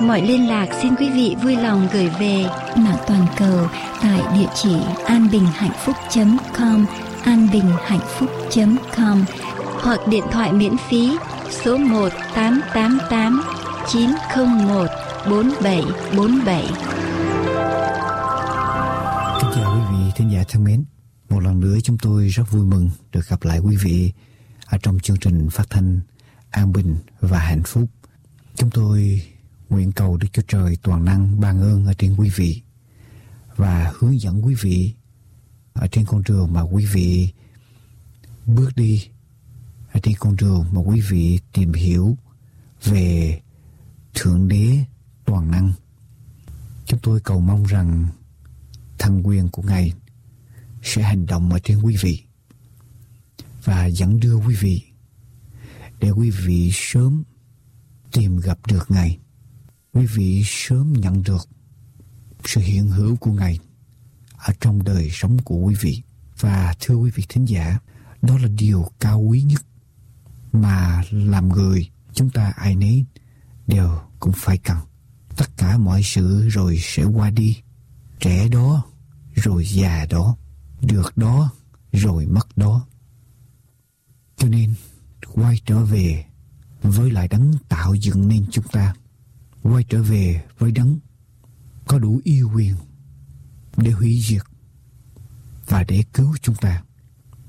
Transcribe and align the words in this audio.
mọi 0.00 0.22
liên 0.22 0.48
lạc 0.48 0.66
xin 0.82 0.96
quý 0.96 1.10
vị 1.10 1.36
vui 1.42 1.56
lòng 1.56 1.88
gửi 1.92 2.10
về 2.20 2.44
mạng 2.76 2.96
toàn 3.06 3.26
cầu 3.36 3.68
tại 4.02 4.20
địa 4.34 4.48
chỉ 4.54 4.76
anbinhhạnhphúc.com 5.06 6.86
anbinhhạnhphúc.com 7.24 9.24
hoặc 9.82 10.00
điện 10.08 10.24
thoại 10.32 10.52
miễn 10.52 10.76
phí 10.88 11.16
số 11.50 11.76
1 11.76 12.08
888 12.34 13.42
901 13.88 14.86
4747. 15.30 16.64
Kính 19.40 19.50
chào 19.54 19.74
quý 19.74 19.80
vị 19.90 19.96
thính 20.16 20.30
giả 20.32 20.44
thân 20.48 20.64
mến. 20.64 20.84
Một 21.28 21.40
lần 21.40 21.60
nữa 21.60 21.76
chúng 21.82 21.98
tôi 21.98 22.28
rất 22.28 22.44
vui 22.50 22.64
mừng 22.64 22.90
được 23.12 23.28
gặp 23.28 23.44
lại 23.44 23.58
quý 23.58 23.76
vị 23.76 24.12
ở 24.66 24.78
trong 24.82 25.00
chương 25.00 25.16
trình 25.16 25.48
phát 25.50 25.70
thanh 25.70 26.00
An 26.50 26.72
Bình 26.72 26.96
và 27.20 27.38
Hạnh 27.38 27.62
Phúc. 27.64 27.84
Chúng 28.56 28.70
tôi 28.70 29.22
nguyện 29.68 29.92
cầu 29.92 30.16
Đức 30.16 30.28
Chúa 30.32 30.42
Trời 30.48 30.78
toàn 30.82 31.04
năng, 31.04 31.40
ban 31.40 31.60
ơn 31.60 31.86
ở 31.86 31.94
trên 31.94 32.16
quý 32.16 32.30
vị 32.36 32.62
và 33.56 33.92
hướng 33.98 34.20
dẫn 34.20 34.46
quý 34.46 34.54
vị 34.60 34.94
ở 35.72 35.86
trên 35.86 36.04
con 36.06 36.22
đường 36.28 36.52
mà 36.52 36.62
quý 36.62 36.86
vị 36.92 37.28
bước 38.46 38.76
đi, 38.76 39.08
ở 39.92 40.00
trên 40.02 40.14
con 40.18 40.36
đường 40.36 40.64
mà 40.72 40.80
quý 40.80 41.00
vị 41.00 41.38
tìm 41.52 41.72
hiểu 41.72 42.16
về 42.84 43.40
Thượng 44.14 44.48
Đế 44.48 44.84
toàn 45.24 45.50
năng. 45.50 45.72
Chúng 46.86 47.00
tôi 47.02 47.20
cầu 47.20 47.40
mong 47.40 47.64
rằng 47.64 48.08
thần 48.98 49.26
quyền 49.26 49.48
của 49.48 49.62
Ngài 49.62 49.92
sẽ 50.82 51.02
hành 51.02 51.26
động 51.26 51.50
ở 51.50 51.58
trên 51.58 51.78
quý 51.82 51.96
vị 52.00 52.22
và 53.64 53.86
dẫn 53.86 54.20
đưa 54.20 54.34
quý 54.34 54.54
vị 54.60 54.82
để 56.00 56.10
quý 56.10 56.30
vị 56.30 56.70
sớm 56.74 57.22
tìm 58.12 58.36
gặp 58.36 58.58
được 58.66 58.90
Ngài. 58.90 59.18
Quý 59.94 60.06
vị 60.06 60.42
sớm 60.46 60.92
nhận 60.92 61.22
được 61.22 61.48
sự 62.44 62.60
hiện 62.60 62.88
hữu 62.88 63.16
của 63.16 63.32
Ngài 63.32 63.58
ở 64.36 64.52
trong 64.60 64.84
đời 64.84 65.08
sống 65.12 65.38
của 65.44 65.56
quý 65.56 65.74
vị. 65.80 66.02
Và 66.40 66.74
thưa 66.80 66.94
quý 66.94 67.10
vị 67.14 67.24
thính 67.28 67.44
giả, 67.44 67.78
đó 68.22 68.38
là 68.38 68.48
điều 68.48 68.90
cao 69.00 69.20
quý 69.20 69.42
nhất 69.42 69.62
mà 70.52 71.02
làm 71.10 71.48
người 71.48 71.90
chúng 72.12 72.30
ta 72.30 72.52
ai 72.56 72.76
nấy 72.76 73.04
đều 73.66 74.00
cũng 74.20 74.32
phải 74.36 74.58
cần. 74.58 74.78
Tất 75.36 75.56
cả 75.56 75.78
mọi 75.78 76.02
sự 76.04 76.48
rồi 76.48 76.78
sẽ 76.80 77.04
qua 77.04 77.30
đi. 77.30 77.56
Trẻ 78.20 78.48
đó 78.48 78.84
rồi 79.34 79.66
già 79.66 80.06
đó. 80.10 80.36
Được 80.80 81.16
đó 81.16 81.52
rồi 81.92 82.26
mất 82.26 82.56
đó. 82.56 82.86
Cho 84.36 84.48
nên 84.48 84.74
quay 85.34 85.60
trở 85.66 85.84
về 85.84 86.24
với 86.82 87.10
lại 87.10 87.28
đấng 87.28 87.52
tạo 87.68 87.94
dựng 87.94 88.28
nên 88.28 88.46
chúng 88.50 88.64
ta. 88.72 88.94
Quay 89.64 89.84
trở 89.84 90.02
về 90.02 90.44
với 90.58 90.72
đấng 90.72 90.98
có 91.86 91.98
đủ 91.98 92.20
yêu 92.24 92.50
quyền 92.54 92.74
để 93.76 93.90
hủy 93.90 94.20
diệt 94.24 94.42
và 95.66 95.84
để 95.84 96.04
cứu 96.12 96.34
chúng 96.42 96.54
ta. 96.54 96.82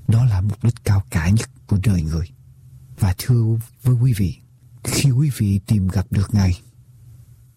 Đó 0.08 0.24
là 0.24 0.40
mục 0.40 0.64
đích 0.64 0.84
cao 0.84 1.02
cả 1.10 1.30
nhất 1.30 1.50
của 1.66 1.78
đời 1.84 2.02
người. 2.02 2.30
Và 2.98 3.14
thưa 3.18 3.58
với 3.82 3.94
quý 3.94 4.12
vị, 4.16 4.36
khi 4.84 5.10
quý 5.10 5.30
vị 5.36 5.60
tìm 5.66 5.88
gặp 5.88 6.06
được 6.10 6.34
Ngài, 6.34 6.60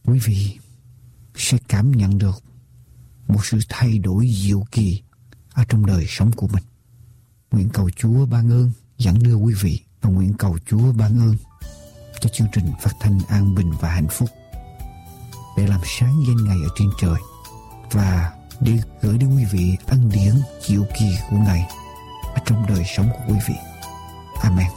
quý 0.04 0.20
vị 0.20 0.58
sẽ 1.36 1.58
cảm 1.68 1.92
nhận 1.92 2.18
được 2.18 2.44
một 3.28 3.46
sự 3.46 3.60
thay 3.70 4.00
đổi 4.00 4.28
diệu 4.34 4.64
kỳ 4.72 5.02
ở 5.54 5.64
trong 5.70 5.86
đời 5.86 6.06
sống 6.08 6.32
của 6.32 6.48
mình. 6.48 6.64
Nguyện 7.52 7.70
cầu 7.74 7.90
Chúa 7.90 8.26
ban 8.26 8.52
ơn 8.52 8.72
dẫn 8.98 9.24
đưa 9.24 9.36
quý 9.36 9.54
vị 9.62 9.80
và 10.02 10.10
nguyện 10.10 10.34
cầu 10.34 10.58
Chúa 10.66 10.92
ban 10.94 11.20
ơn 11.20 11.36
cho 12.22 12.30
chương 12.34 12.48
trình 12.54 12.66
phát 12.82 12.94
thanh 13.00 13.20
an 13.28 13.56
bình 13.56 13.72
và 13.82 13.90
hạnh 13.90 14.08
phúc 14.10 14.30
để 15.60 15.68
làm 15.68 15.80
sáng 15.84 16.24
danh 16.28 16.46
Ngài 16.46 16.58
ở 16.64 16.70
trên 16.76 16.90
trời 17.02 17.20
và 17.92 18.32
đi 18.60 18.80
gửi 19.02 19.18
đến 19.18 19.36
quý 19.36 19.46
vị 19.52 19.78
ân 19.88 20.10
điển 20.14 20.34
diệu 20.62 20.84
kỳ 21.00 21.18
của 21.30 21.38
Ngài 21.38 21.66
ở 22.24 22.40
trong 22.46 22.66
đời 22.68 22.84
sống 22.98 23.10
của 23.10 23.34
quý 23.34 23.40
vị. 23.48 23.56
Amen. 24.42 24.68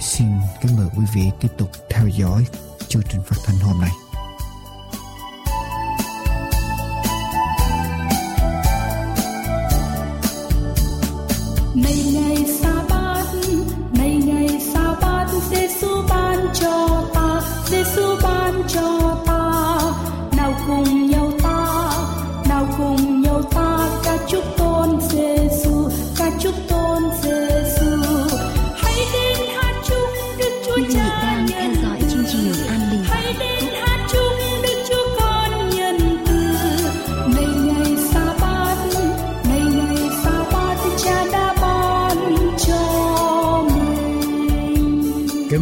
Xin 0.00 0.28
kính 0.60 0.76
mời 0.76 0.86
quý 0.96 1.04
vị 1.14 1.30
tiếp 1.40 1.48
tục 1.58 1.70
theo 1.90 2.08
dõi 2.08 2.46
chương 2.88 3.02
trình 3.10 3.22
phát 3.26 3.36
thanh 3.44 3.56
hôm 3.56 3.80
nay. 3.80 3.90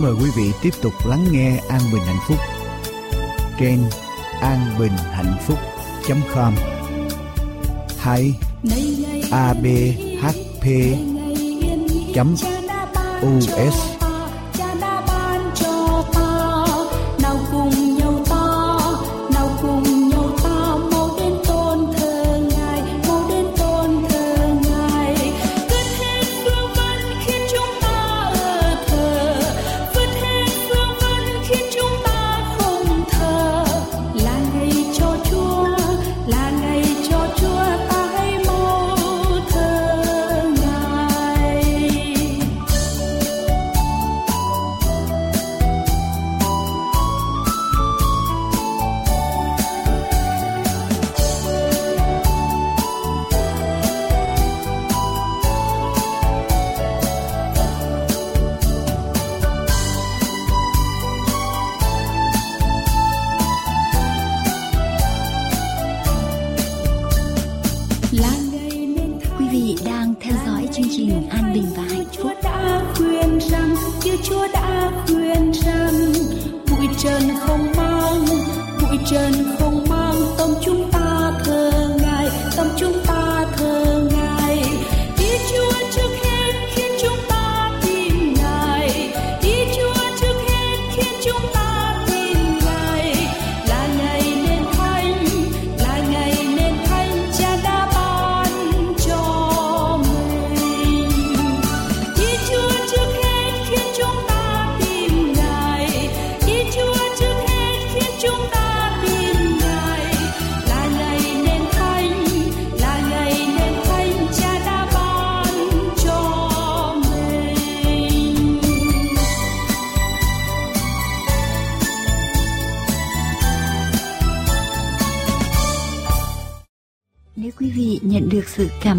Mời 0.02 0.12
quý 0.12 0.30
vị 0.36 0.52
tiếp 0.62 0.74
tục 0.82 0.92
lắng 1.06 1.24
nghe 1.30 1.60
An 1.68 1.80
Bình 1.92 2.02
Hạnh 2.02 2.18
Phúc. 2.28 2.36
Trên 3.58 3.78
phúc.com 5.46 6.54
hay 7.98 8.34
abhp 9.30 10.66
us 13.68 13.99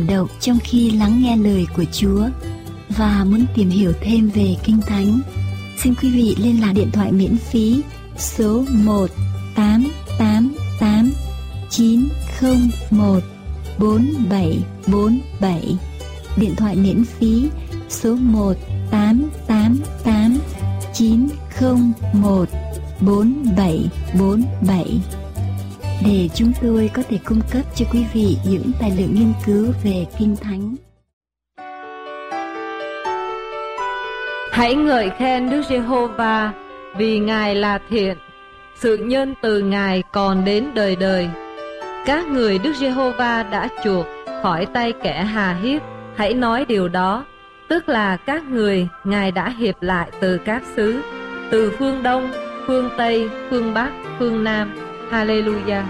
cảm 0.02 0.18
động 0.18 0.28
trong 0.40 0.60
khi 0.64 0.92
lắng 0.92 1.22
nghe 1.22 1.38
lời 1.38 1.68
của 1.76 1.84
Chúa. 1.92 2.24
Và 2.90 3.26
muốn 3.30 3.46
tìm 3.56 3.70
hiểu 3.70 3.94
thêm 4.02 4.30
về 4.30 4.56
Kinh 4.64 4.82
Thánh, 4.82 5.20
xin 5.84 5.94
quý 6.02 6.10
vị 6.10 6.36
liên 6.40 6.62
lạc 6.62 6.74
điện 6.74 6.92
thoại 6.92 7.12
miễn 7.12 7.38
phí 7.38 7.82
số 8.18 8.66
1 8.70 9.08
888 9.56 11.12
901 11.70 13.24
4747 13.80 15.78
Điện 16.38 16.56
thoại 16.56 16.76
miễn 16.76 17.06
phí 17.06 17.50
số 17.90 18.16
1 18.16 18.54
888 18.92 20.38
901 20.94 22.50
4747 23.02 25.21
để 26.06 26.30
chúng 26.36 26.52
tôi 26.62 26.90
có 26.94 27.04
thể 27.10 27.20
cung 27.26 27.42
cấp 27.52 27.62
cho 27.76 27.86
quý 27.92 28.06
vị 28.14 28.38
những 28.50 28.72
tài 28.80 28.92
liệu 28.98 29.08
nghiên 29.12 29.34
cứu 29.46 29.68
về 29.84 30.06
Kinh 30.20 30.36
Thánh. 30.36 30.76
Hãy 34.52 34.76
ngợi 34.76 35.10
khen 35.10 35.50
Đức 35.50 35.62
Giê-hô-va 35.70 36.52
vì 36.98 37.20
Ngài 37.20 37.56
là 37.56 37.80
thiện, 37.90 38.18
sự 38.76 38.98
nhân 38.98 39.34
từ 39.42 39.60
Ngài 39.60 40.04
còn 40.14 40.46
đến 40.46 40.68
đời 40.74 40.96
đời. 40.96 41.30
Các 42.06 42.28
người 42.28 42.60
Đức 42.60 42.74
Giê-hô-va 42.76 43.44
đã 43.44 43.70
chuộc 43.84 44.06
khỏi 44.44 44.66
tay 44.66 44.94
kẻ 45.04 45.22
hà 45.24 45.54
hiếp, 45.54 45.82
hãy 46.16 46.34
nói 46.34 46.66
điều 46.66 46.88
đó, 46.88 47.26
tức 47.68 47.90
là 47.90 48.18
các 48.18 48.44
người 48.44 48.88
Ngài 49.04 49.32
đã 49.32 49.50
hiệp 49.50 49.82
lại 49.82 50.12
từ 50.20 50.38
các 50.38 50.64
xứ, 50.76 51.02
từ 51.52 51.72
phương 51.80 52.04
Đông, 52.04 52.32
phương 52.68 52.90
Tây, 52.98 53.30
phương 53.50 53.74
Bắc, 53.74 53.92
phương 54.20 54.44
Nam. 54.44 54.91
Hallelujah. 55.12 55.84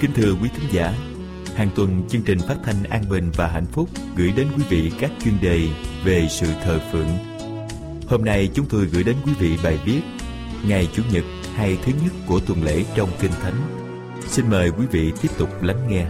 Kính 0.00 0.10
thưa 0.14 0.34
quý 0.42 0.48
thính 0.56 0.70
giả, 0.72 0.94
hàng 1.56 1.68
tuần 1.74 2.02
chương 2.08 2.22
trình 2.22 2.38
phát 2.38 2.56
thanh 2.64 2.84
an 2.90 3.02
bình 3.10 3.30
và 3.36 3.46
hạnh 3.46 3.66
phúc 3.72 3.88
gửi 4.16 4.32
đến 4.36 4.48
quý 4.56 4.62
vị 4.68 4.92
các 5.00 5.10
chuyên 5.24 5.34
đề 5.42 5.68
về 6.04 6.26
sự 6.30 6.46
thờ 6.64 6.80
phượng. 6.92 7.08
Hôm 8.08 8.24
nay 8.24 8.50
chúng 8.54 8.66
tôi 8.66 8.86
gửi 8.86 9.04
đến 9.04 9.16
quý 9.24 9.32
vị 9.38 9.56
bài 9.64 9.78
viết 9.84 10.00
Ngày 10.68 10.88
Chủ 10.92 11.02
nhật 11.12 11.24
hay 11.54 11.78
thứ 11.84 11.92
nhất 12.02 12.12
của 12.26 12.40
tuần 12.40 12.62
lễ 12.62 12.84
trong 12.96 13.08
Kinh 13.20 13.32
Thánh. 13.42 13.56
Xin 14.26 14.50
mời 14.50 14.70
quý 14.70 14.86
vị 14.90 15.12
tiếp 15.22 15.28
tục 15.38 15.62
lắng 15.62 15.88
nghe. 15.88 16.06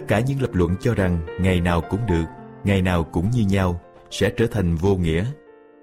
Tất 0.00 0.06
cả 0.08 0.20
những 0.20 0.42
lập 0.42 0.54
luận 0.54 0.74
cho 0.80 0.94
rằng 0.94 1.18
ngày 1.40 1.60
nào 1.60 1.82
cũng 1.90 2.00
được, 2.08 2.24
ngày 2.64 2.82
nào 2.82 3.04
cũng 3.04 3.30
như 3.30 3.42
nhau 3.42 3.80
sẽ 4.10 4.30
trở 4.36 4.46
thành 4.46 4.74
vô 4.74 4.96
nghĩa. 4.96 5.24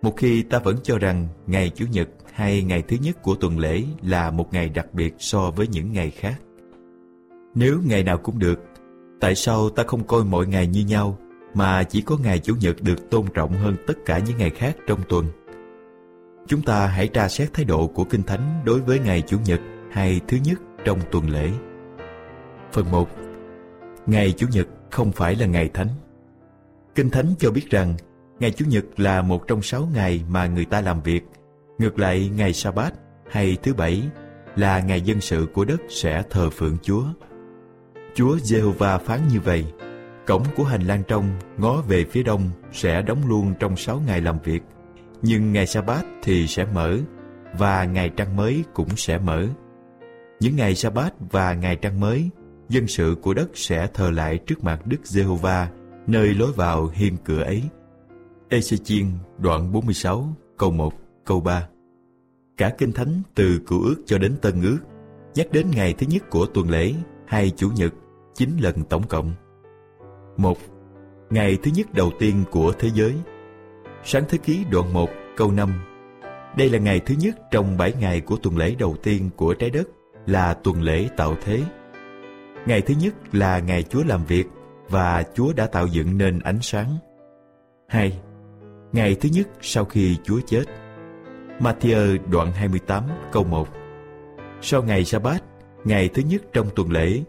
Một 0.02 0.18
khi 0.18 0.44
ta 0.44 0.60
vẫn 0.60 0.76
cho 0.84 0.98
rằng 0.98 1.28
ngày 1.48 1.72
Chủ 1.76 1.86
nhật 1.92 2.10
hay 2.34 2.64
ngày 2.64 2.84
thứ 2.88 2.98
nhất 3.02 3.22
của 3.22 3.36
tuần 3.36 3.60
lễ 3.60 3.84
là 4.02 4.32
một 4.32 4.54
ngày 4.54 4.70
đặc 4.70 4.94
biệt 4.94 5.16
so 5.20 5.52
với 5.52 5.68
những 5.68 5.92
ngày 5.92 6.12
khác. 6.12 6.36
Nếu 7.56 7.80
ngày 7.86 8.04
nào 8.04 8.18
cũng 8.18 8.40
được, 8.40 8.60
tại 9.20 9.36
sao 9.36 9.70
ta 9.70 9.84
không 9.84 10.08
coi 10.08 10.24
mọi 10.24 10.48
ngày 10.48 10.68
như 10.68 10.86
nhau 10.86 11.18
mà 11.54 11.84
chỉ 11.84 12.02
có 12.02 12.18
ngày 12.24 12.40
Chủ 12.40 12.56
nhật 12.62 12.82
được 12.82 13.10
tôn 13.10 13.26
trọng 13.34 13.54
hơn 13.54 13.76
tất 13.88 13.98
cả 14.06 14.20
những 14.20 14.38
ngày 14.38 14.50
khác 14.50 14.78
trong 14.88 15.00
tuần? 15.10 15.26
Chúng 16.48 16.62
ta 16.62 16.88
hãy 16.88 17.08
tra 17.08 17.28
xét 17.30 17.54
thái 17.54 17.66
độ 17.66 17.88
của 17.88 18.04
Kinh 18.04 18.24
Thánh 18.24 18.62
đối 18.66 18.80
với 18.80 19.00
ngày 19.00 19.22
Chủ 19.28 19.38
nhật 19.46 19.60
hay 19.92 20.22
thứ 20.28 20.38
nhất 20.46 20.60
trong 20.86 21.00
tuần 21.12 21.30
lễ. 21.30 21.50
Phần 22.72 22.92
1 22.92 23.10
Ngày 24.08 24.34
Chủ 24.38 24.48
nhật 24.52 24.68
không 24.92 25.12
phải 25.12 25.36
là 25.36 25.46
ngày 25.46 25.70
thánh. 25.74 25.88
Kinh 26.96 27.10
Thánh 27.10 27.34
cho 27.40 27.52
biết 27.52 27.70
rằng 27.70 27.94
ngày 28.40 28.52
Chủ 28.52 28.66
nhật 28.66 28.86
là 28.98 29.22
một 29.22 29.48
trong 29.48 29.62
sáu 29.62 29.90
ngày 29.94 30.24
mà 30.30 30.48
người 30.48 30.66
ta 30.66 30.82
làm 30.82 31.02
việc. 31.02 31.24
Ngược 31.78 32.00
lại, 32.00 32.32
ngày 32.36 32.54
Sa-bát 32.54 32.94
hay 33.32 33.58
thứ 33.64 33.74
bảy 33.74 34.04
là 34.56 34.80
ngày 34.80 35.02
dân 35.02 35.22
sự 35.22 35.48
của 35.54 35.66
đất 35.66 35.82
sẽ 35.90 36.24
thờ 36.30 36.50
phượng 36.50 36.78
Chúa. 36.82 37.04
Chúa 38.16 38.38
Giê-hô-va 38.38 38.98
phán 38.98 39.20
như 39.28 39.40
vậy, 39.40 39.66
cổng 40.28 40.44
của 40.56 40.64
hành 40.64 40.82
lang 40.82 41.04
trong 41.08 41.40
ngó 41.58 41.82
về 41.82 42.06
phía 42.12 42.24
đông 42.24 42.50
sẽ 42.72 43.02
đóng 43.02 43.28
luôn 43.28 43.54
trong 43.60 43.78
sáu 43.78 44.02
ngày 44.08 44.22
làm 44.22 44.40
việc, 44.44 44.62
nhưng 45.22 45.54
ngày 45.54 45.68
Sa-bát 45.68 46.06
thì 46.24 46.48
sẽ 46.48 46.66
mở 46.66 46.98
và 47.58 47.84
ngày 47.84 48.10
trăng 48.10 48.36
mới 48.36 48.64
cũng 48.74 48.96
sẽ 48.96 49.18
mở. 49.18 49.48
Những 50.40 50.56
ngày 50.56 50.76
Sa-bát 50.76 51.14
và 51.20 51.54
ngày 51.54 51.76
trăng 51.76 52.00
mới 52.00 52.30
dân 52.70 52.88
sự 52.88 53.16
của 53.22 53.34
đất 53.34 53.50
sẽ 53.54 53.88
thờ 53.94 54.12
lại 54.12 54.38
trước 54.38 54.64
mặt 54.64 54.88
Đức 54.88 54.98
Giê-hô-va, 55.04 55.70
nơi 56.08 56.34
lối 56.34 56.52
vào 56.52 56.88
hiên 56.94 57.18
cửa 57.26 57.42
ấy. 57.42 57.64
Ê-xê-chiên, 58.50 59.06
đoạn 59.38 59.72
46 59.72 60.36
câu 60.58 60.72
1 60.72 60.94
câu 61.26 61.42
3 61.42 61.68
Cả 62.58 62.72
Kinh 62.78 62.92
Thánh 62.92 63.22
từ 63.36 63.60
Cựu 63.68 63.82
ước 63.82 63.96
cho 64.06 64.18
đến 64.18 64.36
Tân 64.42 64.62
ước, 64.62 64.78
nhắc 65.36 65.48
đến 65.52 65.68
ngày 65.76 65.94
thứ 65.94 66.08
nhất 66.10 66.30
của 66.30 66.46
tuần 66.46 66.70
lễ 66.70 66.94
hay 67.28 67.52
Chủ 67.58 67.70
nhật 67.76 67.94
9 68.36 68.50
lần 68.60 68.84
tổng 68.84 69.08
cộng. 69.08 69.34
1. 70.38 70.58
Ngày 71.30 71.58
thứ 71.64 71.72
nhất 71.76 71.88
đầu 71.94 72.12
tiên 72.20 72.44
của 72.52 72.74
thế 72.80 72.90
giới 72.94 73.14
Sáng 74.04 74.24
thế 74.30 74.38
ký 74.38 74.66
đoạn 74.72 74.94
1 74.94 75.10
câu 75.38 75.52
5 75.52 75.74
Đây 76.58 76.70
là 76.70 76.80
ngày 76.80 77.00
thứ 77.00 77.16
nhất 77.20 77.36
trong 77.52 77.78
7 77.78 77.94
ngày 78.00 78.22
của 78.22 78.38
tuần 78.38 78.58
lễ 78.58 78.76
đầu 78.80 78.96
tiên 79.04 79.30
của 79.36 79.54
trái 79.54 79.70
đất, 79.70 79.88
là 80.26 80.54
tuần 80.54 80.82
lễ 80.82 81.08
tạo 81.18 81.36
thế. 81.44 81.62
Ngày 82.68 82.82
thứ 82.82 82.94
nhất 83.02 83.14
là 83.32 83.60
ngày 83.60 83.84
Chúa 83.84 84.04
làm 84.04 84.26
việc 84.26 84.48
và 84.90 85.24
Chúa 85.36 85.54
đã 85.54 85.68
tạo 85.68 85.88
dựng 85.88 86.18
nên 86.18 86.40
ánh 86.40 86.60
sáng. 86.62 86.98
2. 87.88 88.20
Ngày 88.92 89.16
thứ 89.16 89.30
nhất 89.34 89.48
sau 89.62 89.86
khi 89.86 90.18
Chúa 90.24 90.40
chết. 90.46 90.64
Matthew 91.60 92.18
đoạn 92.32 92.52
28 92.52 93.04
câu 93.32 93.44
1 93.44 93.68
Sau 94.62 94.84
ngày 94.84 95.06
sa-bát, 95.06 95.44
ngày 95.84 96.10
thứ 96.14 96.22
nhất 96.22 96.42
trong 96.54 96.68
tuần 96.76 96.92
lễ, 96.92 97.24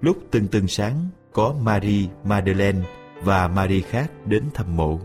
lúc 0.00 0.16
tưng 0.30 0.48
tưng 0.48 0.68
sáng 0.68 1.08
có 1.32 1.54
Mary 1.62 2.08
Magdalene 2.24 2.80
và 3.22 3.48
Mary 3.48 3.80
khác 3.80 4.10
đến 4.26 4.42
thăm 4.54 4.76
mộ. 4.76 5.00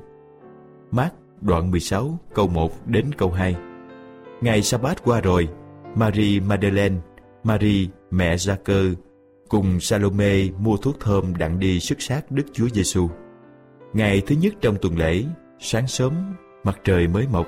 Mark 0.92 1.14
đoạn 1.42 1.72
16 1.72 2.20
câu 2.34 2.48
1 2.48 2.88
đến 2.88 3.06
câu 3.18 3.32
2 3.32 3.56
Ngày 4.42 4.62
sa-bát 4.62 5.04
qua 5.04 5.22
rồi, 5.22 5.50
Mary 5.96 6.40
Magdalene, 6.40 6.96
Mary 7.44 7.90
mẹ 8.12 8.38
Gia 8.38 8.56
Cơ 8.56 8.94
cùng 9.52 9.80
Salome 9.80 10.50
mua 10.60 10.78
thuốc 10.78 11.00
thơm 11.00 11.36
đặng 11.36 11.60
đi 11.60 11.80
sức 11.80 12.02
sát 12.02 12.32
Đức 12.32 12.44
Chúa 12.54 12.68
Giêsu. 12.70 13.10
Ngày 13.94 14.22
thứ 14.28 14.36
nhất 14.36 14.54
trong 14.62 14.76
tuần 14.82 14.98
lễ, 14.98 15.24
sáng 15.60 15.88
sớm, 15.88 16.14
mặt 16.64 16.80
trời 16.84 17.08
mới 17.08 17.28
mọc, 17.32 17.48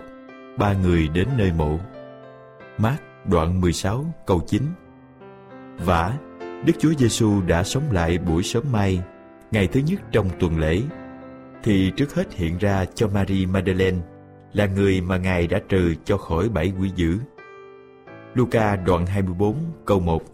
ba 0.57 0.74
người 0.74 1.07
đến 1.07 1.27
nơi 1.38 1.51
mộ. 1.51 1.79
Mát 2.77 2.98
đoạn 3.29 3.62
16 3.62 4.05
câu 4.25 4.41
9 4.48 4.62
Vả, 5.77 6.17
Đức 6.65 6.74
Chúa 6.79 6.93
Giêsu 6.98 7.41
đã 7.41 7.63
sống 7.63 7.83
lại 7.91 8.17
buổi 8.17 8.43
sớm 8.43 8.63
mai, 8.72 9.01
ngày 9.51 9.67
thứ 9.67 9.79
nhất 9.79 10.00
trong 10.12 10.29
tuần 10.39 10.60
lễ, 10.60 10.81
thì 11.63 11.91
trước 11.98 12.15
hết 12.15 12.33
hiện 12.33 12.57
ra 12.57 12.86
cho 12.95 13.07
Mary 13.07 13.45
Magdalene 13.45 13.98
là 14.53 14.65
người 14.65 15.01
mà 15.01 15.17
Ngài 15.17 15.48
đã 15.48 15.60
trừ 15.69 15.95
cho 16.05 16.17
khỏi 16.17 16.50
bảy 16.50 16.74
quỷ 16.79 16.91
dữ. 16.95 17.17
Luca 18.33 18.75
đoạn 18.75 19.05
24 19.05 19.55
câu 19.86 20.00
1 20.00 20.33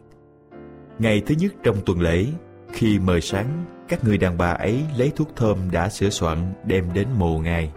Ngày 0.99 1.21
thứ 1.25 1.35
nhất 1.39 1.53
trong 1.63 1.75
tuần 1.85 2.01
lễ, 2.01 2.25
khi 2.71 2.99
mờ 2.99 3.19
sáng, 3.19 3.65
các 3.87 4.03
người 4.03 4.17
đàn 4.17 4.37
bà 4.37 4.49
ấy 4.49 4.83
lấy 4.97 5.11
thuốc 5.15 5.35
thơm 5.35 5.57
đã 5.71 5.89
sửa 5.89 6.09
soạn 6.09 6.53
đem 6.65 6.93
đến 6.93 7.07
mồ 7.17 7.39
Ngài. 7.39 7.71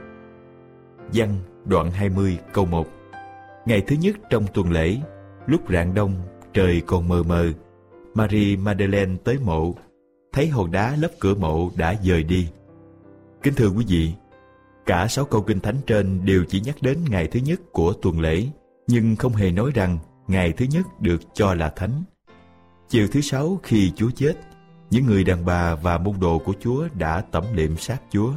Văn 1.12 1.38
đoạn 1.64 1.90
20 1.90 2.38
câu 2.52 2.66
1 2.66 2.86
Ngày 3.66 3.82
thứ 3.86 3.96
nhất 3.96 4.16
trong 4.30 4.46
tuần 4.54 4.72
lễ, 4.72 4.96
lúc 5.46 5.60
rạng 5.70 5.94
đông, 5.94 6.14
trời 6.52 6.82
còn 6.86 7.08
mờ 7.08 7.22
mờ, 7.22 7.52
Marie 8.14 8.56
Madeleine 8.56 9.16
tới 9.24 9.38
mộ, 9.44 9.74
thấy 10.32 10.48
hòn 10.48 10.70
đá 10.70 10.96
lấp 10.96 11.10
cửa 11.20 11.34
mộ 11.34 11.70
đã 11.76 11.94
dời 12.02 12.22
đi. 12.22 12.48
Kính 13.42 13.54
thưa 13.54 13.68
quý 13.68 13.84
vị, 13.88 14.12
cả 14.86 15.06
sáu 15.08 15.24
câu 15.24 15.42
kinh 15.42 15.60
thánh 15.60 15.76
trên 15.86 16.24
đều 16.24 16.44
chỉ 16.48 16.60
nhắc 16.60 16.76
đến 16.80 16.98
ngày 17.10 17.26
thứ 17.26 17.40
nhất 17.40 17.60
của 17.72 17.92
tuần 17.92 18.20
lễ, 18.20 18.46
nhưng 18.86 19.16
không 19.16 19.32
hề 19.32 19.50
nói 19.50 19.70
rằng 19.74 19.98
ngày 20.28 20.52
thứ 20.52 20.66
nhất 20.70 20.86
được 21.00 21.20
cho 21.34 21.54
là 21.54 21.68
thánh. 21.68 22.02
Chiều 22.92 23.08
thứ 23.12 23.20
sáu 23.20 23.60
khi 23.62 23.92
Chúa 23.96 24.10
chết, 24.10 24.32
những 24.90 25.06
người 25.06 25.24
đàn 25.24 25.44
bà 25.44 25.74
và 25.74 25.98
môn 25.98 26.14
đồ 26.20 26.38
của 26.38 26.52
Chúa 26.60 26.88
đã 26.98 27.20
tẩm 27.20 27.44
liệm 27.54 27.76
xác 27.76 27.98
Chúa. 28.10 28.32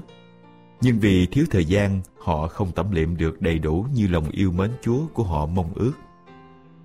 Nhưng 0.81 0.99
vì 0.99 1.25
thiếu 1.25 1.45
thời 1.51 1.65
gian, 1.65 2.01
họ 2.19 2.47
không 2.47 2.71
tẩm 2.71 2.91
liệm 2.91 3.17
được 3.17 3.41
đầy 3.41 3.59
đủ 3.59 3.85
như 3.93 4.07
lòng 4.07 4.29
yêu 4.29 4.51
mến 4.51 4.71
Chúa 4.81 5.07
của 5.13 5.23
họ 5.23 5.45
mong 5.45 5.73
ước. 5.75 5.91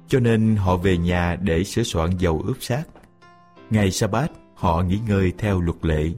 Cho 0.09 0.21
nên 0.21 0.57
họ 0.57 0.77
về 0.77 0.99
nhà 0.99 1.37
để 1.37 1.65
sửa 1.65 1.83
soạn 1.83 2.11
dầu 2.19 2.43
ướp 2.47 2.57
xác. 2.61 2.85
Ngày 3.71 3.91
sa-bát, 3.91 4.31
họ 4.55 4.83
nghỉ 4.83 4.99
ngơi 5.09 5.33
theo 5.39 5.61
luật 5.61 5.85
lệ. 5.85 6.11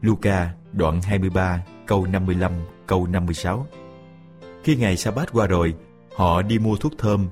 Luca 0.00 0.50
đoạn 0.72 1.02
23 1.02 1.64
câu 1.86 2.06
55 2.06 2.52
câu 2.86 3.06
56 3.06 3.66
Khi 4.64 4.76
ngày 4.76 4.96
sa-bát 4.96 5.32
qua 5.32 5.46
rồi, 5.46 5.74
họ 6.16 6.42
đi 6.42 6.58
mua 6.58 6.76
thuốc 6.76 6.92
thơm. 6.98 7.28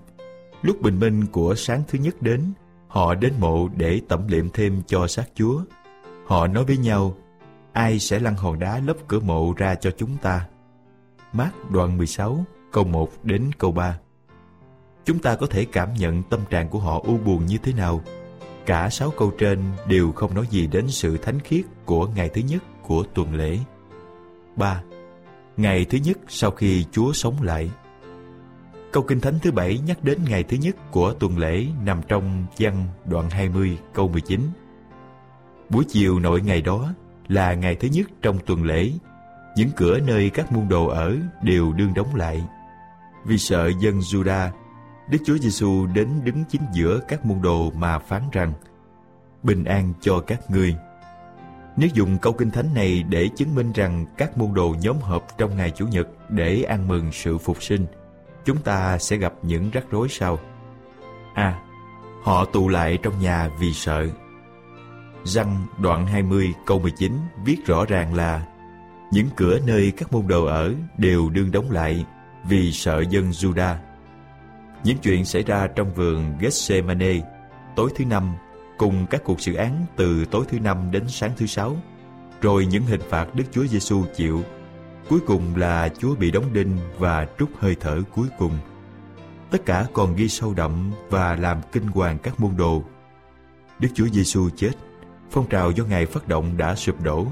Lúc 0.62 0.82
bình 0.82 0.98
minh 0.98 1.26
của 1.26 1.54
sáng 1.54 1.82
thứ 1.88 1.98
nhất 1.98 2.22
đến, 2.22 2.52
Họ 2.88 3.14
đến 3.14 3.32
mộ 3.40 3.68
để 3.76 4.00
tẩm 4.08 4.28
liệm 4.28 4.50
thêm 4.50 4.82
cho 4.86 5.06
xác 5.06 5.24
Chúa. 5.34 5.60
Họ 6.26 6.46
nói 6.46 6.64
với 6.64 6.76
nhau, 6.76 7.16
ai 7.72 7.98
sẽ 7.98 8.18
lăn 8.18 8.34
hòn 8.34 8.58
đá 8.58 8.80
lấp 8.86 8.96
cửa 9.08 9.20
mộ 9.20 9.52
ra 9.56 9.74
cho 9.74 9.90
chúng 9.90 10.16
ta? 10.16 10.46
Mát 11.32 11.50
đoạn 11.70 11.98
16, 11.98 12.44
câu 12.72 12.84
1 12.84 13.10
đến 13.22 13.50
câu 13.58 13.72
3 13.72 13.98
Chúng 15.04 15.18
ta 15.18 15.34
có 15.34 15.46
thể 15.46 15.64
cảm 15.64 15.94
nhận 15.94 16.22
tâm 16.22 16.40
trạng 16.50 16.68
của 16.68 16.78
họ 16.78 17.02
u 17.06 17.18
buồn 17.18 17.46
như 17.46 17.58
thế 17.58 17.72
nào. 17.72 18.00
Cả 18.66 18.90
sáu 18.90 19.10
câu 19.10 19.32
trên 19.38 19.58
đều 19.86 20.12
không 20.12 20.34
nói 20.34 20.46
gì 20.50 20.66
đến 20.66 20.88
sự 20.88 21.16
thánh 21.16 21.40
khiết 21.40 21.64
của 21.84 22.06
ngày 22.06 22.28
thứ 22.28 22.40
nhất 22.48 22.62
của 22.82 23.04
tuần 23.14 23.34
lễ. 23.34 23.58
3. 24.56 24.82
Ngày 25.56 25.84
thứ 25.84 25.98
nhất 26.04 26.18
sau 26.28 26.50
khi 26.50 26.84
Chúa 26.92 27.12
sống 27.12 27.42
lại 27.42 27.70
Câu 28.92 29.02
Kinh 29.02 29.20
Thánh 29.20 29.38
thứ 29.42 29.52
bảy 29.52 29.78
nhắc 29.78 30.04
đến 30.04 30.18
ngày 30.28 30.42
thứ 30.42 30.56
nhất 30.56 30.76
của 30.90 31.12
tuần 31.12 31.38
lễ 31.38 31.66
nằm 31.84 32.00
trong 32.08 32.46
văn 32.58 32.86
đoạn 33.04 33.30
20 33.30 33.78
câu 33.94 34.08
19. 34.08 34.40
Buổi 35.68 35.84
chiều 35.88 36.18
nội 36.18 36.40
ngày 36.40 36.62
đó 36.62 36.92
là 37.28 37.54
ngày 37.54 37.74
thứ 37.74 37.88
nhất 37.92 38.06
trong 38.22 38.38
tuần 38.46 38.64
lễ. 38.64 38.92
Những 39.56 39.68
cửa 39.76 39.98
nơi 39.98 40.30
các 40.30 40.52
môn 40.52 40.68
đồ 40.68 40.86
ở 40.86 41.16
đều 41.42 41.72
đương 41.72 41.94
đóng 41.94 42.14
lại. 42.14 42.44
Vì 43.26 43.38
sợ 43.38 43.70
dân 43.80 43.98
Juda, 43.98 44.48
Đức 45.10 45.18
Chúa 45.26 45.38
Giêsu 45.38 45.86
đến 45.86 46.08
đứng 46.24 46.44
chính 46.48 46.62
giữa 46.72 47.00
các 47.08 47.26
môn 47.26 47.42
đồ 47.42 47.70
mà 47.70 47.98
phán 47.98 48.22
rằng 48.32 48.52
Bình 49.42 49.64
an 49.64 49.92
cho 50.00 50.20
các 50.20 50.50
ngươi. 50.50 50.74
Nếu 51.76 51.88
dùng 51.94 52.18
câu 52.18 52.32
kinh 52.32 52.50
thánh 52.50 52.74
này 52.74 53.04
để 53.08 53.28
chứng 53.36 53.54
minh 53.54 53.72
rằng 53.72 54.06
các 54.16 54.38
môn 54.38 54.54
đồ 54.54 54.74
nhóm 54.80 54.96
họp 55.00 55.38
trong 55.38 55.56
ngày 55.56 55.70
Chủ 55.70 55.86
nhật 55.86 56.08
để 56.28 56.62
ăn 56.62 56.88
mừng 56.88 57.12
sự 57.12 57.38
phục 57.38 57.62
sinh, 57.62 57.86
chúng 58.44 58.58
ta 58.62 58.98
sẽ 58.98 59.16
gặp 59.16 59.34
những 59.42 59.70
rắc 59.70 59.84
rối 59.90 60.08
sau. 60.08 60.38
A. 61.34 61.58
họ 62.22 62.44
tụ 62.44 62.68
lại 62.68 62.98
trong 63.02 63.20
nhà 63.20 63.50
vì 63.58 63.72
sợ. 63.72 64.08
Răng 65.24 65.66
đoạn 65.78 66.06
20 66.06 66.54
câu 66.66 66.78
19 66.78 67.12
viết 67.44 67.66
rõ 67.66 67.84
ràng 67.84 68.14
là 68.14 68.46
những 69.12 69.26
cửa 69.36 69.58
nơi 69.66 69.92
các 69.96 70.12
môn 70.12 70.26
đồ 70.26 70.44
ở 70.44 70.74
đều 70.98 71.30
đương 71.30 71.50
đóng 71.50 71.70
lại 71.70 72.04
vì 72.48 72.72
sợ 72.72 73.04
dân 73.10 73.30
Juda. 73.30 73.74
Những 74.84 74.98
chuyện 74.98 75.24
xảy 75.24 75.42
ra 75.42 75.66
trong 75.76 75.94
vườn 75.94 76.38
Gethsemane 76.40 77.20
tối 77.76 77.90
thứ 77.96 78.04
năm 78.04 78.34
cùng 78.78 79.06
các 79.10 79.24
cuộc 79.24 79.40
xử 79.40 79.54
án 79.54 79.86
từ 79.96 80.24
tối 80.24 80.44
thứ 80.48 80.58
năm 80.60 80.90
đến 80.90 81.04
sáng 81.08 81.30
thứ 81.36 81.46
sáu, 81.46 81.76
rồi 82.40 82.66
những 82.66 82.82
hình 82.82 83.00
phạt 83.08 83.34
Đức 83.34 83.44
Chúa 83.52 83.66
Giêsu 83.66 84.04
chịu. 84.16 84.42
Cuối 85.08 85.20
cùng 85.26 85.56
là 85.56 85.88
Chúa 85.98 86.14
bị 86.14 86.30
đóng 86.30 86.52
đinh 86.52 86.78
và 86.98 87.26
trút 87.38 87.50
hơi 87.58 87.76
thở 87.80 88.02
cuối 88.14 88.26
cùng. 88.38 88.58
Tất 89.50 89.66
cả 89.66 89.86
còn 89.92 90.16
ghi 90.16 90.28
sâu 90.28 90.54
đậm 90.54 90.92
và 91.10 91.36
làm 91.36 91.60
kinh 91.72 91.86
hoàng 91.86 92.18
các 92.18 92.40
môn 92.40 92.56
đồ. 92.56 92.82
Đức 93.78 93.88
Chúa 93.94 94.06
Giêsu 94.06 94.48
chết, 94.56 94.70
phong 95.30 95.48
trào 95.48 95.70
do 95.70 95.84
Ngài 95.84 96.06
phát 96.06 96.28
động 96.28 96.56
đã 96.56 96.74
sụp 96.74 97.02
đổ. 97.02 97.26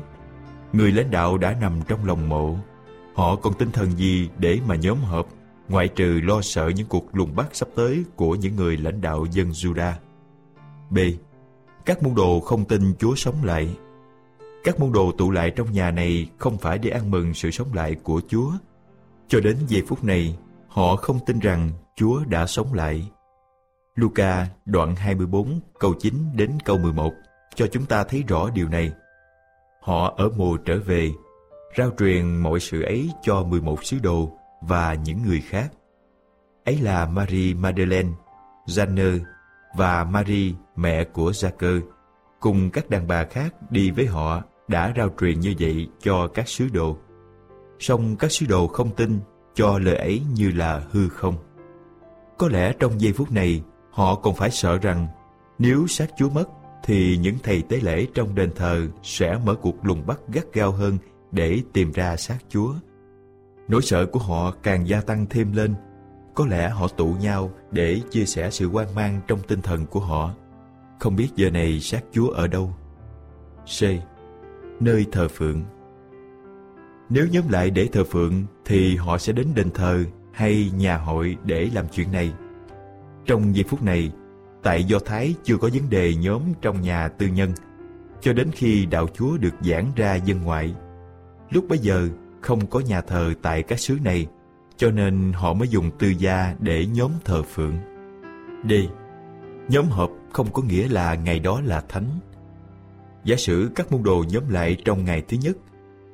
Người 0.73 0.93
lãnh 0.93 1.11
đạo 1.11 1.39
đã 1.39 1.57
nằm 1.61 1.81
trong 1.89 2.05
lòng 2.05 2.29
mộ. 2.29 2.57
Họ 3.15 3.37
còn 3.37 3.55
tinh 3.55 3.73
thần 3.73 3.91
gì 3.99 4.29
để 4.39 4.59
mà 4.67 4.77
nhóm 4.77 4.99
họp, 4.99 5.29
ngoại 5.69 5.89
trừ 5.89 6.21
lo 6.23 6.41
sợ 6.43 6.69
những 6.69 6.87
cuộc 6.87 7.17
lùng 7.17 7.37
bắt 7.37 7.47
sắp 7.53 7.69
tới 7.75 8.05
của 8.17 8.35
những 8.35 8.57
người 8.57 8.77
lãnh 8.77 9.01
đạo 9.01 9.27
dân 9.31 9.51
Juda. 9.51 9.93
B. 10.91 10.99
Các 11.85 12.03
môn 12.03 12.15
đồ 12.15 12.41
không 12.41 12.65
tin 12.65 12.95
Chúa 12.99 13.15
sống 13.15 13.45
lại. 13.45 13.77
Các 14.67 14.81
môn 14.81 14.93
đồ 14.93 15.13
tụ 15.13 15.31
lại 15.31 15.51
trong 15.51 15.73
nhà 15.73 15.91
này 15.91 16.31
không 16.39 16.59
phải 16.59 16.79
để 16.79 16.91
ăn 16.91 17.11
mừng 17.11 17.35
sự 17.35 17.51
sống 17.51 17.75
lại 17.75 17.97
của 18.03 18.21
Chúa. 18.29 18.51
Cho 19.29 19.41
đến 19.41 19.57
giây 19.69 19.83
phút 19.89 20.05
này, 20.05 20.39
họ 20.69 20.97
không 20.97 21.19
tin 21.27 21.39
rằng 21.39 21.71
Chúa 21.97 22.25
đã 22.25 22.47
sống 22.47 22.75
lại. 22.75 23.11
Luca 23.95 24.47
đoạn 24.65 24.97
24 24.97 25.61
câu 25.79 25.95
9 25.99 26.15
đến 26.35 26.51
câu 26.65 26.79
11 26.79 27.13
cho 27.55 27.67
chúng 27.67 27.87
ta 27.87 28.05
thấy 28.05 28.25
rõ 28.29 28.51
điều 28.55 28.69
này. 28.69 28.93
Họ 29.81 30.15
ở 30.17 30.29
mồ 30.37 30.57
trở 30.57 30.79
về, 30.79 31.11
rao 31.77 31.91
truyền 31.99 32.37
mọi 32.37 32.61
sự 32.61 32.83
ấy 32.83 33.11
cho 33.23 33.43
11 33.43 33.85
sứ 33.85 33.99
đồ 33.99 34.39
và 34.61 34.95
những 34.95 35.23
người 35.23 35.41
khác. 35.41 35.69
Ấy 36.65 36.79
là 36.79 37.07
Marie 37.07 37.55
Madeleine, 37.55 38.11
Janne 38.67 39.19
và 39.77 40.05
Marie, 40.05 40.53
mẹ 40.77 41.05
của 41.05 41.31
Jacques 41.31 41.81
cùng 42.41 42.71
các 42.71 42.91
đàn 42.91 43.07
bà 43.07 43.25
khác 43.25 43.55
đi 43.71 43.91
với 43.91 44.07
họ 44.07 44.43
đã 44.69 44.93
rao 44.97 45.09
truyền 45.21 45.41
như 45.41 45.55
vậy 45.61 45.89
cho 46.01 46.29
các 46.29 46.49
sứ 46.49 46.69
đồ. 46.73 46.97
Song 47.79 48.17
các 48.17 48.33
sứ 48.33 48.47
đồ 48.47 48.67
không 48.67 48.91
tin 48.97 49.21
cho 49.55 49.79
lời 49.79 49.97
ấy 49.97 50.23
như 50.35 50.51
là 50.51 50.83
hư 50.91 51.09
không. 51.09 51.35
Có 52.39 52.49
lẽ 52.49 52.73
trong 52.79 53.01
giây 53.01 53.13
phút 53.13 53.33
này, 53.33 53.63
họ 53.91 54.15
còn 54.15 54.35
phải 54.35 54.51
sợ 54.51 54.79
rằng 54.79 55.07
nếu 55.59 55.87
xác 55.87 56.07
Chúa 56.19 56.31
mất, 56.31 56.45
thì 56.85 57.17
những 57.17 57.37
thầy 57.43 57.63
tế 57.63 57.81
lễ 57.81 58.07
trong 58.15 58.35
đền 58.35 58.51
thờ 58.57 58.87
sẽ 59.03 59.39
mở 59.45 59.55
cuộc 59.55 59.85
lùng 59.85 60.07
bắt 60.07 60.21
gắt 60.29 60.45
gao 60.53 60.73
hơn 60.73 60.99
để 61.33 61.63
tìm 61.73 61.93
ra 61.93 62.17
xác 62.17 62.39
Chúa. 62.49 62.75
Nỗi 63.69 63.83
sợ 63.83 64.07
của 64.07 64.19
họ 64.21 64.51
càng 64.63 64.89
gia 64.89 65.01
tăng 65.01 65.27
thêm 65.31 65.53
lên 65.53 65.75
có 66.35 66.47
lẽ 66.47 66.69
họ 66.69 66.89
tụ 66.89 67.15
nhau 67.21 67.51
để 67.71 68.01
chia 68.11 68.25
sẻ 68.25 68.51
sự 68.51 68.69
hoang 68.69 68.95
mang 68.95 69.21
trong 69.27 69.39
tinh 69.49 69.61
thần 69.63 69.87
của 69.87 70.01
họ. 70.01 70.31
Không 70.99 71.17
biết 71.17 71.29
giờ 71.37 71.51
này 71.51 71.81
xác 71.81 72.01
Chúa 72.13 72.29
ở 72.29 72.47
đâu. 72.47 72.75
C. 73.65 73.81
Nơi 74.81 75.07
thờ 75.13 75.29
phượng 75.29 75.63
Nếu 77.09 77.27
nhóm 77.33 77.49
lại 77.49 77.71
để 77.71 77.89
thờ 77.93 78.05
phượng 78.05 78.45
thì 78.65 78.97
họ 78.97 79.19
sẽ 79.19 79.33
đến 79.33 79.47
đền 79.55 79.71
thờ 79.71 80.05
hay 80.33 80.71
nhà 80.77 80.97
hội 80.97 81.37
để 81.45 81.71
làm 81.75 81.87
chuyện 81.89 82.13
này. 82.13 82.33
Trong 83.27 83.57
giây 83.57 83.65
phút 83.69 83.83
này, 83.83 84.13
tại 84.63 84.85
Do 84.85 84.99
Thái 84.99 85.35
chưa 85.45 85.57
có 85.57 85.71
vấn 85.73 85.91
đề 85.91 86.15
nhóm 86.15 86.43
trong 86.63 86.81
nhà 86.81 87.09
tư 87.09 87.27
nhân, 87.27 87.53
cho 88.21 88.33
đến 88.33 88.51
khi 88.53 88.87
đạo 88.87 89.07
Chúa 89.15 89.37
được 89.37 89.55
giảng 89.61 89.93
ra 89.97 90.15
dân 90.15 90.43
ngoại. 90.43 90.75
Lúc 91.51 91.65
bấy 91.69 91.79
giờ, 91.79 92.09
không 92.41 92.67
có 92.67 92.81
nhà 92.81 93.01
thờ 93.01 93.33
tại 93.43 93.63
các 93.63 93.81
xứ 93.81 93.99
này, 94.05 94.27
cho 94.77 94.91
nên 94.91 95.33
họ 95.33 95.55
mới 95.55 95.69
dùng 95.69 95.91
tư 95.99 96.09
gia 96.19 96.55
để 96.59 96.87
nhóm 96.87 97.11
thờ 97.25 97.43
phượng. 97.43 97.77
D. 98.69 98.73
Nhóm 99.69 99.89
họp 99.89 100.11
không 100.33 100.47
có 100.53 100.63
nghĩa 100.63 100.89
là 100.89 101.15
ngày 101.15 101.39
đó 101.39 101.61
là 101.65 101.83
thánh. 101.89 102.09
Giả 103.27 103.37
sử 103.37 103.71
các 103.75 103.93
môn 103.93 104.03
đồ 104.03 104.25
nhóm 104.29 104.49
lại 104.49 104.77
trong 104.85 105.05
ngày 105.05 105.23
thứ 105.29 105.37
nhất, 105.43 105.57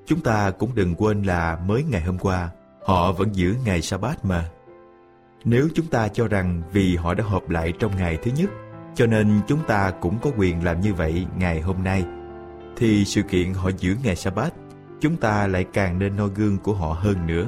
chúng 0.07 0.21
ta 0.21 0.50
cũng 0.50 0.71
đừng 0.75 0.95
quên 0.95 1.23
là 1.23 1.59
mới 1.66 1.85
ngày 1.90 2.00
hôm 2.00 2.19
qua, 2.19 2.50
họ 2.87 3.12
vẫn 3.12 3.35
giữ 3.35 3.54
ngày 3.64 3.83
sa-bát 3.83 4.25
mà. 4.25 4.50
Nếu 5.45 5.69
chúng 5.75 5.87
ta 5.87 6.09
cho 6.09 6.28
rằng 6.28 6.62
vì 6.73 6.97
họ 6.97 7.14
đã 7.14 7.25
họp 7.25 7.50
lại 7.50 7.73
trong 7.78 7.97
ngày 7.97 8.19
thứ 8.23 8.31
nhất, 8.37 8.50
cho 8.95 9.07
nên 9.07 9.40
chúng 9.47 9.61
ta 9.66 9.92
cũng 10.00 10.19
có 10.23 10.31
quyền 10.37 10.64
làm 10.64 10.81
như 10.81 10.95
vậy 10.95 11.26
ngày 11.38 11.61
hôm 11.61 11.85
nay, 11.85 12.04
thì 12.76 13.04
sự 13.04 13.23
kiện 13.23 13.54
họ 13.54 13.71
giữ 13.78 13.97
ngày 14.04 14.16
sa-bát, 14.16 14.54
chúng 15.00 15.16
ta 15.16 15.47
lại 15.47 15.64
càng 15.73 15.99
nên 15.99 16.16
noi 16.16 16.31
gương 16.35 16.59
của 16.59 16.75
họ 16.75 16.92
hơn 16.92 17.26
nữa 17.26 17.47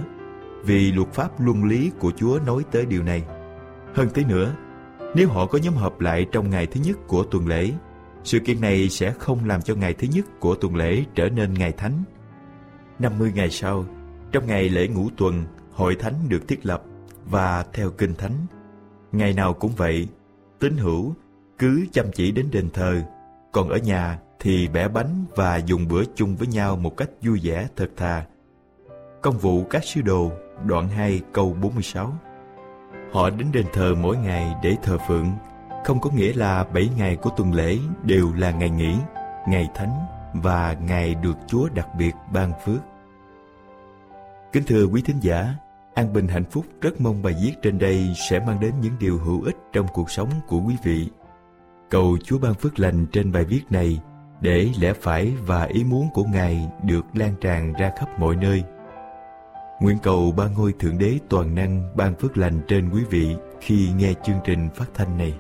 vì 0.64 0.92
luật 0.92 1.12
pháp 1.12 1.40
luân 1.40 1.64
lý 1.64 1.90
của 1.99 2.12
Chúa 2.16 2.38
nói 2.47 2.62
tới 2.71 2.87
điều 2.87 3.02
này. 3.02 3.23
Hơn 3.94 4.09
thế 4.14 4.25
nữa, 4.25 4.54
nếu 5.14 5.28
họ 5.28 5.47
có 5.47 5.59
nhóm 5.59 5.75
họp 5.75 6.00
lại 6.00 6.26
trong 6.33 6.50
ngày 6.50 6.66
thứ 6.66 6.80
nhất 6.85 6.97
của 7.06 7.25
tuần 7.25 7.47
lễ, 7.47 7.73
sự 8.24 8.38
kiện 8.38 8.60
này 8.60 8.88
sẽ 8.88 9.12
không 9.12 9.44
làm 9.44 9.62
cho 9.62 9.74
ngày 9.74 9.94
thứ 9.94 10.08
nhất 10.12 10.26
của 10.40 10.54
tuần 10.54 10.76
lễ 10.76 11.04
trở 11.14 11.28
nên 11.28 11.54
ngày 11.54 11.72
thánh. 11.72 12.04
50 12.98 13.32
ngày 13.34 13.50
sau, 13.50 13.84
trong 14.32 14.46
ngày 14.46 14.68
lễ 14.68 14.88
ngũ 14.88 15.08
tuần, 15.16 15.44
hội 15.72 15.94
thánh 15.94 16.14
được 16.28 16.48
thiết 16.48 16.66
lập 16.66 16.82
và 17.30 17.64
theo 17.72 17.90
kinh 17.90 18.14
thánh. 18.14 18.46
Ngày 19.12 19.32
nào 19.32 19.54
cũng 19.54 19.72
vậy, 19.76 20.08
tín 20.58 20.76
hữu 20.76 21.14
cứ 21.58 21.86
chăm 21.92 22.06
chỉ 22.14 22.32
đến 22.32 22.46
đền 22.50 22.70
thờ, 22.70 23.02
còn 23.52 23.68
ở 23.68 23.76
nhà 23.76 24.18
thì 24.40 24.68
bẻ 24.68 24.88
bánh 24.88 25.24
và 25.36 25.56
dùng 25.56 25.88
bữa 25.88 26.02
chung 26.14 26.36
với 26.36 26.48
nhau 26.48 26.76
một 26.76 26.96
cách 26.96 27.10
vui 27.22 27.40
vẻ 27.42 27.68
thật 27.76 27.90
thà. 27.96 28.26
Công 29.22 29.38
vụ 29.38 29.64
các 29.64 29.84
sứ 29.84 30.02
đồ 30.02 30.32
đoạn 30.66 30.88
2 30.88 31.20
câu 31.32 31.56
46 31.62 32.12
Họ 33.12 33.30
đến 33.30 33.48
đền 33.52 33.66
thờ 33.72 33.94
mỗi 33.94 34.16
ngày 34.16 34.54
để 34.62 34.76
thờ 34.82 34.98
phượng, 35.08 35.30
không 35.84 36.00
có 36.00 36.10
nghĩa 36.10 36.32
là 36.32 36.64
bảy 36.64 36.90
ngày 36.96 37.16
của 37.16 37.30
tuần 37.36 37.54
lễ 37.54 37.78
đều 38.02 38.32
là 38.36 38.50
ngày 38.50 38.70
nghỉ, 38.70 38.94
ngày 39.48 39.68
thánh 39.74 39.90
và 40.34 40.76
ngày 40.80 41.14
được 41.14 41.36
Chúa 41.46 41.68
đặc 41.74 41.88
biệt 41.98 42.12
ban 42.32 42.52
phước. 42.64 42.80
Kính 44.52 44.62
thưa 44.66 44.84
quý 44.84 45.02
thính 45.02 45.20
giả, 45.20 45.54
An 45.94 46.12
Bình 46.12 46.28
Hạnh 46.28 46.44
Phúc 46.44 46.64
rất 46.80 47.00
mong 47.00 47.22
bài 47.22 47.34
viết 47.42 47.52
trên 47.62 47.78
đây 47.78 48.14
sẽ 48.30 48.38
mang 48.38 48.60
đến 48.60 48.74
những 48.80 48.94
điều 49.00 49.18
hữu 49.18 49.42
ích 49.42 49.56
trong 49.72 49.86
cuộc 49.92 50.10
sống 50.10 50.30
của 50.48 50.60
quý 50.66 50.76
vị. 50.84 51.08
Cầu 51.90 52.18
Chúa 52.24 52.38
ban 52.38 52.54
phước 52.54 52.78
lành 52.78 53.06
trên 53.12 53.32
bài 53.32 53.44
viết 53.44 53.62
này 53.70 54.00
để 54.40 54.70
lẽ 54.80 54.92
phải 54.92 55.32
và 55.46 55.64
ý 55.64 55.84
muốn 55.84 56.08
của 56.14 56.24
Ngài 56.24 56.68
được 56.82 57.06
lan 57.14 57.34
tràn 57.40 57.72
ra 57.72 57.92
khắp 57.96 58.18
mọi 58.18 58.36
nơi 58.36 58.64
Nguyện 59.80 59.98
cầu 60.02 60.32
ba 60.36 60.48
ngôi 60.56 60.72
Thượng 60.72 60.98
Đế 60.98 61.18
toàn 61.28 61.54
năng 61.54 61.96
ban 61.96 62.14
phước 62.14 62.36
lành 62.36 62.60
trên 62.68 62.90
quý 62.90 63.02
vị 63.10 63.36
khi 63.60 63.88
nghe 63.96 64.14
chương 64.24 64.38
trình 64.44 64.68
phát 64.74 64.86
thanh 64.94 65.18
này. 65.18 65.34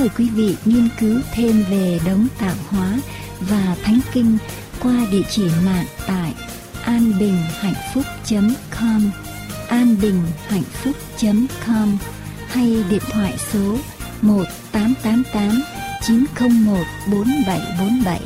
Mời 0.00 0.10
quý 0.18 0.28
vị 0.28 0.56
nghiên 0.64 0.88
cứu 1.00 1.20
thêm 1.32 1.64
về 1.70 2.00
đấng 2.06 2.26
tạo 2.38 2.54
hóa 2.68 2.98
và 3.40 3.76
thánh 3.82 4.00
kinh 4.12 4.38
qua 4.82 5.06
địa 5.12 5.22
chỉ 5.30 5.42
mạng 5.66 5.86
tại 6.06 6.34
anbinhhạnhphúc.com 6.84 9.10
anbinhhạnhphúc.com 9.68 11.98
hay 12.48 12.84
điện 12.90 13.02
thoại 13.10 13.34
số 13.52 13.76
1888 14.22 15.62
901 16.02 16.84
4747 17.12 18.20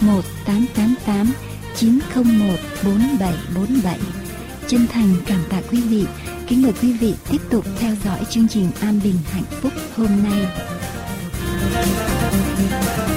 1888 0.00 1.32
901 1.76 2.58
4747 2.84 3.98
Chân 4.68 4.86
thành 4.86 5.14
cảm 5.26 5.40
tạ 5.50 5.62
quý 5.70 5.80
vị 5.80 6.04
Kính 6.46 6.62
mời 6.62 6.72
quý 6.82 6.92
vị 6.92 7.14
tiếp 7.30 7.40
tục 7.50 7.64
theo 7.78 7.94
dõi 8.04 8.20
chương 8.30 8.48
trình 8.48 8.70
An 8.80 9.00
Bình 9.04 9.16
Hạnh 9.30 9.44
Phúc 9.60 9.72
hôm 9.96 10.22
nay. 10.22 10.46
Thank 11.74 13.08
you. 13.08 13.13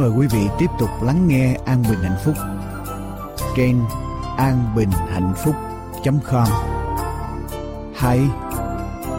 Mời 0.00 0.10
quý 0.10 0.26
vị 0.26 0.48
tiếp 0.58 0.70
tục 0.78 0.90
lắng 1.02 1.28
nghe 1.28 1.56
An 1.64 1.82
Bình 1.88 1.98
Hạnh 2.02 2.18
Phúc. 2.24 2.34
Trên 3.56 3.80
phúc 5.44 5.54
.com. 6.30 6.48
Hay 7.94 8.20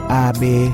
abhp.us 0.09 0.71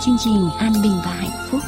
chương 0.00 0.18
trình 0.18 0.50
An 0.58 0.72
Bình 0.82 1.00
và 1.04 1.10
Hạnh 1.10 1.46
Phúc. 1.50 1.60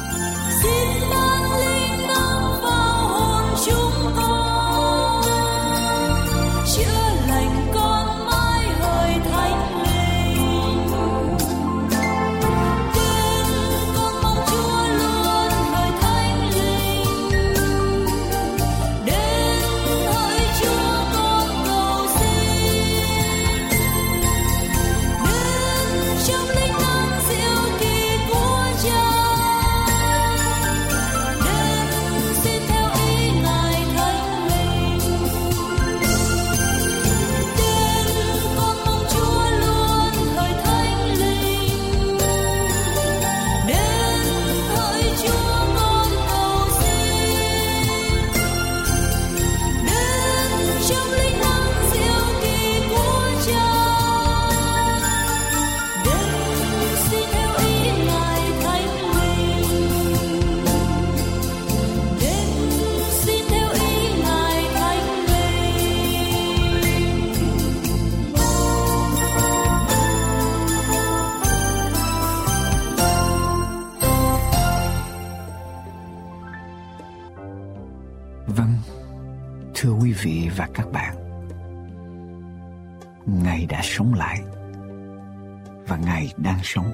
Và 85.91 85.97
ngài 85.97 86.33
đang 86.37 86.59
sống 86.63 86.91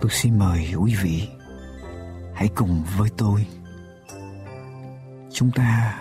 tôi 0.00 0.10
xin 0.10 0.38
mời 0.38 0.74
quý 0.78 0.94
vị 1.02 1.28
hãy 2.34 2.48
cùng 2.54 2.82
với 2.98 3.10
tôi 3.16 3.46
chúng 5.30 5.50
ta 5.50 6.00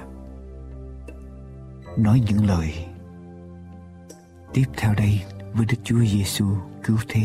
nói 1.97 2.21
những 2.27 2.45
lời 2.45 2.85
tiếp 4.53 4.65
theo 4.77 4.93
đây 4.93 5.21
với 5.53 5.65
Đức 5.65 5.77
Chúa 5.83 5.99
Giêsu 5.99 6.45
cứu 6.83 6.97
thế. 7.07 7.21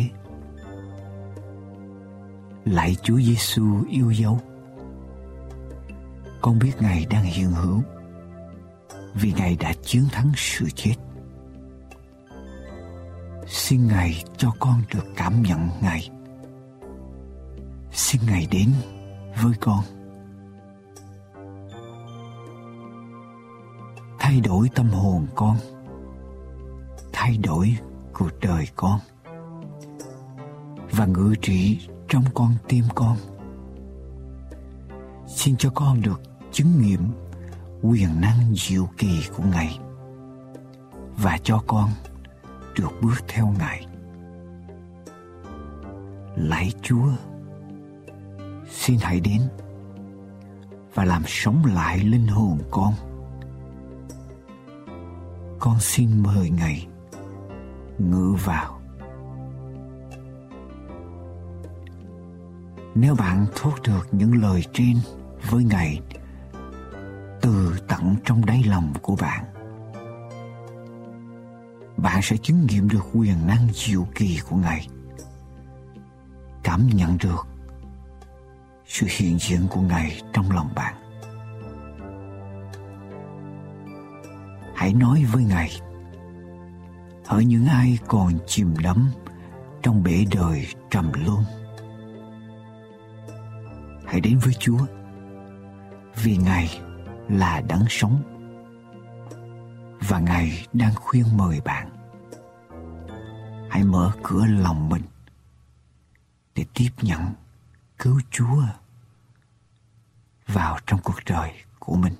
Lạy 2.64 2.96
Chúa 3.02 3.20
Giêsu 3.20 3.84
yêu 3.90 4.10
dấu 4.10 4.40
con 6.42 6.58
biết 6.58 6.72
Ngài 6.80 7.06
đang 7.10 7.24
hiện 7.24 7.50
hữu 7.50 7.82
vì 9.14 9.32
Ngài 9.32 9.56
đã 9.56 9.72
chiến 9.82 10.04
thắng 10.12 10.32
sự 10.36 10.66
chết. 10.74 10.94
Xin 13.68 13.86
Ngài 13.86 14.24
cho 14.36 14.52
con 14.58 14.82
được 14.94 15.04
cảm 15.16 15.42
nhận, 15.42 15.68
Ngài. 15.82 16.10
Xin 17.92 18.20
Ngài 18.26 18.48
đến 18.50 18.72
với 19.42 19.52
con. 19.60 19.80
Thay 24.18 24.40
đổi 24.40 24.70
tâm 24.74 24.88
hồn 24.88 25.26
con. 25.34 25.56
Thay 27.12 27.38
đổi 27.38 27.76
cuộc 28.12 28.30
đời 28.40 28.68
con. 28.76 29.00
Và 30.90 31.06
ngự 31.06 31.34
trị 31.42 31.88
trong 32.08 32.24
con 32.34 32.54
tim 32.68 32.84
con. 32.94 33.16
Xin 35.26 35.56
cho 35.56 35.70
con 35.74 36.02
được 36.02 36.20
chứng 36.52 36.82
nghiệm 36.82 37.12
quyền 37.82 38.20
năng 38.20 38.54
diệu 38.54 38.88
kỳ 38.98 39.20
của 39.36 39.42
Ngài 39.52 39.78
và 41.16 41.38
cho 41.42 41.62
con 41.66 41.90
được 42.78 42.92
bước 43.02 43.24
theo 43.28 43.54
Ngài. 43.58 43.86
Lạy 46.36 46.72
Chúa, 46.82 47.08
xin 48.70 48.98
hãy 49.02 49.20
đến 49.20 49.42
và 50.94 51.04
làm 51.04 51.22
sống 51.26 51.62
lại 51.74 51.98
linh 51.98 52.26
hồn 52.26 52.58
con. 52.70 52.94
Con 55.60 55.80
xin 55.80 56.22
mời 56.22 56.50
Ngài 56.50 56.86
ngự 57.98 58.36
vào. 58.44 58.80
Nếu 62.94 63.14
bạn 63.14 63.46
thốt 63.54 63.74
được 63.84 64.08
những 64.12 64.42
lời 64.42 64.64
trên 64.72 64.96
với 65.50 65.64
Ngài 65.64 66.00
từ 67.40 67.76
tận 67.88 68.16
trong 68.24 68.46
đáy 68.46 68.62
lòng 68.66 68.92
của 69.02 69.16
bạn 69.16 69.44
bạn 72.06 72.22
sẽ 72.22 72.36
chứng 72.36 72.66
nghiệm 72.66 72.88
được 72.88 73.04
quyền 73.12 73.46
năng 73.46 73.68
diệu 73.74 74.06
kỳ 74.14 74.40
của 74.48 74.56
ngài. 74.56 74.88
Cảm 76.62 76.86
nhận 76.86 77.18
được 77.18 77.46
sự 78.86 79.06
hiện 79.10 79.38
diện 79.38 79.66
của 79.70 79.80
ngài 79.80 80.22
trong 80.32 80.50
lòng 80.50 80.68
bạn. 80.74 80.94
Hãy 84.74 84.94
nói 84.94 85.24
với 85.32 85.44
ngài, 85.44 85.70
ở 87.26 87.40
những 87.40 87.66
ai 87.66 87.98
còn 88.06 88.32
chìm 88.46 88.74
đắm 88.82 89.10
trong 89.82 90.02
bể 90.02 90.24
đời 90.34 90.66
trầm 90.90 91.12
luân, 91.24 91.44
hãy 94.06 94.20
đến 94.20 94.38
với 94.38 94.54
chúa, 94.58 94.86
vì 96.22 96.36
ngài 96.36 96.80
là 97.28 97.62
đấng 97.68 97.84
sống 97.88 98.22
và 100.08 100.18
ngài 100.18 100.66
đang 100.72 100.94
khuyên 100.94 101.24
mời 101.36 101.60
bạn 101.64 101.95
hãy 103.76 103.84
mở 103.84 104.12
cửa 104.22 104.46
lòng 104.46 104.88
mình 104.88 105.02
để 106.54 106.64
tiếp 106.74 106.90
nhận, 107.02 107.20
cứu 107.98 108.20
chúa 108.30 108.62
vào 110.46 110.78
trong 110.86 111.00
cuộc 111.04 111.20
đời 111.26 111.52
của 111.78 111.96
mình. 111.96 112.12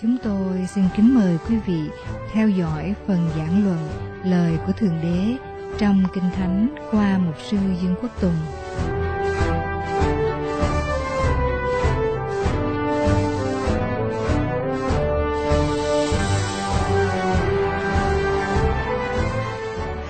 Chúng 0.00 0.16
tôi 0.24 0.66
xin 0.66 0.84
kính 0.96 1.14
mời 1.14 1.38
quý 1.48 1.58
vị 1.58 1.90
theo 2.32 2.48
dõi 2.48 2.94
phần 3.06 3.30
giảng 3.36 3.64
luận 3.64 3.88
lời 4.24 4.58
của 4.66 4.72
thượng 4.72 5.00
đế 5.02 5.36
trong 5.78 6.04
kinh 6.14 6.30
thánh 6.36 6.74
qua 6.90 7.18
mục 7.18 7.36
sư 7.50 7.56
dương 7.82 7.94
quốc 8.02 8.10
tùng. 8.20 8.36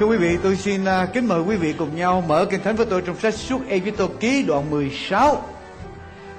Thưa 0.05 0.11
quý 0.11 0.17
vị, 0.17 0.38
tôi 0.43 0.57
xin 0.57 0.83
uh, 0.83 1.12
kính 1.12 1.29
mời 1.29 1.40
quý 1.40 1.57
vị 1.57 1.75
cùng 1.79 1.97
nhau 1.97 2.25
mở 2.29 2.45
kinh 2.51 2.62
thánh 2.62 2.77
với 2.77 2.87
tôi 2.87 3.03
trong 3.03 3.21
sách 3.21 3.35
Suốt 3.35 3.61
Egypto 3.69 4.07
Ký 4.21 4.43
đoạn 4.43 4.71
16. 4.71 5.43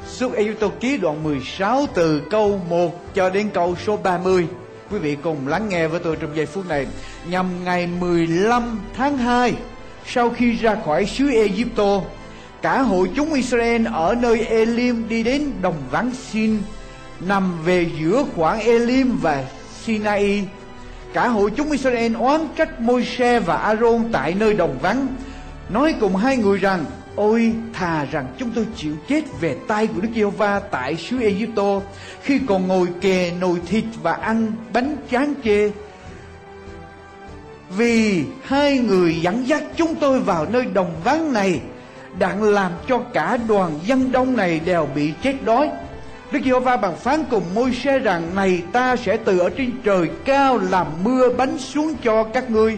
Suốt 0.07 0.33
Egypto 0.33 0.67
Ký 0.79 0.97
đoạn 0.97 1.23
16 1.23 1.85
từ 1.93 2.21
câu 2.29 2.61
1 2.69 3.15
cho 3.15 3.29
đến 3.29 3.49
câu 3.53 3.75
số 3.85 3.97
30. 3.97 4.47
Quý 4.91 4.99
vị 4.99 5.17
cùng 5.23 5.47
lắng 5.47 5.69
nghe 5.69 5.87
với 5.87 5.99
tôi 5.99 6.15
trong 6.15 6.35
giây 6.35 6.45
phút 6.45 6.67
này. 6.69 6.87
Nhằm 7.29 7.63
ngày 7.63 7.87
15 7.87 8.79
tháng 8.95 9.17
2, 9.17 9.53
sau 10.05 10.29
khi 10.29 10.51
ra 10.51 10.77
khỏi 10.85 11.05
xứ 11.05 11.29
Egypto, 11.29 12.01
cả 12.61 12.81
hội 12.81 13.09
chúng 13.15 13.33
Israel 13.33 13.87
ở 13.93 14.15
nơi 14.21 14.45
Elim 14.45 15.09
đi 15.09 15.23
đến 15.23 15.51
đồng 15.61 15.77
vắng 15.91 16.11
Sin, 16.31 16.57
nằm 17.19 17.63
về 17.63 17.89
giữa 17.99 18.25
khoảng 18.35 18.59
Elim 18.59 19.17
và 19.21 19.43
Sinai 19.83 20.43
Cả 21.15 21.27
hội 21.27 21.51
chúng 21.55 21.71
Israel 21.71 22.15
oán 22.15 22.41
trách 22.57 22.81
Môi-se 22.81 23.39
và 23.39 23.57
A-rôn 23.57 24.03
tại 24.11 24.35
nơi 24.39 24.53
đồng 24.53 24.77
vắng. 24.81 25.07
Nói 25.69 25.95
cùng 25.99 26.15
hai 26.15 26.37
người 26.37 26.57
rằng, 26.57 26.85
Ôi, 27.15 27.53
thà 27.73 28.05
rằng 28.05 28.27
chúng 28.37 28.51
tôi 28.55 28.65
chịu 28.75 28.95
chết 29.07 29.21
về 29.39 29.55
tay 29.67 29.87
của 29.87 30.01
Đức 30.01 30.09
Giê-hô-va 30.15 30.59
tại 30.59 30.95
xứ 30.95 31.21
Ai-cập 31.21 31.83
Khi 32.21 32.39
còn 32.47 32.67
ngồi 32.67 32.87
kề 33.01 33.31
nồi 33.39 33.61
thịt 33.67 33.83
và 34.03 34.13
ăn 34.13 34.51
bánh 34.73 34.95
chán 35.09 35.33
chê 35.43 35.71
Vì 37.77 38.23
hai 38.43 38.77
người 38.77 39.15
dẫn 39.21 39.47
dắt 39.47 39.63
chúng 39.75 39.95
tôi 39.95 40.19
vào 40.19 40.45
nơi 40.45 40.65
đồng 40.65 40.91
vắng 41.03 41.33
này 41.33 41.59
Đặng 42.19 42.43
làm 42.43 42.71
cho 42.87 42.99
cả 42.99 43.37
đoàn 43.47 43.79
dân 43.85 44.11
đông 44.11 44.37
này 44.37 44.59
đều 44.65 44.87
bị 44.95 45.13
chết 45.23 45.35
đói. 45.45 45.69
Đức 46.31 46.39
Giê-hô-va 46.45 46.77
bàn 46.77 46.95
phán 46.95 47.23
cùng 47.29 47.43
Môi-se 47.55 47.99
rằng, 47.99 48.35
này 48.35 48.63
ta 48.71 48.95
sẽ 48.95 49.17
từ 49.17 49.39
ở 49.39 49.49
trên 49.49 49.71
trời 49.83 50.09
cao 50.25 50.57
làm 50.57 50.87
mưa 51.03 51.29
bánh 51.29 51.57
xuống 51.57 51.95
cho 52.03 52.23
các 52.23 52.51
ngươi. 52.51 52.77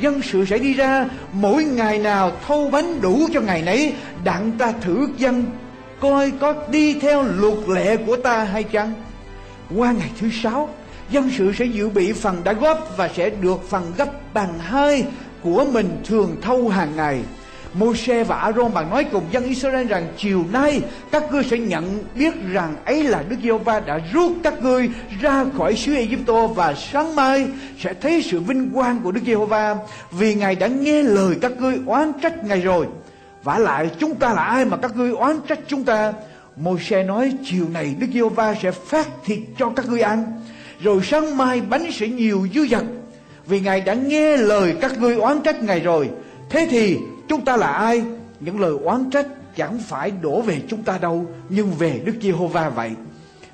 Dân 0.00 0.22
sự 0.22 0.44
sẽ 0.44 0.58
đi 0.58 0.74
ra, 0.74 1.06
mỗi 1.32 1.64
ngày 1.64 1.98
nào 1.98 2.32
thâu 2.46 2.70
bánh 2.70 3.00
đủ 3.00 3.28
cho 3.32 3.40
ngày 3.40 3.62
nấy, 3.62 3.92
đặng 4.24 4.52
ta 4.58 4.72
thử 4.80 5.08
dân. 5.16 5.44
Coi 6.00 6.30
có 6.40 6.54
đi 6.70 6.94
theo 7.00 7.22
luật 7.22 7.68
lệ 7.68 7.96
của 7.96 8.16
ta 8.16 8.44
hay 8.44 8.62
chăng? 8.62 8.92
Qua 9.76 9.92
ngày 9.92 10.10
thứ 10.20 10.28
sáu, 10.42 10.68
dân 11.10 11.30
sự 11.38 11.52
sẽ 11.58 11.64
dự 11.64 11.88
bị 11.88 12.12
phần 12.12 12.44
đã 12.44 12.52
góp 12.52 12.94
và 12.96 13.10
sẽ 13.16 13.30
được 13.30 13.68
phần 13.68 13.92
gấp 13.96 14.34
bằng 14.34 14.58
hai 14.58 15.04
của 15.42 15.66
mình 15.72 16.00
thường 16.04 16.36
thâu 16.42 16.68
hàng 16.68 16.96
ngày. 16.96 17.20
Môi-se 17.74 18.24
và 18.24 18.36
A-rôn 18.36 18.74
bạn 18.74 18.90
nói 18.90 19.04
cùng 19.12 19.24
dân 19.32 19.44
Israel 19.44 19.86
rằng 19.86 20.06
chiều 20.16 20.44
nay 20.52 20.82
các 21.10 21.32
ngươi 21.32 21.44
sẽ 21.44 21.58
nhận 21.58 22.04
biết 22.14 22.34
rằng 22.52 22.76
ấy 22.84 23.02
là 23.02 23.24
Đức 23.28 23.36
Giê-hô-va 23.42 23.80
đã 23.80 24.00
rút 24.12 24.32
các 24.42 24.62
ngươi 24.62 24.90
ra 25.20 25.44
khỏi 25.56 25.76
xứ 25.76 25.94
Ai-cập 25.94 26.54
và 26.54 26.74
sáng 26.74 27.16
mai 27.16 27.46
sẽ 27.80 27.94
thấy 27.94 28.22
sự 28.22 28.40
vinh 28.40 28.70
quang 28.70 29.00
của 29.04 29.12
Đức 29.12 29.20
Giê-hô-va 29.26 29.76
vì 30.10 30.34
Ngài 30.34 30.54
đã 30.54 30.66
nghe 30.66 31.02
lời 31.02 31.36
các 31.40 31.52
ngươi 31.60 31.78
oán 31.86 32.12
trách 32.22 32.44
Ngài 32.44 32.60
rồi. 32.60 32.86
Vả 33.44 33.58
lại, 33.58 33.90
chúng 33.98 34.14
ta 34.14 34.32
là 34.32 34.42
ai 34.42 34.64
mà 34.64 34.76
các 34.76 34.96
ngươi 34.96 35.10
oán 35.10 35.40
trách 35.48 35.58
chúng 35.66 35.84
ta? 35.84 36.12
Môi-se 36.56 37.02
nói, 37.02 37.32
chiều 37.44 37.66
này 37.72 37.94
Đức 37.98 38.06
Giê-hô-va 38.14 38.54
sẽ 38.62 38.70
phát 38.70 39.08
thịt 39.24 39.38
cho 39.58 39.70
các 39.76 39.88
ngươi 39.88 40.00
ăn, 40.00 40.24
rồi 40.80 41.00
sáng 41.04 41.36
mai 41.36 41.60
bánh 41.60 41.92
sẽ 41.92 42.08
nhiều 42.08 42.48
dư 42.54 42.66
dật 42.66 42.84
vì 43.46 43.60
Ngài 43.60 43.80
đã 43.80 43.94
nghe 43.94 44.36
lời 44.36 44.76
các 44.80 44.98
ngươi 45.00 45.14
oán 45.14 45.40
trách 45.42 45.62
Ngài 45.62 45.80
rồi. 45.80 46.10
Thế 46.50 46.68
thì 46.70 46.98
Chúng 47.28 47.44
ta 47.44 47.56
là 47.56 47.72
ai? 47.72 48.02
Những 48.40 48.60
lời 48.60 48.72
oán 48.84 49.10
trách 49.10 49.26
chẳng 49.56 49.78
phải 49.78 50.12
đổ 50.22 50.40
về 50.40 50.60
chúng 50.68 50.82
ta 50.82 50.98
đâu, 50.98 51.26
nhưng 51.48 51.70
về 51.70 52.00
Đức 52.04 52.14
Giê-hô-va 52.22 52.68
vậy. 52.68 52.90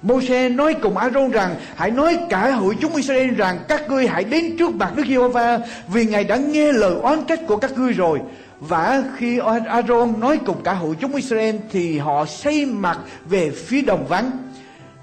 Môi-se 0.02 0.48
nói 0.48 0.74
cùng 0.82 0.96
A-rôn 0.96 1.30
rằng 1.30 1.56
hãy 1.76 1.90
nói 1.90 2.18
cả 2.30 2.50
hội 2.50 2.76
chúng 2.80 2.96
Israel 2.96 3.30
rằng 3.30 3.58
các 3.68 3.88
ngươi 3.88 4.06
hãy 4.06 4.24
đến 4.24 4.56
trước 4.58 4.74
mặt 4.74 4.92
Đức 4.96 5.06
Giê-hô-va 5.06 5.58
vì 5.88 6.06
Ngài 6.06 6.24
đã 6.24 6.36
nghe 6.36 6.72
lời 6.72 6.94
oán 6.94 7.24
trách 7.24 7.40
của 7.46 7.56
các 7.56 7.78
ngươi 7.78 7.92
rồi. 7.92 8.20
Và 8.60 9.02
khi 9.16 9.40
A-rôn 9.66 10.20
nói 10.20 10.38
cùng 10.46 10.62
cả 10.62 10.72
hội 10.72 10.96
chúng 11.00 11.14
Israel 11.14 11.56
thì 11.72 11.98
họ 11.98 12.24
xây 12.26 12.66
mặt 12.66 12.98
về 13.28 13.50
phía 13.50 13.82
đồng 13.82 14.06
vắng. 14.06 14.30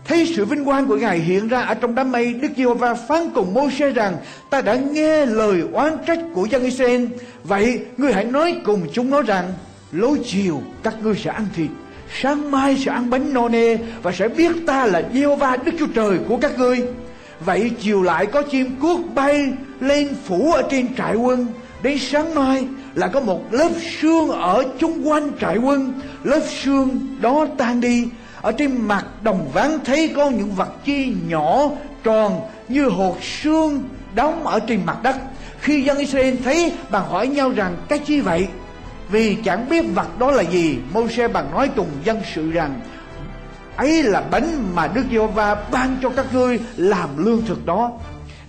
Thấy 0.06 0.34
sự 0.36 0.46
vinh 0.46 0.66
quang 0.66 0.88
của 0.88 0.96
Ngài 0.96 1.20
hiện 1.20 1.48
ra 1.48 1.62
ở 1.62 1.74
trong 1.74 1.96
đám 1.96 2.12
mây, 2.12 2.34
Đức 2.34 2.48
Giê-hô-va 2.58 2.94
phán 2.94 3.30
cùng 3.30 3.54
Môi-se 3.54 3.90
rằng: 3.90 4.18
Ta 4.50 4.62
đã 4.62 4.76
nghe 4.76 5.26
lời 5.26 5.62
oán 5.74 5.98
trách 6.08 6.20
của 6.34 6.46
dân 6.46 6.64
Israel, 6.64 7.06
vậy 7.44 7.80
ngươi 7.98 8.14
hãy 8.14 8.26
nói 8.26 8.56
cùng 8.64 8.88
chúng 8.94 9.10
nó 9.10 9.22
rằng: 9.22 9.54
Lối 9.92 10.20
chiều 10.26 10.62
các 10.84 10.96
ngươi 11.04 11.16
sẽ 11.16 11.32
ăn 11.32 11.46
thịt, 11.56 11.70
sáng 12.22 12.52
mai 12.52 12.78
sẽ 12.86 12.92
ăn 12.92 13.10
bánh 13.10 13.34
nô 13.34 13.50
nê 13.50 13.78
và 14.02 14.12
sẽ 14.12 14.28
biết 14.28 14.52
ta 14.68 14.86
là 14.86 15.04
Giê-hô-va 15.14 15.58
Đức 15.66 15.72
Chúa 15.80 15.88
Trời 15.96 16.20
của 16.28 16.38
các 16.38 16.60
ngươi. 16.60 16.84
Vậy 17.46 17.72
chiều 17.80 18.04
lại 18.04 18.26
có 18.26 18.42
chim 18.42 18.76
cuốc 18.80 19.00
bay 19.16 19.50
lên 19.80 20.10
phủ 20.26 20.52
ở 20.52 20.64
trên 20.72 20.96
trại 20.96 21.16
quân, 21.16 21.48
đến 21.84 21.98
sáng 22.00 22.36
mai 22.36 22.68
là 22.96 23.08
có 23.08 23.20
một 23.20 23.54
lớp 23.54 23.70
sương 24.02 24.30
ở 24.30 24.64
chung 24.80 25.10
quanh 25.10 25.32
trại 25.42 25.58
quân, 25.58 25.94
lớp 26.24 26.42
sương 26.64 26.90
đó 27.22 27.48
tan 27.58 27.82
đi 27.82 28.08
ở 28.42 28.52
trên 28.52 28.88
mặt 28.88 29.06
đồng 29.24 29.50
ván 29.54 29.78
thấy 29.86 30.14
có 30.16 30.30
những 30.30 30.52
vật 30.52 30.70
chi 30.86 31.14
nhỏ, 31.28 31.70
tròn 32.04 32.42
như 32.68 32.90
hột 32.90 33.24
xương 33.24 33.84
đóng 34.16 34.48
ở 34.48 34.60
trên 34.60 34.80
mặt 34.86 35.04
đất. 35.04 35.16
Khi 35.60 35.84
dân 35.84 35.98
Israel 35.98 36.36
thấy 36.44 36.74
bằng 36.90 37.08
hỏi 37.10 37.28
nhau 37.28 37.50
rằng, 37.50 37.76
cái 37.88 38.00
chi 38.00 38.20
vậy? 38.20 38.48
Vì 39.10 39.38
chẳng 39.46 39.70
biết 39.70 39.86
vật 39.96 40.20
đó 40.20 40.32
là 40.32 40.44
gì, 40.44 40.78
Môi-se 40.94 41.28
bằng 41.28 41.52
nói 41.52 41.70
cùng 41.76 41.90
dân 42.04 42.22
sự 42.36 42.52
rằng, 42.52 42.80
ấy 43.76 44.04
là 44.04 44.22
bánh 44.32 44.76
mà 44.76 44.88
Đức 44.88 45.04
Giê-hô-va 45.12 45.56
ban 45.72 45.98
cho 46.02 46.10
các 46.10 46.26
ngươi 46.34 46.60
làm 46.78 47.26
lương 47.26 47.42
thực 47.46 47.66
đó. 47.66 47.92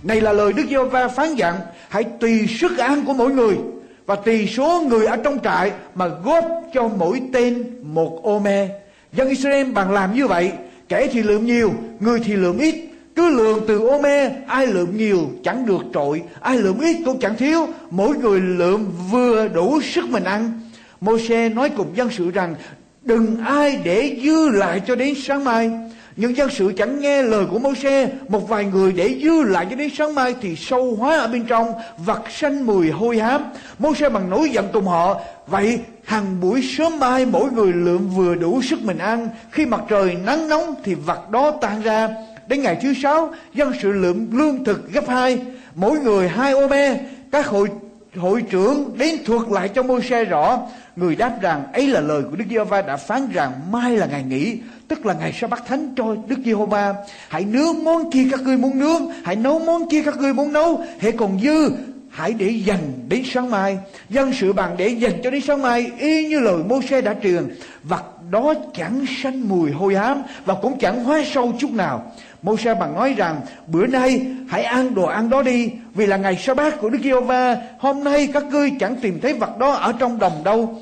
Này 0.03 0.21
là 0.21 0.31
lời 0.31 0.53
Đức 0.53 0.63
Giê-hô-va 0.69 1.07
phán 1.07 1.35
dặn, 1.35 1.55
hãy 1.89 2.03
tùy 2.03 2.47
sức 2.59 2.77
ăn 2.77 3.05
của 3.05 3.13
mỗi 3.13 3.33
người 3.33 3.57
và 4.05 4.15
tùy 4.15 4.47
số 4.47 4.83
người 4.87 5.05
ở 5.05 5.15
trong 5.15 5.39
trại 5.39 5.71
mà 5.95 6.07
góp 6.07 6.45
cho 6.73 6.87
mỗi 6.87 7.21
tên 7.33 7.63
một 7.81 8.19
ô 8.23 8.39
me 8.39 8.67
dân 9.13 9.29
Israel 9.29 9.71
bằng 9.71 9.91
làm 9.91 10.15
như 10.15 10.27
vậy, 10.27 10.51
kẻ 10.89 11.07
thì 11.11 11.23
lượng 11.23 11.45
nhiều, 11.45 11.73
người 11.99 12.19
thì 12.19 12.33
lượng 12.33 12.57
ít. 12.57 12.75
Cứ 13.15 13.29
lượng 13.29 13.61
từ 13.67 13.87
ô 13.87 14.01
mê 14.01 14.29
ai 14.47 14.67
lượng 14.67 14.97
nhiều 14.97 15.31
chẳng 15.43 15.65
được 15.65 15.81
trội, 15.93 16.21
ai 16.41 16.57
lượng 16.57 16.79
ít 16.79 16.97
cũng 17.05 17.19
chẳng 17.19 17.35
thiếu. 17.35 17.67
Mỗi 17.89 18.17
người 18.17 18.41
lượng 18.41 18.91
vừa 19.11 19.47
đủ 19.47 19.81
sức 19.81 20.09
mình 20.09 20.23
ăn. 20.23 20.61
Mô-xe 21.01 21.49
nói 21.49 21.69
cùng 21.69 21.87
dân 21.95 22.09
sự 22.11 22.31
rằng, 22.31 22.55
đừng 23.01 23.37
ai 23.45 23.79
để 23.83 24.17
dư 24.23 24.49
lại 24.49 24.81
cho 24.87 24.95
đến 24.95 25.13
sáng 25.23 25.43
mai 25.43 25.71
nhưng 26.15 26.37
dân 26.37 26.49
sự 26.49 26.73
chẳng 26.77 26.99
nghe 26.99 27.23
lời 27.23 27.45
của 27.51 27.59
môi 27.59 27.75
xe 27.75 28.09
một 28.27 28.49
vài 28.49 28.65
người 28.65 28.91
để 28.91 29.19
dư 29.23 29.43
lại 29.43 29.67
cho 29.69 29.75
đến 29.75 29.89
sáng 29.97 30.15
mai 30.15 30.35
thì 30.41 30.55
sâu 30.55 30.95
hóa 30.95 31.17
ở 31.17 31.27
bên 31.27 31.45
trong 31.45 31.73
vật 31.97 32.21
xanh 32.29 32.63
mùi 32.63 32.91
hôi 32.91 33.17
hám. 33.17 33.43
Môi 33.79 33.95
xe 33.95 34.09
bằng 34.09 34.29
nỗi 34.29 34.49
giận 34.49 34.67
tùng 34.73 34.85
họ. 34.85 35.21
Vậy, 35.47 35.79
hàng 36.03 36.41
buổi 36.41 36.61
sớm 36.77 36.99
mai 36.99 37.25
mỗi 37.25 37.51
người 37.51 37.73
lượng 37.73 38.09
vừa 38.15 38.35
đủ 38.35 38.61
sức 38.61 38.81
mình 38.81 38.97
ăn. 38.97 39.29
Khi 39.51 39.65
mặt 39.65 39.81
trời 39.89 40.17
nắng 40.25 40.47
nóng 40.47 40.75
thì 40.83 40.93
vật 40.93 41.29
đó 41.29 41.51
tan 41.61 41.81
ra. 41.81 42.09
Đến 42.47 42.61
ngày 42.61 42.77
thứ 42.81 42.93
sáu, 42.93 43.33
dân 43.53 43.73
sự 43.81 43.91
lượng 43.91 44.27
lương 44.31 44.63
thực 44.63 44.91
gấp 44.91 45.07
hai. 45.07 45.41
Mỗi 45.75 45.99
người 45.99 46.29
hai 46.29 46.51
ô 46.51 46.67
me. 46.67 46.99
Các 47.31 47.47
hội 47.47 47.69
hội 48.15 48.41
trưởng 48.41 48.97
đến 48.97 49.15
thuật 49.25 49.41
lại 49.49 49.69
cho 49.69 49.83
môi 49.83 50.01
xe 50.01 50.25
rõ. 50.25 50.59
Người 50.95 51.15
đáp 51.15 51.37
rằng, 51.41 51.63
ấy 51.73 51.87
là 51.87 51.99
lời 51.99 52.21
của 52.29 52.35
đức 52.35 52.45
giê-hô-va 52.49 52.81
đã 52.81 52.97
phán 52.97 53.29
rằng 53.33 53.51
mai 53.71 53.97
là 53.97 54.05
ngày 54.05 54.23
nghỉ 54.23 54.57
tức 54.95 55.05
là 55.05 55.13
ngày 55.13 55.33
sa 55.33 55.47
bát 55.47 55.65
thánh 55.67 55.93
cho 55.95 56.15
đức 56.27 56.39
giê-hô-va. 56.45 56.93
Hãy 57.27 57.45
nướng 57.45 57.83
món 57.83 58.11
kia 58.11 58.27
các 58.31 58.41
ngươi 58.41 58.57
muốn 58.57 58.79
nướng, 58.79 59.11
hãy 59.23 59.35
nấu 59.35 59.59
món 59.59 59.89
kia 59.89 60.01
các 60.05 60.17
ngươi 60.17 60.33
muốn 60.33 60.53
nấu. 60.53 60.81
Hãy 60.99 61.11
còn 61.11 61.39
dư, 61.39 61.71
hãy 62.09 62.33
để 62.33 62.49
dành 62.49 62.93
đến 63.09 63.23
sáng 63.25 63.51
mai. 63.51 63.77
Dân 64.09 64.33
sự 64.33 64.53
bằng 64.53 64.75
để 64.77 64.87
dành 64.87 65.13
cho 65.23 65.31
đến 65.31 65.41
sáng 65.41 65.61
mai, 65.61 65.91
y 65.99 66.27
như 66.27 66.39
lời 66.39 66.57
mô 66.69 66.81
xe 66.81 67.01
đã 67.01 67.15
truyền. 67.23 67.55
Vật 67.83 68.03
đó 68.31 68.53
chẳng 68.73 69.05
sanh 69.23 69.49
mùi 69.49 69.71
hôi 69.71 69.95
hám 69.95 70.21
và 70.45 70.53
cũng 70.61 70.79
chẳng 70.79 71.03
hóa 71.03 71.21
sâu 71.33 71.53
chút 71.59 71.71
nào. 71.71 72.11
Mô 72.41 72.57
xe 72.57 72.73
bằng 72.73 72.95
nói 72.95 73.13
rằng, 73.17 73.41
bữa 73.67 73.87
nay 73.87 74.21
hãy 74.49 74.63
ăn 74.63 74.95
đồ 74.95 75.03
ăn 75.03 75.29
đó 75.29 75.41
đi, 75.41 75.69
vì 75.93 76.05
là 76.05 76.17
ngày 76.17 76.37
sa 76.37 76.53
bát 76.53 76.81
của 76.81 76.89
đức 76.89 76.99
giê-hô-va. 77.03 77.57
Hôm 77.79 78.03
nay 78.03 78.27
các 78.33 78.43
ngươi 78.43 78.71
chẳng 78.79 78.95
tìm 78.95 79.19
thấy 79.21 79.33
vật 79.33 79.57
đó 79.57 79.71
ở 79.71 79.93
trong 79.99 80.19
đồng 80.19 80.43
đâu 80.43 80.79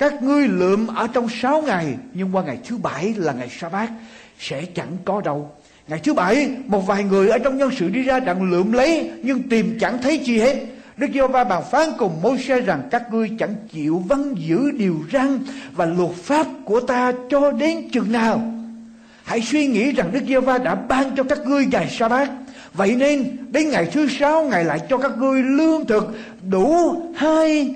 các 0.00 0.22
ngươi 0.22 0.48
lượm 0.48 0.86
ở 0.86 1.06
trong 1.06 1.28
sáu 1.28 1.62
ngày 1.62 1.96
nhưng 2.12 2.36
qua 2.36 2.42
ngày 2.42 2.58
thứ 2.68 2.76
bảy 2.76 3.14
là 3.16 3.32
ngày 3.32 3.48
sa 3.60 3.68
bát 3.68 3.90
sẽ 4.38 4.64
chẳng 4.64 4.96
có 5.04 5.20
đâu 5.20 5.50
Ngày 5.90 6.00
thứ 6.04 6.14
bảy, 6.14 6.48
một 6.66 6.86
vài 6.86 7.04
người 7.04 7.28
ở 7.28 7.38
trong 7.38 7.58
nhân 7.58 7.70
sự 7.76 7.88
đi 7.88 8.02
ra 8.02 8.20
đặng 8.20 8.50
lượm 8.50 8.72
lấy 8.72 9.10
nhưng 9.22 9.48
tìm 9.48 9.78
chẳng 9.80 9.98
thấy 10.02 10.18
chi 10.18 10.38
hết. 10.38 10.56
Đức 10.96 11.06
giê 11.14 11.26
va 11.26 11.44
bàn 11.44 11.62
phán 11.70 11.88
cùng 11.98 12.22
môi 12.22 12.38
xe 12.38 12.60
rằng 12.60 12.88
các 12.90 13.12
ngươi 13.12 13.30
chẳng 13.38 13.54
chịu 13.72 14.02
vâng 14.08 14.34
giữ 14.38 14.70
điều 14.70 14.96
răn 15.12 15.38
và 15.72 15.86
luật 15.86 16.10
pháp 16.10 16.46
của 16.64 16.80
ta 16.80 17.12
cho 17.30 17.52
đến 17.52 17.90
chừng 17.92 18.12
nào. 18.12 18.42
Hãy 19.24 19.40
suy 19.40 19.66
nghĩ 19.66 19.92
rằng 19.92 20.10
Đức 20.12 20.20
giê 20.28 20.40
va 20.40 20.58
đã 20.58 20.74
ban 20.74 21.16
cho 21.16 21.22
các 21.22 21.38
ngươi 21.46 21.66
ngày 21.66 21.88
sa 21.90 22.08
bát. 22.08 22.30
Vậy 22.74 22.96
nên 22.96 23.36
đến 23.50 23.70
ngày 23.70 23.86
thứ 23.92 24.08
sáu 24.08 24.44
Ngài 24.44 24.64
lại 24.64 24.80
cho 24.90 24.98
các 24.98 25.18
ngươi 25.18 25.42
lương 25.42 25.86
thực 25.86 26.14
đủ 26.50 26.94
hai 27.16 27.74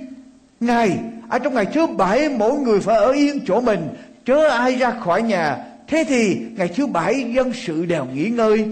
ngày. 0.60 0.98
Ở 1.28 1.38
trong 1.38 1.54
ngày 1.54 1.66
thứ 1.66 1.86
bảy 1.86 2.28
mỗi 2.28 2.58
người 2.58 2.80
phải 2.80 2.96
ở 2.96 3.10
yên 3.10 3.40
chỗ 3.46 3.60
mình. 3.60 3.88
Chớ 4.24 4.48
ai 4.48 4.76
ra 4.76 4.90
khỏi 4.90 5.22
nhà 5.22 5.64
Thế 5.86 6.04
thì 6.08 6.40
ngày 6.56 6.68
thứ 6.68 6.86
bảy 6.86 7.32
dân 7.34 7.52
sự 7.52 7.84
đều 7.84 8.04
nghỉ 8.04 8.28
ngơi. 8.28 8.66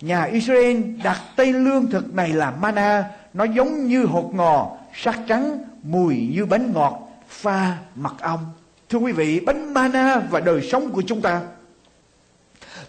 Nhà 0.00 0.24
Israel 0.24 0.80
đặt 1.04 1.20
tên 1.36 1.64
lương 1.64 1.86
thực 1.90 2.14
này 2.14 2.28
là 2.28 2.50
mana. 2.50 3.04
Nó 3.34 3.44
giống 3.44 3.86
như 3.86 4.04
hột 4.04 4.34
ngò, 4.34 4.76
sắc 4.94 5.18
trắng, 5.28 5.58
mùi 5.82 6.30
như 6.34 6.46
bánh 6.46 6.72
ngọt, 6.72 7.08
pha 7.28 7.78
mật 7.94 8.14
ong. 8.20 8.46
Thưa 8.88 8.98
quý 8.98 9.12
vị, 9.12 9.40
bánh 9.40 9.74
mana 9.74 10.22
và 10.30 10.40
đời 10.40 10.62
sống 10.62 10.90
của 10.90 11.02
chúng 11.06 11.20
ta. 11.20 11.40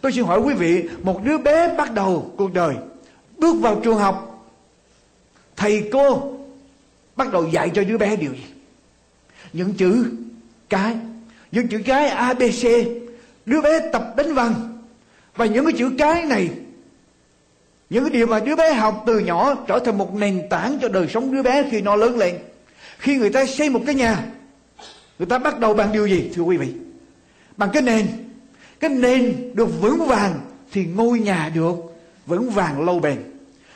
Tôi 0.01 0.11
xin 0.11 0.23
hỏi 0.23 0.39
quý 0.39 0.53
vị, 0.53 0.89
một 1.03 1.23
đứa 1.23 1.37
bé 1.37 1.75
bắt 1.77 1.93
đầu 1.93 2.31
cuộc 2.37 2.53
đời, 2.53 2.75
bước 3.37 3.55
vào 3.61 3.81
trường 3.83 3.97
học, 3.97 4.47
thầy 5.55 5.89
cô 5.91 6.33
bắt 7.15 7.31
đầu 7.31 7.47
dạy 7.51 7.71
cho 7.75 7.83
đứa 7.83 7.97
bé 7.97 8.15
điều 8.15 8.31
gì? 8.31 8.54
Những 9.53 9.73
chữ 9.73 10.05
cái, 10.69 10.95
những 11.51 11.67
chữ 11.67 11.81
cái 11.85 12.07
ABC 12.07 12.67
đứa 13.45 13.61
bé 13.61 13.89
tập 13.93 14.13
đánh 14.17 14.33
vần. 14.33 14.53
Và 15.35 15.45
những 15.45 15.65
cái 15.65 15.73
chữ 15.77 15.91
cái 15.97 16.25
này 16.25 16.49
những 17.89 18.03
cái 18.03 18.13
điều 18.13 18.27
mà 18.27 18.39
đứa 18.39 18.55
bé 18.55 18.73
học 18.73 19.03
từ 19.07 19.19
nhỏ 19.19 19.55
trở 19.67 19.79
thành 19.79 19.97
một 19.97 20.15
nền 20.15 20.49
tảng 20.49 20.79
cho 20.81 20.87
đời 20.87 21.07
sống 21.07 21.33
đứa 21.33 21.43
bé 21.43 21.63
khi 21.71 21.81
nó 21.81 21.95
lớn 21.95 22.17
lên. 22.17 22.37
Khi 22.97 23.17
người 23.17 23.29
ta 23.29 23.45
xây 23.45 23.69
một 23.69 23.81
cái 23.85 23.95
nhà 23.95 24.25
người 25.19 25.25
ta 25.25 25.37
bắt 25.37 25.59
đầu 25.59 25.73
bằng 25.73 25.91
điều 25.91 26.07
gì 26.07 26.31
thưa 26.35 26.41
quý 26.41 26.57
vị? 26.57 26.73
Bằng 27.57 27.69
cái 27.73 27.81
nền. 27.81 28.07
Cái 28.79 28.89
nền 28.89 29.51
được 29.53 29.81
vững 29.81 30.07
vàng 30.07 30.39
thì 30.71 30.85
ngôi 30.85 31.19
nhà 31.19 31.51
được 31.55 31.75
vững 32.25 32.49
vàng 32.49 32.85
lâu 32.85 32.99
bền. 32.99 33.17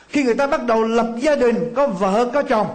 Khi 0.08 0.22
người 0.22 0.34
ta 0.34 0.46
bắt 0.46 0.64
đầu 0.64 0.82
lập 0.82 1.14
gia 1.20 1.36
đình 1.36 1.72
có 1.74 1.86
vợ 1.86 2.30
có 2.34 2.42
chồng 2.42 2.66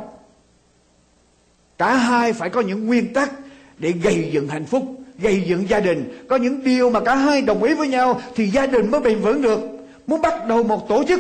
cả 1.77 1.93
hai 1.95 2.33
phải 2.33 2.49
có 2.49 2.61
những 2.61 2.85
nguyên 2.85 3.13
tắc 3.13 3.31
để 3.77 3.91
gây 3.91 4.29
dựng 4.33 4.47
hạnh 4.47 4.65
phúc, 4.65 4.83
gây 5.17 5.41
dựng 5.41 5.69
gia 5.69 5.79
đình. 5.79 6.25
Có 6.29 6.35
những 6.35 6.63
điều 6.63 6.89
mà 6.89 6.99
cả 6.99 7.15
hai 7.15 7.41
đồng 7.41 7.63
ý 7.63 7.73
với 7.73 7.87
nhau 7.87 8.21
thì 8.35 8.47
gia 8.49 8.65
đình 8.65 8.91
mới 8.91 9.01
bền 9.01 9.19
vững 9.19 9.41
được. 9.41 9.59
Muốn 10.07 10.21
bắt 10.21 10.47
đầu 10.47 10.63
một 10.63 10.89
tổ 10.89 11.03
chức, 11.07 11.19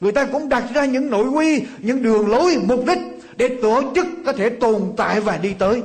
người 0.00 0.12
ta 0.12 0.24
cũng 0.24 0.48
đặt 0.48 0.64
ra 0.74 0.84
những 0.84 1.10
nội 1.10 1.28
quy, 1.28 1.62
những 1.78 2.02
đường 2.02 2.28
lối, 2.28 2.58
mục 2.66 2.86
đích 2.86 2.98
để 3.36 3.48
tổ 3.62 3.82
chức 3.94 4.06
có 4.26 4.32
thể 4.32 4.48
tồn 4.48 4.82
tại 4.96 5.20
và 5.20 5.36
đi 5.36 5.54
tới. 5.58 5.82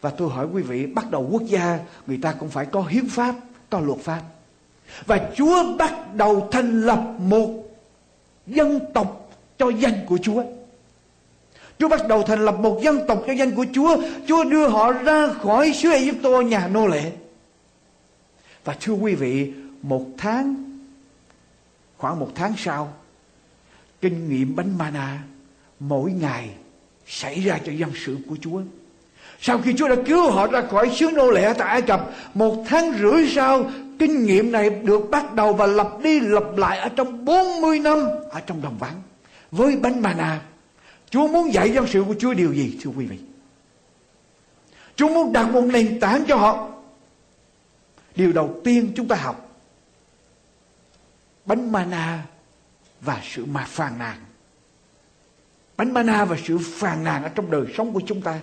Và 0.00 0.10
tôi 0.10 0.28
hỏi 0.28 0.46
quý 0.52 0.62
vị, 0.62 0.86
bắt 0.86 1.10
đầu 1.10 1.28
quốc 1.30 1.42
gia, 1.46 1.78
người 2.06 2.18
ta 2.22 2.32
cũng 2.32 2.48
phải 2.48 2.66
có 2.66 2.82
hiến 2.82 3.08
pháp, 3.08 3.34
có 3.70 3.80
luật 3.80 3.98
pháp. 3.98 4.20
Và 5.06 5.30
chúa 5.36 5.76
bắt 5.78 6.14
đầu 6.14 6.48
thành 6.52 6.82
lập 6.82 7.02
một 7.18 7.50
dân 8.46 8.80
tộc 8.94 9.30
cho 9.58 9.68
danh 9.68 9.94
của 10.06 10.18
chúa. 10.22 10.42
Chúa 11.78 11.88
bắt 11.88 12.08
đầu 12.08 12.22
thành 12.22 12.44
lập 12.44 12.54
một 12.58 12.80
dân 12.82 13.00
tộc 13.08 13.22
cho 13.26 13.32
danh 13.32 13.54
của 13.54 13.66
Chúa. 13.72 13.96
Chúa 14.26 14.44
đưa 14.44 14.68
họ 14.68 14.92
ra 14.92 15.28
khỏi 15.42 15.72
xứ 15.72 15.90
Ai 15.90 16.12
Cập 16.22 16.40
nhà 16.40 16.68
nô 16.68 16.86
lệ. 16.86 17.12
Và 18.64 18.76
thưa 18.80 18.92
quý 18.92 19.14
vị, 19.14 19.52
một 19.82 20.06
tháng, 20.18 20.54
khoảng 21.98 22.20
một 22.20 22.30
tháng 22.34 22.52
sau, 22.56 22.92
kinh 24.00 24.28
nghiệm 24.28 24.56
bánh 24.56 24.78
mana 24.78 25.18
mỗi 25.80 26.12
ngày 26.12 26.50
xảy 27.06 27.40
ra 27.40 27.58
cho 27.66 27.72
dân 27.72 27.90
sự 28.06 28.16
của 28.28 28.36
Chúa. 28.40 28.60
Sau 29.40 29.58
khi 29.58 29.74
Chúa 29.76 29.88
đã 29.88 29.96
cứu 30.06 30.30
họ 30.30 30.46
ra 30.46 30.62
khỏi 30.70 30.90
xứ 30.90 31.10
nô 31.10 31.30
lệ 31.30 31.54
tại 31.58 31.68
Ai 31.68 31.82
Cập, 31.82 32.10
một 32.34 32.64
tháng 32.66 32.92
rưỡi 33.00 33.28
sau, 33.28 33.70
kinh 33.98 34.26
nghiệm 34.26 34.52
này 34.52 34.70
được 34.70 35.10
bắt 35.10 35.34
đầu 35.34 35.52
và 35.52 35.66
lặp 35.66 35.88
đi 36.02 36.20
lặp 36.20 36.56
lại 36.56 36.78
ở 36.78 36.88
trong 36.88 37.24
40 37.24 37.78
năm 37.78 38.08
ở 38.30 38.40
trong 38.40 38.62
đồng 38.62 38.76
vắng 38.78 39.02
với 39.50 39.76
bánh 39.76 40.02
mana 40.02 40.40
Chúa 41.14 41.28
muốn 41.28 41.52
dạy 41.52 41.72
dân 41.72 41.86
sự 41.86 42.04
của 42.04 42.14
Chúa 42.18 42.34
điều 42.34 42.54
gì, 42.54 42.78
thưa 42.80 42.90
quý 42.90 43.06
vị? 43.06 43.18
Chúa 44.96 45.08
muốn 45.08 45.32
đặt 45.32 45.50
một 45.50 45.60
nền 45.60 46.00
tảng 46.00 46.24
cho 46.28 46.36
họ. 46.36 46.70
Điều 48.16 48.32
đầu 48.32 48.60
tiên 48.64 48.92
chúng 48.96 49.08
ta 49.08 49.16
học, 49.16 49.60
bánh 51.44 51.72
mana 51.72 52.26
và 53.00 53.20
sự 53.24 53.44
mà 53.44 53.64
phàn 53.68 53.98
nàn. 53.98 54.16
Bánh 55.76 55.92
mana 55.92 56.24
và 56.24 56.36
sự 56.44 56.58
phàn 56.58 57.04
nàn 57.04 57.22
ở 57.22 57.28
trong 57.28 57.50
đời 57.50 57.66
sống 57.76 57.92
của 57.92 58.02
chúng 58.06 58.22
ta. 58.22 58.40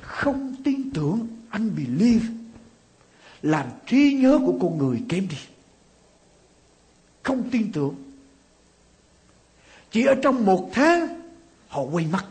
Không 0.00 0.54
tin 0.64 0.90
tưởng 0.94 1.26
unbelief 1.50 2.20
làm 3.42 3.66
trí 3.86 4.12
nhớ 4.12 4.38
của 4.46 4.54
con 4.60 4.78
người 4.78 5.02
kém 5.08 5.28
đi. 5.28 5.38
Không 7.22 7.50
tin 7.50 7.72
tưởng. 7.72 7.94
Chỉ 9.90 10.04
ở 10.04 10.14
trong 10.22 10.46
một 10.46 10.70
tháng 10.72 11.23
họ 11.74 11.82
quay 11.82 12.06
mất 12.12 12.24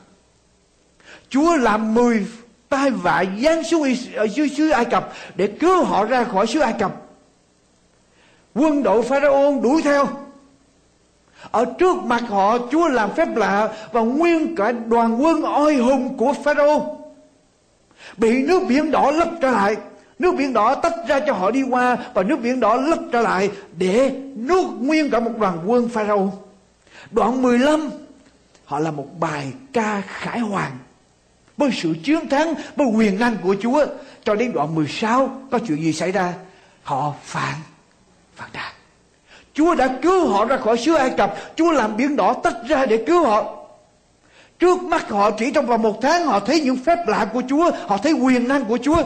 Chúa 1.30 1.56
làm 1.58 1.94
mười 1.94 2.28
tai 2.70 2.90
vạ 2.92 3.24
giáng 3.44 3.64
xuống 3.64 3.88
ở 4.16 4.24
dưới 4.28 4.50
xứ 4.50 4.70
Ai 4.70 4.86
Cập 4.86 5.14
để 5.36 5.48
cứu 5.48 5.84
họ 5.84 6.06
ra 6.06 6.24
khỏi 6.24 6.48
xứ 6.48 6.60
Ai 6.60 6.74
Cập. 6.80 6.92
Quân 8.56 8.84
đội 8.84 9.04
Pharaoh 9.04 9.64
đuổi 9.64 9.82
theo. 9.82 10.08
Ở 11.52 11.66
trước 11.80 11.98
mặt 11.98 12.24
họ, 12.28 12.58
Chúa 12.72 12.88
làm 12.88 13.14
phép 13.14 13.36
lạ 13.36 13.70
và 13.92 14.02
nguyên 14.02 14.56
cả 14.56 14.72
đoàn 14.72 15.24
quân 15.24 15.44
oai 15.44 15.76
hùng 15.76 16.18
của 16.18 16.34
Pharaoh 16.44 16.84
bị 18.18 18.44
nước 18.44 18.62
biển 18.68 18.92
đỏ 18.92 19.12
lấp 19.12 19.30
trở 19.42 19.52
lại. 19.52 19.76
Nước 20.20 20.36
biển 20.38 20.54
đỏ 20.54 20.76
tách 20.76 20.94
ra 21.08 21.20
cho 21.20 21.34
họ 21.34 21.52
đi 21.52 21.64
qua 21.64 21.98
và 22.14 22.24
nước 22.24 22.38
biển 22.44 22.60
đỏ 22.60 22.76
lấp 22.76 23.00
trở 23.12 23.22
lại 23.22 23.52
để 23.78 24.12
nuốt 24.48 24.66
nguyên 24.80 25.10
cả 25.10 25.20
một 25.20 25.32
đoàn 25.40 25.60
quân 25.66 25.90
Pharaoh. 25.90 26.30
Đoạn 27.12 27.42
15 27.42 27.90
Họ 28.74 28.80
là 28.80 28.92
một 28.92 29.08
bài 29.20 29.54
ca 29.74 30.02
khải 30.02 30.40
hoàn. 30.40 30.72
Với 31.58 31.70
sự 31.74 31.96
chiến 32.04 32.30
thắng 32.30 32.54
Với 32.76 32.88
quyền 32.88 33.20
năng 33.20 33.38
của 33.38 33.56
Chúa, 33.62 33.86
Cho 34.24 34.36
đến 34.36 34.54
đoạn 34.54 34.76
16 34.76 35.42
Có 35.52 35.60
chuyện 35.68 35.84
gì 35.84 35.94
xảy 35.94 36.12
ra? 36.12 36.34
Họ 36.84 37.14
phản 37.24 37.56
phản 38.36 38.50
nàn 38.54 38.74
Chúa 39.54 39.76
đã 39.76 40.00
cứu 40.02 40.28
họ 40.28 40.46
ra 40.46 40.58
khỏi 40.58 40.78
xứ 40.78 40.94
Ai 40.94 41.10
Cập. 41.10 41.36
Chúa 41.56 41.72
làm 41.72 41.98
biển 41.98 42.16
đỏ 42.16 42.34
tách 42.44 42.56
ra 42.68 42.86
để 42.86 43.04
cứu 43.08 43.26
họ. 43.26 43.66
Trước 44.60 44.84
mắt 44.84 45.10
họ, 45.10 45.32
chỉ 45.32 45.52
trong 45.52 45.66
vòng 45.66 45.82
một 45.82 46.00
tháng, 46.02 46.26
Họ 46.26 46.40
thấy 46.40 46.62
những 46.62 46.78
phép 46.78 47.08
lạ 47.08 47.30
của 47.34 47.42
Chúa, 47.50 47.72
Họ 47.88 47.98
thấy 47.98 48.14
quyền 48.14 48.48
năng 48.48 48.66
của 48.66 48.78
Chúa. 48.84 49.04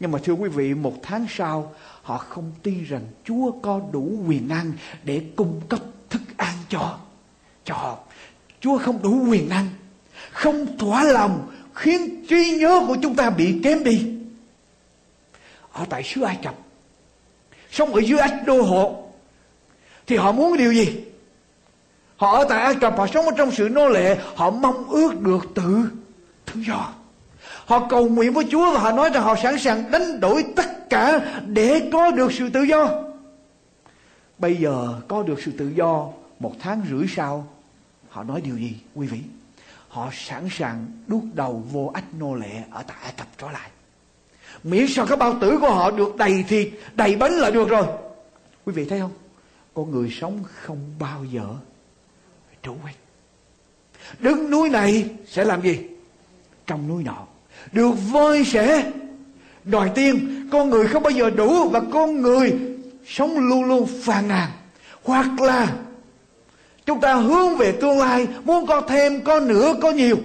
Nhưng 0.00 0.12
mà 0.12 0.18
thưa 0.24 0.32
quý 0.32 0.48
vị, 0.48 0.74
Một 0.74 0.94
tháng 1.02 1.26
sau, 1.28 1.74
Họ 2.02 2.18
không 2.18 2.52
tin 2.62 2.84
rằng 2.84 3.02
Chúa 3.24 3.52
có 3.62 3.80
đủ 3.92 4.18
quyền 4.26 4.48
năng 4.48 4.72
Để 5.04 5.22
cung 5.36 5.60
cấp 5.68 5.80
thức 6.10 6.22
ăn 6.36 6.54
cho 6.68 6.98
cho 7.68 7.74
họ. 7.74 7.98
Chúa 8.60 8.78
không 8.78 9.02
đủ 9.02 9.26
quyền 9.30 9.48
năng, 9.48 9.68
Không 10.32 10.78
thỏa 10.78 11.04
lòng, 11.04 11.50
Khiến 11.74 12.26
trí 12.28 12.56
nhớ 12.60 12.80
của 12.88 12.96
chúng 13.02 13.14
ta 13.14 13.30
bị 13.30 13.60
kém 13.64 13.84
đi. 13.84 14.06
Ở 15.72 15.84
tại 15.90 16.02
xứ 16.02 16.22
Ai 16.22 16.38
Cập, 16.42 16.54
Sống 17.70 17.94
ở 17.94 18.00
dưới 18.00 18.18
ách 18.18 18.42
đô 18.46 18.62
hộ, 18.62 19.08
thì 20.06 20.16
họ 20.16 20.32
muốn 20.32 20.56
điều 20.56 20.72
gì? 20.72 21.04
Họ 22.16 22.36
ở 22.38 22.46
tại 22.48 22.60
ai 22.60 22.74
cập, 22.74 22.98
họ 22.98 23.06
sống 23.06 23.24
ở 23.24 23.32
trong 23.36 23.50
sự 23.50 23.68
nô 23.68 23.88
lệ, 23.88 24.18
họ 24.34 24.50
mong 24.50 24.88
ước 24.88 25.20
được 25.20 25.46
tự 25.54 25.84
tự 26.46 26.60
do. 26.60 26.92
Họ 27.66 27.86
cầu 27.90 28.08
nguyện 28.08 28.32
với 28.32 28.44
chúa 28.50 28.72
và 28.72 28.80
họ 28.80 28.92
nói 28.92 29.10
rằng 29.14 29.22
họ 29.22 29.36
sẵn 29.42 29.58
sàng 29.58 29.90
đánh 29.90 30.20
đổi 30.20 30.44
tất 30.56 30.90
cả 30.90 31.20
để 31.46 31.88
có 31.92 32.10
được 32.10 32.32
sự 32.32 32.50
tự 32.50 32.62
do. 32.62 32.88
Bây 34.38 34.56
giờ 34.56 34.94
có 35.08 35.22
được 35.22 35.42
sự 35.44 35.52
tự 35.58 35.68
do 35.68 36.06
một 36.40 36.52
tháng 36.60 36.82
rưỡi 36.90 37.06
sau 37.16 37.46
họ 38.08 38.24
nói 38.24 38.40
điều 38.40 38.56
gì, 38.56 38.76
quý 38.94 39.06
vị? 39.06 39.20
Họ 39.88 40.10
sẵn 40.12 40.48
sàng 40.50 40.86
đút 41.06 41.22
đầu 41.34 41.64
vô 41.72 41.90
ách 41.94 42.14
nô 42.18 42.34
lệ 42.34 42.62
ở 42.70 42.82
tại 42.82 42.96
ai 43.02 43.12
cập 43.16 43.26
trở 43.38 43.50
lại. 43.50 43.70
Miễn 44.64 44.86
sao 44.88 45.06
các 45.06 45.18
bao 45.18 45.38
tử 45.40 45.58
của 45.60 45.70
họ 45.70 45.90
được 45.90 46.16
đầy 46.16 46.44
thịt, 46.48 46.68
đầy 46.94 47.16
bánh 47.16 47.32
là 47.32 47.50
được 47.50 47.68
rồi. 47.68 47.86
Quý 48.64 48.72
vị 48.72 48.84
thấy 48.84 49.00
không? 49.00 49.12
Con 49.74 49.90
người 49.90 50.10
sống 50.20 50.44
không 50.44 50.94
bao 50.98 51.24
giờ 51.24 51.54
trú 52.62 52.74
hết 52.84 52.92
đứng 54.18 54.50
núi 54.50 54.68
này 54.68 55.10
sẽ 55.26 55.44
làm 55.44 55.62
gì? 55.62 55.78
Trong 56.66 56.88
núi 56.88 57.02
nọ. 57.02 57.26
Được 57.72 57.92
voi 58.10 58.44
sẽ 58.44 58.92
đòi 59.64 59.90
tiên 59.94 60.48
con 60.52 60.70
người 60.70 60.86
không 60.86 61.02
bao 61.02 61.10
giờ 61.10 61.30
đủ 61.30 61.68
và 61.68 61.80
con 61.92 62.22
người 62.22 62.52
sống 63.06 63.38
luôn 63.38 63.64
luôn 63.64 63.88
phàn 64.02 64.28
nàn. 64.28 64.50
Hoặc 65.04 65.40
là 65.40 65.76
chúng 66.88 67.00
ta 67.00 67.14
hướng 67.14 67.56
về 67.56 67.72
tương 67.72 67.98
lai, 67.98 68.28
muốn 68.44 68.66
có 68.66 68.80
thêm, 68.80 69.20
có 69.24 69.40
nữa 69.40 69.74
có 69.82 69.90
nhiều. 69.90 70.16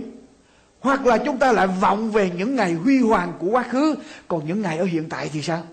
Hoặc 0.80 1.06
là 1.06 1.18
chúng 1.18 1.38
ta 1.38 1.52
lại 1.52 1.68
vọng 1.68 2.12
về 2.12 2.32
những 2.38 2.56
ngày 2.56 2.74
huy 2.74 3.00
hoàng 3.00 3.34
của 3.40 3.48
quá 3.48 3.64
khứ. 3.64 3.96
Còn 4.28 4.48
những 4.48 4.62
ngày 4.62 4.78
ở 4.78 4.86
hiện 4.86 5.10
tại 5.10 5.30
thì 5.34 5.42
sao? 5.42 5.64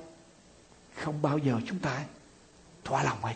Không 1.04 1.22
bao 1.22 1.38
giờ 1.38 1.54
chúng 1.66 1.78
ta 1.78 1.90
thỏa 2.84 3.02
lòng 3.02 3.16
hết 3.22 3.34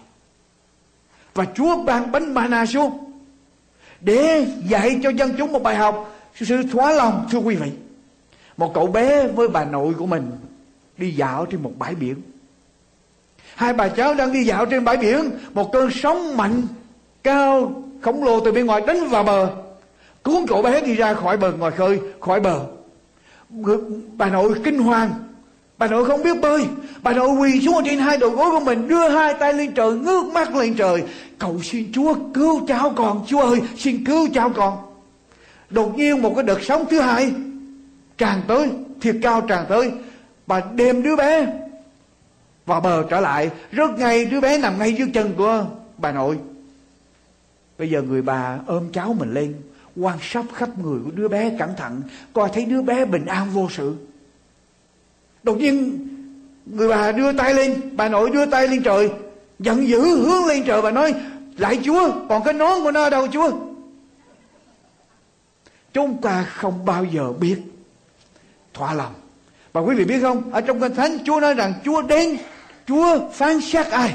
và 1.34 1.44
Chúa 1.54 1.82
ban 1.82 2.12
bánh 2.12 2.34
mana 2.34 2.66
xuống 2.66 3.12
để 4.00 4.46
dạy 4.68 5.00
cho 5.02 5.10
dân 5.10 5.34
chúng 5.38 5.52
một 5.52 5.62
bài 5.62 5.76
học. 5.76 6.14
Sự 6.34 6.62
thỏa 6.72 6.92
lòng, 6.92 7.28
thưa 7.30 7.38
quý 7.38 7.54
vị. 7.54 7.70
Một 8.56 8.74
cậu 8.74 8.86
bé 8.86 9.28
với 9.28 9.48
bà 9.48 9.64
nội 9.64 9.94
của 9.94 10.06
mình 10.06 10.30
đi 10.96 11.10
dạo 11.10 11.46
trên 11.46 11.62
một 11.62 11.72
bãi 11.78 11.94
biển. 11.94 12.14
Hai 13.54 13.72
bà 13.72 13.88
cháu 13.88 14.14
đang 14.14 14.32
đi 14.32 14.44
dạo 14.44 14.66
trên 14.66 14.84
bãi 14.84 14.96
biển. 14.96 15.30
Một 15.52 15.72
cơn 15.72 15.90
sóng 15.90 16.36
mạnh 16.36 16.62
cao, 17.24 17.82
khổng 18.00 18.24
lồ 18.24 18.40
từ 18.40 18.52
bên 18.52 18.66
ngoài 18.66 18.82
đánh 18.86 19.08
vào 19.08 19.24
bờ. 19.24 19.50
Cuốn 20.22 20.46
cậu 20.48 20.62
bé 20.62 20.80
đi 20.80 20.94
ra 20.94 21.14
khỏi 21.14 21.36
bờ 21.36 21.52
ngoài 21.52 21.72
khơi, 21.72 22.00
khỏi 22.20 22.40
bờ. 22.40 22.60
Bà 24.16 24.28
nội 24.28 24.54
kinh 24.64 24.78
hoàng. 24.78 25.10
Bà 25.78 25.86
nội 25.86 26.04
không 26.04 26.22
biết 26.22 26.40
bơi. 26.40 26.64
Bà 27.02 27.12
nội 27.12 27.28
quỳ 27.28 27.60
xuống 27.66 27.84
trên 27.84 27.98
hai 27.98 28.16
đầu 28.16 28.30
gối 28.30 28.50
của 28.50 28.60
mình, 28.60 28.88
Đưa 28.88 29.08
hai 29.08 29.34
tay 29.34 29.54
lên 29.54 29.72
trời, 29.74 29.92
ngước 29.92 30.26
mắt 30.26 30.54
lên 30.54 30.74
trời. 30.74 31.02
Cầu 31.38 31.60
xin 31.62 31.92
Chúa 31.92 32.14
cứu 32.34 32.66
cháu 32.66 32.92
con. 32.96 33.24
Chúa 33.26 33.40
ơi, 33.40 33.60
xin 33.76 34.04
cứu 34.04 34.28
cháu 34.34 34.50
con. 34.50 34.76
Đột 35.70 35.98
nhiên 35.98 36.22
một 36.22 36.32
cái 36.34 36.44
đợt 36.44 36.62
sóng 36.62 36.84
thứ 36.90 37.00
hai 37.00 37.32
Tràn 38.18 38.40
tới, 38.46 38.68
Thiệt 39.00 39.16
cao 39.22 39.40
tràn 39.40 39.64
tới. 39.68 39.90
Bà 40.46 40.60
đem 40.74 41.02
đứa 41.02 41.16
bé 41.16 41.46
Vào 42.66 42.80
bờ 42.80 43.04
trở 43.10 43.20
lại. 43.20 43.50
Rất 43.70 43.98
ngay, 43.98 44.24
đứa 44.24 44.40
bé 44.40 44.58
nằm 44.58 44.78
ngay 44.78 44.92
dưới 44.92 45.08
chân 45.14 45.32
của 45.36 45.64
bà 45.98 46.12
nội. 46.12 46.38
Bây 47.78 47.90
giờ 47.90 48.02
người 48.02 48.22
bà 48.22 48.58
ôm 48.66 48.92
cháu 48.92 49.14
mình 49.18 49.34
lên, 49.34 49.54
Quan 49.96 50.18
sát 50.22 50.44
khắp 50.54 50.78
người 50.78 51.00
của 51.04 51.10
đứa 51.10 51.28
bé 51.28 51.56
cẩn 51.58 51.76
thận, 51.76 52.02
Coi 52.32 52.50
thấy 52.52 52.64
đứa 52.64 52.82
bé 52.82 53.04
bình 53.04 53.26
an 53.26 53.50
vô 53.50 53.68
sự. 53.70 53.96
Đột 55.42 55.58
nhiên, 55.58 56.08
người 56.66 56.88
bà 56.88 57.12
đưa 57.12 57.32
tay 57.32 57.54
lên, 57.54 57.96
bà 57.96 58.08
nội 58.08 58.30
đưa 58.30 58.46
tay 58.46 58.68
lên 58.68 58.82
trời, 58.82 59.10
giận 59.58 59.88
dữ 59.88 60.00
hướng 60.00 60.46
lên 60.46 60.64
trời 60.66 60.82
và 60.82 60.90
nói, 60.90 61.14
lại 61.58 61.80
chúa, 61.84 62.12
còn 62.28 62.44
cái 62.44 62.54
nón 62.54 62.82
của 62.82 62.90
nó 62.90 63.02
ở 63.02 63.10
đâu 63.10 63.28
chúa? 63.32 63.50
Chúng 65.92 66.20
ta 66.22 66.42
không 66.42 66.84
bao 66.84 67.04
giờ 67.04 67.32
biết 67.32 67.56
thỏa 68.74 68.94
lòng. 68.94 69.14
Và 69.72 69.80
quý 69.80 69.94
vị 69.96 70.04
biết 70.04 70.20
không, 70.22 70.52
ở 70.52 70.60
trong 70.60 70.80
kinh 70.80 70.94
thánh 70.94 71.18
chúa 71.26 71.40
nói 71.40 71.54
rằng 71.54 71.72
chúa 71.84 72.02
đến, 72.02 72.36
chúa 72.86 73.30
phán 73.32 73.60
xét 73.60 73.86
ai. 73.86 74.14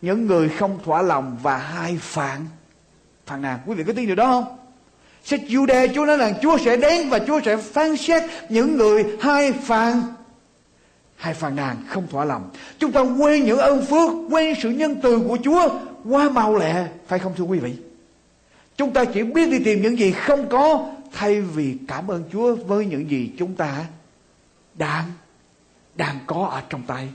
Những 0.00 0.26
người 0.26 0.48
không 0.48 0.78
thỏa 0.84 1.02
lòng 1.02 1.38
và 1.42 1.56
hai 1.56 1.98
phản 2.00 2.46
phàn 3.28 3.42
nàn 3.42 3.58
quý 3.66 3.74
vị 3.74 3.84
có 3.84 3.92
tin 3.92 4.06
điều 4.06 4.16
đó 4.16 4.26
không? 4.26 4.58
Sách 5.24 5.40
đề 5.68 5.88
Chúa 5.94 6.06
nói 6.06 6.16
rằng 6.16 6.34
Chúa 6.42 6.58
sẽ 6.58 6.76
đến 6.76 7.08
và 7.08 7.18
Chúa 7.18 7.40
sẽ 7.44 7.56
phán 7.56 7.96
xét 7.96 8.22
những 8.48 8.76
người 8.76 9.04
hai 9.20 9.52
phàn. 9.52 10.02
Hai 11.16 11.34
phàn 11.34 11.56
nàn 11.56 11.76
không 11.88 12.06
thỏa 12.06 12.24
lòng. 12.24 12.50
Chúng 12.78 12.92
ta 12.92 13.00
quên 13.00 13.44
những 13.44 13.58
ơn 13.58 13.86
phước, 13.86 14.10
quên 14.30 14.54
sự 14.62 14.70
nhân 14.70 14.96
từ 15.02 15.18
của 15.28 15.38
chúa 15.44 15.68
quá 16.04 16.28
mau 16.28 16.56
lẹ, 16.56 16.86
phải 17.06 17.18
không 17.18 17.32
thưa 17.36 17.44
quý 17.44 17.58
vị? 17.58 17.72
Chúng 18.76 18.92
ta 18.92 19.04
chỉ 19.04 19.22
biết 19.22 19.50
đi 19.50 19.58
tìm 19.64 19.82
những 19.82 19.98
gì 19.98 20.12
không 20.12 20.48
có 20.48 20.86
thay 21.12 21.40
vì 21.40 21.76
cảm 21.88 22.10
ơn 22.10 22.22
chúa 22.32 22.54
với 22.54 22.86
những 22.86 23.10
gì 23.10 23.30
chúng 23.38 23.54
ta 23.54 23.84
đang 24.74 25.04
đang 25.94 26.18
có 26.26 26.48
ở 26.52 26.62
trong 26.70 26.82
tay. 26.82 27.08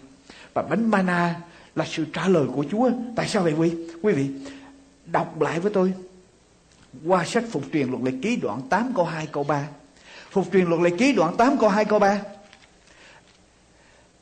Và 0.53 0.61
bánh 0.61 0.91
mana 0.91 1.35
là 1.75 1.85
sự 1.85 2.05
trả 2.13 2.27
lời 2.27 2.45
của 2.55 2.65
chúa. 2.71 2.89
Tại 3.15 3.27
sao 3.27 3.43
vậy 3.43 3.53
quý 3.57 3.71
quý 4.01 4.13
vị? 4.13 4.29
Đọc 5.13 5.41
lại 5.41 5.59
với 5.59 5.71
tôi 5.73 5.93
qua 7.05 7.25
sách 7.25 7.43
phục 7.51 7.63
truyền 7.73 7.89
luật 7.89 8.03
lệ 8.03 8.11
ký 8.21 8.35
đoạn 8.35 8.61
8 8.69 8.93
câu 8.95 9.05
2 9.05 9.27
câu 9.31 9.43
3 9.43 9.67
phục 10.31 10.45
truyền 10.53 10.65
luật 10.65 10.81
lệ 10.81 10.89
ký 10.97 11.13
đoạn 11.13 11.37
8 11.37 11.57
câu 11.57 11.69
2 11.69 11.85
câu 11.85 11.99
3 11.99 12.19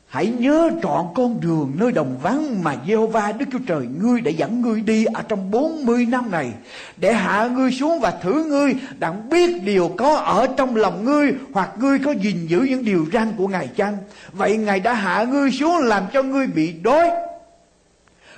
Hãy 0.07 0.33
nhớ 0.39 0.69
trọn 0.83 1.05
con 1.15 1.41
đường 1.41 1.71
nơi 1.75 1.91
đồng 1.91 2.17
vắng 2.21 2.63
mà 2.63 2.75
Giê-hô-va, 2.87 3.31
Đức 3.31 3.45
Chúa 3.51 3.59
Trời, 3.67 3.87
ngươi 4.01 4.21
đã 4.21 4.31
dẫn 4.31 4.61
ngươi 4.61 4.81
đi 4.81 5.05
ở 5.05 5.21
trong 5.21 5.51
40 5.51 6.05
năm 6.05 6.31
này 6.31 6.51
để 6.97 7.13
hạ 7.13 7.47
ngươi 7.47 7.71
xuống 7.71 7.99
và 7.99 8.11
thử 8.11 8.43
ngươi 8.43 8.75
đặng 8.99 9.29
biết 9.29 9.63
điều 9.63 9.91
có 9.97 10.15
ở 10.15 10.47
trong 10.57 10.75
lòng 10.75 11.05
ngươi, 11.05 11.33
hoặc 11.53 11.69
ngươi 11.79 11.99
có 11.99 12.11
gìn 12.11 12.47
giữ 12.47 12.59
những 12.59 12.85
điều 12.85 13.05
răn 13.13 13.33
của 13.37 13.47
Ngài 13.47 13.67
chăng. 13.67 13.97
Vậy 14.31 14.57
Ngài 14.57 14.79
đã 14.79 14.93
hạ 14.93 15.23
ngươi 15.23 15.51
xuống 15.51 15.77
làm 15.77 16.03
cho 16.13 16.23
ngươi 16.23 16.47
bị 16.47 16.73
đói. 16.73 17.11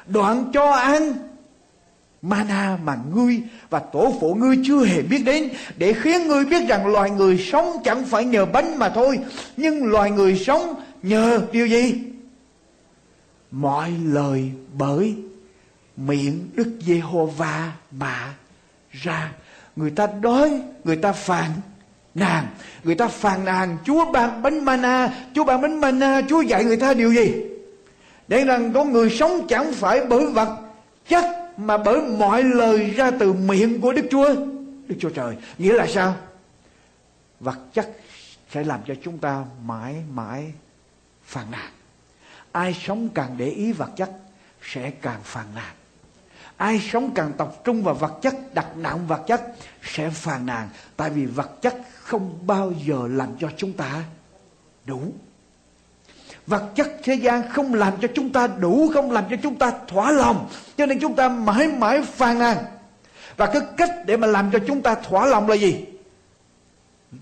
Đoạn 0.07 0.51
cho 0.53 0.71
ăn 0.71 1.13
mana 2.23 2.77
mà 2.83 2.97
ngươi 3.13 3.41
và 3.69 3.79
tổ 3.79 4.13
phụ 4.19 4.35
ngươi 4.35 4.59
chưa 4.65 4.85
hề 4.85 5.01
biết 5.01 5.23
đến, 5.25 5.49
để 5.77 5.93
khiến 5.93 6.27
ngươi 6.27 6.45
biết 6.45 6.67
rằng 6.67 6.87
loài 6.87 7.09
người 7.09 7.37
sống 7.37 7.77
chẳng 7.83 8.05
phải 8.05 8.25
nhờ 8.25 8.45
bánh 8.45 8.79
mà 8.79 8.89
thôi, 8.89 9.19
nhưng 9.57 9.85
loài 9.85 10.11
người 10.11 10.37
sống 10.37 10.73
nhờ 11.03 11.41
điều 11.51 11.67
gì? 11.67 11.95
Mọi 13.51 13.91
lời 14.03 14.51
bởi 14.73 15.15
miệng 15.97 16.49
đức 16.53 16.67
giê-hô-va 16.81 17.71
mà 17.91 18.33
ra. 18.91 19.31
Người 19.75 19.91
ta 19.91 20.07
đói, 20.21 20.61
người 20.83 20.95
ta 20.95 21.11
phàn 21.11 21.49
nàn, 22.15 22.47
người 22.83 22.95
ta 22.95 23.07
phàn 23.07 23.45
nàn, 23.45 23.77
chúa 23.85 24.11
ban 24.11 24.41
bánh 24.41 24.65
mana, 24.65 25.13
chúa 25.35 25.43
ban 25.43 25.61
bánh 25.61 25.81
mana, 25.81 26.21
chúa 26.29 26.41
dạy 26.41 26.63
người 26.63 26.77
ta 26.77 26.93
điều 26.93 27.13
gì? 27.13 27.33
Để 28.27 28.45
rằng 28.45 28.73
có 28.73 28.83
người 28.83 29.09
sống 29.09 29.47
chẳng 29.47 29.73
phải 29.73 30.05
bởi 30.05 30.25
vật 30.25 30.57
chất 31.07 31.42
mà 31.57 31.77
bởi 31.77 32.01
mọi 32.01 32.43
lời 32.43 32.89
ra 32.89 33.11
từ 33.19 33.33
miệng 33.33 33.81
của 33.81 33.93
đức 33.93 34.07
chúa. 34.11 34.35
Đức 34.87 34.95
chúa 34.99 35.09
trời, 35.09 35.37
nghĩa 35.57 35.73
là 35.73 35.87
sao? 35.87 36.15
Vật 37.39 37.59
chất 37.73 37.89
sẽ 38.51 38.63
làm 38.63 38.79
cho 38.87 38.93
chúng 39.03 39.17
ta 39.17 39.45
mãi 39.63 39.95
mãi 40.13 40.53
phàn 41.23 41.51
nàn. 41.51 41.71
Ai 42.51 42.73
sống 42.73 43.09
càng 43.09 43.35
để 43.37 43.49
ý 43.49 43.71
vật 43.71 43.89
chất 43.95 44.11
sẽ 44.61 44.91
càng 44.91 45.19
phàn 45.23 45.45
nàn. 45.55 45.73
Ai 46.57 46.79
sống 46.91 47.11
càng 47.15 47.31
tập 47.37 47.53
trung 47.63 47.83
vào 47.83 47.95
vật 47.95 48.19
chất, 48.21 48.35
đặt 48.53 48.77
nặng 48.77 49.07
vật 49.07 49.23
chất 49.27 49.55
sẽ 49.83 50.09
phàn 50.09 50.45
nàn. 50.45 50.69
Tại 50.95 51.09
vì 51.09 51.25
vật 51.25 51.61
chất 51.61 51.77
không 52.01 52.47
bao 52.47 52.73
giờ 52.85 53.07
làm 53.09 53.29
cho 53.39 53.49
chúng 53.57 53.73
ta 53.73 54.03
đủ 54.85 55.13
vật 56.47 56.71
chất 56.75 56.91
thế 57.03 57.13
gian 57.13 57.49
không 57.49 57.73
làm 57.73 57.93
cho 58.01 58.07
chúng 58.15 58.31
ta 58.31 58.47
đủ 58.47 58.91
không 58.93 59.11
làm 59.11 59.23
cho 59.29 59.35
chúng 59.43 59.55
ta 59.55 59.71
thỏa 59.87 60.11
lòng 60.11 60.49
cho 60.77 60.85
nên 60.85 60.99
chúng 60.99 61.15
ta 61.15 61.29
mãi 61.29 61.67
mãi 61.67 62.01
phàn 62.01 62.39
nàn 62.39 62.57
và 63.37 63.45
cái 63.45 63.61
cách 63.77 63.91
để 64.05 64.17
mà 64.17 64.27
làm 64.27 64.51
cho 64.51 64.59
chúng 64.67 64.81
ta 64.81 64.95
thỏa 64.95 65.25
lòng 65.25 65.49
là 65.49 65.55
gì 65.55 65.85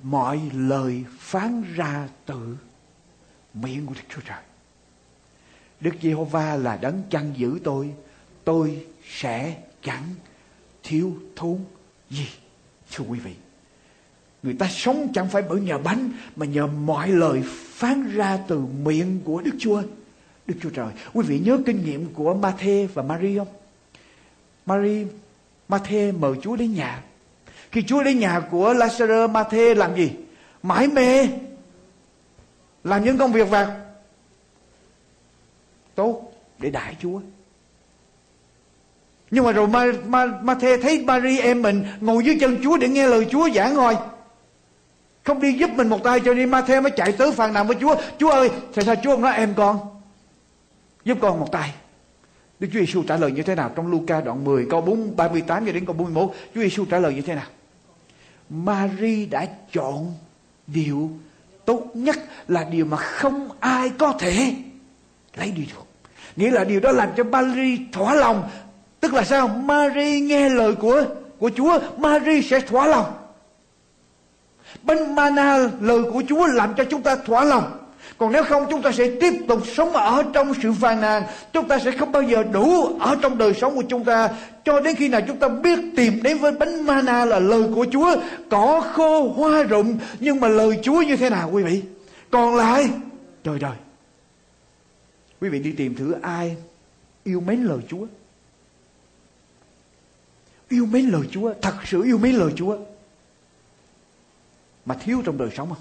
mọi 0.03 0.41
lời 0.53 1.03
phán 1.19 1.63
ra 1.75 2.07
từ 2.25 2.57
miệng 3.53 3.85
của 3.85 3.93
Đức 3.93 4.01
Chúa 4.09 4.21
Trời. 4.21 4.43
Đức 5.79 5.91
Giê-hô-va 6.01 6.55
là 6.55 6.77
đấng 6.77 7.03
chăn 7.09 7.33
giữ 7.37 7.59
tôi, 7.63 7.93
tôi 8.43 8.85
sẽ 9.03 9.57
chẳng 9.83 10.09
thiếu 10.83 11.13
thốn 11.35 11.59
gì. 12.09 12.27
Thưa 12.91 13.05
quý 13.07 13.19
vị, 13.19 13.35
người 14.43 14.53
ta 14.53 14.67
sống 14.69 15.07
chẳng 15.13 15.29
phải 15.29 15.41
bởi 15.49 15.61
nhờ 15.61 15.77
bánh 15.77 16.09
mà 16.35 16.45
nhờ 16.45 16.67
mọi 16.67 17.07
lời 17.07 17.43
phán 17.45 18.11
ra 18.15 18.39
từ 18.47 18.59
miệng 18.83 19.19
của 19.23 19.41
Đức 19.41 19.51
Chúa. 19.59 19.81
Đức 20.47 20.55
Chúa 20.61 20.69
Trời. 20.69 20.87
Quý 21.13 21.25
vị 21.27 21.39
nhớ 21.39 21.57
kinh 21.65 21.85
nghiệm 21.85 22.13
của 22.13 22.33
Ma-thê 22.33 22.87
và 22.93 23.03
Marie 23.03 23.37
không? 23.37 23.47
Marie, 24.65 25.05
Ma-thê 25.67 26.11
mời 26.11 26.33
Chúa 26.41 26.55
đến 26.55 26.73
nhà. 26.73 27.03
Khi 27.71 27.83
Chúa 27.87 28.03
đến 28.03 28.19
nhà 28.19 28.39
của 28.51 28.73
Lazarus, 28.73 29.29
Ma-thê 29.29 29.75
làm 29.75 29.95
gì? 29.95 30.11
Mãi 30.63 30.87
mê. 30.87 31.27
Làm 32.83 33.03
những 33.03 33.17
công 33.17 33.31
việc 33.31 33.49
vặt 33.49 33.77
tốt 35.95 36.33
để 36.59 36.69
đại 36.69 36.95
Chúa. 37.01 37.21
Nhưng 39.31 39.45
mà 39.45 39.51
rồi 39.51 39.67
Ma, 39.67 39.85
Ma, 40.05 40.25
Ma 40.41 40.55
Thê 40.55 40.77
thấy 40.77 41.03
Marie 41.03 41.41
em 41.41 41.61
mình 41.61 41.83
ngồi 42.01 42.23
dưới 42.25 42.37
chân 42.41 42.57
Chúa 42.63 42.77
để 42.77 42.87
nghe 42.87 43.07
lời 43.07 43.27
Chúa 43.31 43.49
giảng 43.55 43.75
rồi. 43.75 43.95
Không 45.23 45.41
đi 45.41 45.53
giúp 45.53 45.69
mình 45.75 45.89
một 45.89 46.03
tay 46.03 46.19
cho 46.19 46.33
nên 46.33 46.49
Ma 46.49 46.61
mới 46.67 46.91
chạy 46.91 47.11
tới 47.11 47.31
phàn 47.31 47.53
nàn 47.53 47.67
với 47.67 47.77
Chúa. 47.81 47.95
Chúa 48.17 48.29
ơi, 48.29 48.49
tại 48.75 48.85
sao 48.85 48.95
Chúa 49.03 49.11
không 49.11 49.21
nói 49.21 49.33
em 49.35 49.53
con? 49.53 49.79
Giúp 51.05 51.17
con 51.21 51.39
một 51.39 51.51
tay. 51.51 51.73
Đức 52.59 52.67
Chúa 52.73 52.79
Giêsu 52.79 53.03
trả 53.03 53.17
lời 53.17 53.31
như 53.31 53.41
thế 53.43 53.55
nào 53.55 53.71
trong 53.75 53.91
Luca 53.91 54.21
đoạn 54.21 54.43
10 54.43 54.67
câu 54.69 54.81
4 54.81 55.15
38 55.15 55.65
cho 55.65 55.71
đến 55.71 55.85
câu 55.85 55.95
41? 55.95 56.31
Chúa 56.55 56.61
Giêsu 56.61 56.85
trả 56.85 56.99
lời 56.99 57.13
như 57.13 57.21
thế 57.21 57.35
nào? 57.35 57.45
Mary 58.49 59.25
đã 59.25 59.47
chọn 59.73 60.13
điều 60.67 61.09
tốt 61.65 61.83
nhất 61.93 62.19
là 62.47 62.63
điều 62.63 62.85
mà 62.85 62.97
không 62.97 63.49
ai 63.59 63.89
có 63.89 64.13
thể 64.19 64.55
lấy 65.35 65.51
đi 65.51 65.65
được. 65.65 65.85
Nghĩa 66.35 66.51
là 66.51 66.63
điều 66.63 66.79
đó 66.79 66.91
làm 66.91 67.09
cho 67.17 67.23
Mary 67.23 67.77
thỏa 67.91 68.13
lòng. 68.13 68.49
Tức 68.99 69.13
là 69.13 69.23
sao? 69.23 69.47
Mary 69.47 70.19
nghe 70.19 70.49
lời 70.49 70.75
của 70.75 71.05
của 71.39 71.51
Chúa, 71.57 71.79
Mary 71.97 72.41
sẽ 72.41 72.59
thỏa 72.59 72.87
lòng. 72.87 73.20
Bánh 74.83 75.15
mana, 75.15 75.69
lời 75.81 76.03
của 76.13 76.23
Chúa 76.29 76.47
làm 76.47 76.73
cho 76.77 76.83
chúng 76.83 77.01
ta 77.01 77.15
thỏa 77.15 77.43
lòng. 77.43 77.77
Còn 78.17 78.31
nếu 78.31 78.43
không, 78.43 78.65
chúng 78.69 78.81
ta 78.81 78.91
sẽ 78.91 79.11
tiếp 79.21 79.33
tục 79.47 79.67
sống 79.75 79.93
ở 79.93 80.23
trong 80.33 80.53
sự 80.63 80.73
phàn 80.73 81.01
nàn. 81.01 81.23
Chúng 81.53 81.67
ta 81.67 81.79
sẽ 81.79 81.91
không 81.91 82.11
bao 82.11 82.23
giờ 82.23 82.43
đủ 82.43 82.97
ở 82.99 83.15
trong 83.21 83.37
đời 83.37 83.53
sống 83.53 83.75
của 83.75 83.83
chúng 83.89 84.03
ta. 84.03 84.29
Cho 84.65 84.79
đến 84.79 84.95
khi 84.95 85.07
nào 85.07 85.21
chúng 85.27 85.37
ta 85.37 85.47
biết 85.47 85.79
tìm 85.95 86.23
đến 86.23 86.37
với 86.37 86.51
bánh 86.51 86.85
mana 86.85 87.25
là 87.25 87.39
lời 87.39 87.63
của 87.75 87.85
Chúa, 87.91 88.15
Cỏ 88.49 88.83
khô, 88.93 89.29
hoa 89.29 89.63
rụng, 89.63 89.97
Nhưng 90.19 90.39
mà 90.39 90.47
lời 90.47 90.79
Chúa 90.83 91.01
như 91.01 91.15
thế 91.15 91.29
nào, 91.29 91.49
quý 91.53 91.63
vị? 91.63 91.81
Còn 92.31 92.55
lại, 92.55 92.89
Trời 93.43 93.59
đời. 93.59 93.75
Quý 95.41 95.49
vị 95.49 95.59
đi 95.59 95.71
tìm 95.71 95.95
thử 95.95 96.15
ai 96.21 96.55
yêu 97.23 97.39
mến 97.39 97.63
lời 97.63 97.79
Chúa. 97.87 98.05
Yêu 100.69 100.85
mến 100.85 101.05
lời 101.05 101.21
Chúa, 101.31 101.53
Thật 101.61 101.73
sự 101.85 102.03
yêu 102.03 102.17
mến 102.17 102.35
lời 102.35 102.51
Chúa. 102.55 102.77
Mà 104.85 104.95
thiếu 104.95 105.21
trong 105.25 105.37
đời 105.37 105.49
sống 105.55 105.69
không 105.69 105.77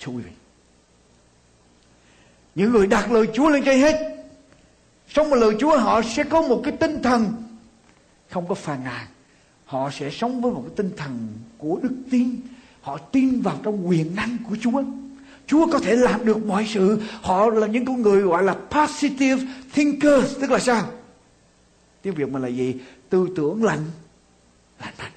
Thưa 0.00 0.12
quý 0.12 0.22
vị, 0.22 0.30
Những 2.54 2.72
người 2.72 2.86
đặt 2.86 3.12
lời 3.12 3.26
Chúa 3.34 3.48
lên 3.48 3.64
trên 3.64 3.80
hết, 3.80 4.24
Sống 5.08 5.30
với 5.30 5.40
lời 5.40 5.56
Chúa, 5.60 5.78
họ 5.78 6.02
sẽ 6.02 6.24
có 6.24 6.42
một 6.42 6.60
cái 6.64 6.76
tinh 6.80 7.02
thần 7.02 7.32
Không 8.30 8.48
có 8.48 8.54
phàn 8.54 8.84
nàn. 8.84 9.06
Họ 9.64 9.90
sẽ 9.90 10.10
sống 10.10 10.40
với 10.40 10.52
một 10.52 10.62
cái 10.66 10.74
tinh 10.76 10.90
thần 10.96 11.28
của 11.58 11.78
đức 11.82 11.94
tin. 12.10 12.40
Họ 12.80 12.98
tin 12.98 13.40
vào 13.40 13.58
trong 13.62 13.88
quyền 13.88 14.16
năng 14.16 14.38
của 14.48 14.56
Chúa. 14.60 14.82
Chúa 15.46 15.72
có 15.72 15.78
thể 15.78 15.96
làm 15.96 16.24
được 16.24 16.46
mọi 16.46 16.66
sự. 16.68 17.00
Họ 17.22 17.50
là 17.50 17.66
những 17.66 17.84
con 17.84 18.02
người 18.02 18.22
gọi 18.22 18.42
là 18.42 18.56
positive 18.70 19.46
thinkers, 19.72 20.36
Tức 20.40 20.50
là 20.50 20.58
sao? 20.58 20.88
Tiếng 22.02 22.14
Việt 22.14 22.28
mình 22.28 22.42
là 22.42 22.48
gì? 22.48 22.74
Tư 23.08 23.28
tưởng 23.36 23.64
lành 23.64 23.84
Lành 24.80 24.94
mạnh 24.98 25.12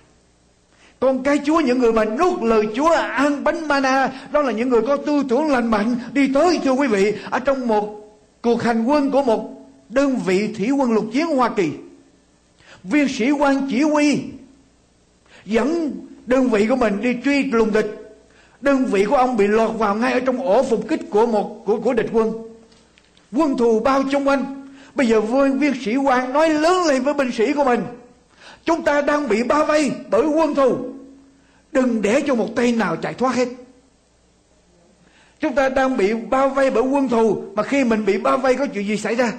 con 1.00 1.24
cái 1.24 1.40
Chúa 1.46 1.60
những 1.60 1.80
người 1.80 1.94
mà 1.94 2.06
nuốt 2.06 2.42
lời 2.42 2.68
Chúa 2.76 2.90
ăn 2.94 3.44
bánh 3.44 3.68
mana 3.68 4.12
đó 4.32 4.42
là 4.42 4.52
những 4.52 4.70
người 4.70 4.82
có 4.82 4.98
tư 4.98 5.24
tưởng 5.30 5.52
lành 5.52 5.72
mạnh. 5.72 5.96
Đi 6.14 6.32
tới 6.34 6.60
thưa 6.64 6.72
quý 6.72 6.88
vị 6.88 7.14
ở 7.30 7.40
trong 7.40 7.68
một 7.68 8.02
cuộc 8.42 8.64
hành 8.64 8.86
quân 8.86 9.12
của 9.12 9.22
một 9.22 9.50
đơn 9.90 10.16
vị 10.26 10.54
thủy 10.58 10.72
quân 10.72 10.92
lục 10.92 11.06
chiến 11.14 11.26
Hoa 11.26 11.50
Kỳ 11.50 11.70
viên 12.84 13.08
sĩ 13.08 13.32
quan 13.32 13.68
chỉ 13.70 13.82
huy 13.82 14.20
dẫn 15.46 15.92
đơn 16.26 16.50
vị 16.50 16.68
của 16.68 16.76
mình 16.76 17.02
đi 17.02 17.16
truy 17.26 17.44
lùng 17.44 17.72
địch. 17.74 18.18
Đơn 18.62 18.86
vị 18.86 19.06
của 19.06 19.16
ông 19.16 19.38
bị 19.38 19.48
lọt 19.48 19.72
vào 19.78 19.96
ngay 19.96 20.14
ở 20.14 20.20
trong 20.20 20.38
ổ 20.38 20.64
phục 20.64 20.88
kích 20.88 21.02
của 21.10 21.26
một 21.26 21.62
của 21.66 21.80
của 21.80 21.94
địch 21.94 22.10
quân. 22.14 22.32
Quân 23.32 23.58
thù 23.58 23.80
bao 23.80 24.04
chung 24.12 24.28
quanh. 24.28 24.68
Bây 24.96 25.08
giờ 25.08 25.22
viên, 25.22 25.60
viên 25.60 25.74
sĩ 25.86 25.96
quan 25.96 26.34
nói 26.34 26.50
lớn 26.50 26.88
lên 26.88 27.04
với 27.04 27.14
binh 27.14 27.32
sĩ 27.32 27.54
của 27.54 27.64
mình. 27.64 27.82
Chúng 28.66 28.84
ta 28.84 29.02
đang 29.02 29.30
bị 29.30 29.44
bao 29.44 29.66
vây 29.66 29.92
bởi 30.10 30.28
quân 30.28 30.56
thù. 30.56 30.78
Đừng 31.72 32.02
để 32.02 32.22
cho 32.28 32.36
một 32.36 32.48
tay 32.56 32.72
nào 32.72 32.96
chạy 32.96 33.14
thoát 33.14 33.36
hết. 33.36 33.48
Chúng 35.40 35.56
ta 35.56 35.70
đang 35.70 35.98
bị 35.98 36.14
bao 36.14 36.50
vây 36.50 36.72
bởi 36.72 36.84
quân 36.84 37.10
thù 37.10 37.44
mà 37.56 37.64
khi 37.64 37.84
mình 37.84 38.06
bị 38.06 38.18
bao 38.18 38.38
vây 38.38 38.56
có 38.56 38.66
chuyện 38.66 38.88
gì 38.88 38.98
xảy 38.98 39.16
ra? 39.16 39.32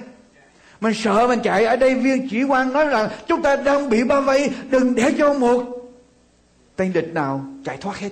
Mình 0.81 0.93
sợ 0.93 1.27
mình 1.27 1.39
chạy 1.43 1.65
ở 1.65 1.75
đây 1.75 1.95
viên 1.95 2.29
chỉ 2.29 2.43
quan 2.43 2.73
nói 2.73 2.85
là 2.85 3.09
chúng 3.27 3.41
ta 3.41 3.55
đang 3.55 3.89
bị 3.89 4.03
bao 4.03 4.21
vây 4.21 4.49
đừng 4.69 4.95
để 4.95 5.13
cho 5.17 5.33
một 5.33 5.63
tên 6.75 6.93
địch 6.93 7.13
nào 7.13 7.45
chạy 7.65 7.77
thoát 7.77 7.99
hết. 7.99 8.09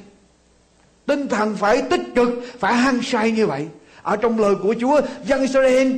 Tinh 1.06 1.28
thần 1.28 1.56
phải 1.56 1.82
tích 1.82 2.02
cực, 2.16 2.30
phải 2.60 2.74
hăng 2.74 3.02
say 3.02 3.32
như 3.32 3.48
vậy. 3.48 3.68
Ở 4.02 4.18
trong 4.18 4.40
lời 4.40 4.56
của 4.64 4.76
Chúa, 4.80 5.02
dân 5.26 5.42
Israel 5.42 5.94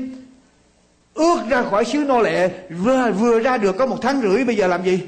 ước 1.18 1.40
ra 1.50 1.64
khỏi 1.64 1.86
xứ 1.86 2.00
nô 2.00 2.22
lệ 2.22 2.50
vừa, 2.70 3.12
vừa 3.12 3.40
ra 3.40 3.58
được 3.58 3.76
có 3.78 3.86
một 3.86 3.98
tháng 4.02 4.22
rưỡi 4.22 4.46
bây 4.46 4.56
giờ 4.56 4.68
làm 4.68 4.84
gì? 4.84 5.02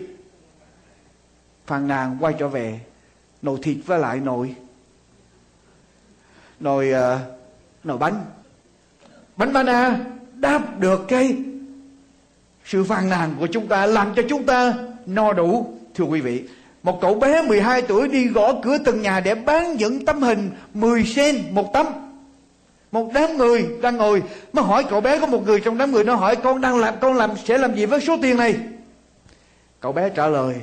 Phàn 1.66 1.88
nàn 1.88 2.18
quay 2.20 2.34
trở 2.40 2.48
về 2.48 2.80
nồi 3.42 3.60
thịt 3.62 3.78
với 3.86 4.00
lại 4.00 4.20
nồi 4.20 4.56
nồi 6.60 6.92
uh, 6.92 7.20
nồi 7.84 7.98
bánh. 7.98 8.26
Bánh 9.36 9.54
banana 9.54 10.00
đáp 10.34 10.80
được 10.80 11.02
cái 11.08 11.36
sự 12.66 12.84
phàn 12.84 13.10
nàn 13.10 13.36
của 13.40 13.48
chúng 13.48 13.68
ta 13.68 13.86
làm 13.86 14.14
cho 14.16 14.24
chúng 14.30 14.46
ta 14.46 14.74
no 15.06 15.34
đủ. 15.34 15.74
Thưa 15.96 16.04
quý 16.04 16.22
vị 16.22 16.44
một 16.84 17.02
cậu 17.02 17.16
bé 17.16 17.42
12 17.42 17.82
tuổi 17.82 18.08
đi 18.08 18.28
gõ 18.28 18.54
cửa 18.62 18.78
từng 18.86 19.02
nhà 19.02 19.20
để 19.20 19.36
bán 19.36 19.76
những 19.76 20.06
tấm 20.06 20.22
hình 20.22 20.50
10 20.74 21.04
sen 21.04 21.36
một 21.52 21.74
tấm 21.74 21.86
một 22.92 23.12
đám 23.14 23.38
người 23.38 23.68
đang 23.82 23.98
ngồi 23.98 24.24
mới 24.54 24.66
hỏi 24.66 24.86
cậu 24.90 25.02
bé 25.02 25.20
có 25.20 25.26
một 25.26 25.46
người 25.46 25.60
trong 25.60 25.78
đám 25.78 25.92
người 25.92 26.04
nó 26.04 26.16
hỏi, 26.16 26.36
con 26.36 26.62
đang 26.62 26.78
làm, 26.78 26.94
con 27.02 27.14
làm, 27.14 27.32
sẽ 27.46 27.58
làm 27.58 27.76
gì 27.76 27.86
với 27.86 28.02
số 28.02 28.18
tiền 28.22 28.38
này? 28.38 28.60
Cậu 29.80 29.92
bé 29.92 30.10
trả 30.10 30.28
lời, 30.28 30.56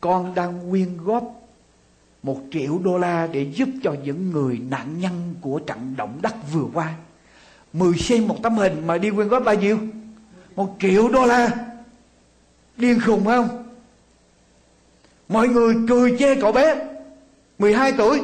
con 0.00 0.34
đang 0.34 0.70
quyên 0.70 0.96
góp 1.04 1.24
một 2.22 2.38
triệu 2.50 2.78
đô 2.78 2.98
la 2.98 3.26
để 3.26 3.42
giúp 3.54 3.68
cho 3.82 3.94
những 4.04 4.30
người 4.30 4.60
nạn 4.70 5.00
nhân 5.00 5.34
của 5.40 5.58
trận 5.58 5.94
động 5.96 6.18
đất 6.22 6.34
vừa 6.52 6.64
qua. 6.74 6.94
Mười 7.72 7.94
sen 7.94 8.28
một 8.28 8.36
tấm 8.42 8.56
hình 8.56 8.86
mà 8.86 8.98
đi 8.98 9.10
quyên 9.10 9.28
góp 9.28 9.44
bao 9.44 9.54
nhiêu? 9.54 9.78
Một 10.56 10.76
triệu 10.80 11.08
đô 11.08 11.26
la. 11.26 11.50
Điên 12.76 13.00
khùng 13.06 13.24
không? 13.24 13.64
Mọi 15.28 15.48
người 15.48 15.74
cười 15.88 16.16
chê 16.18 16.34
cậu 16.34 16.52
bé. 16.52 16.76
12 17.58 17.92
tuổi 17.92 18.20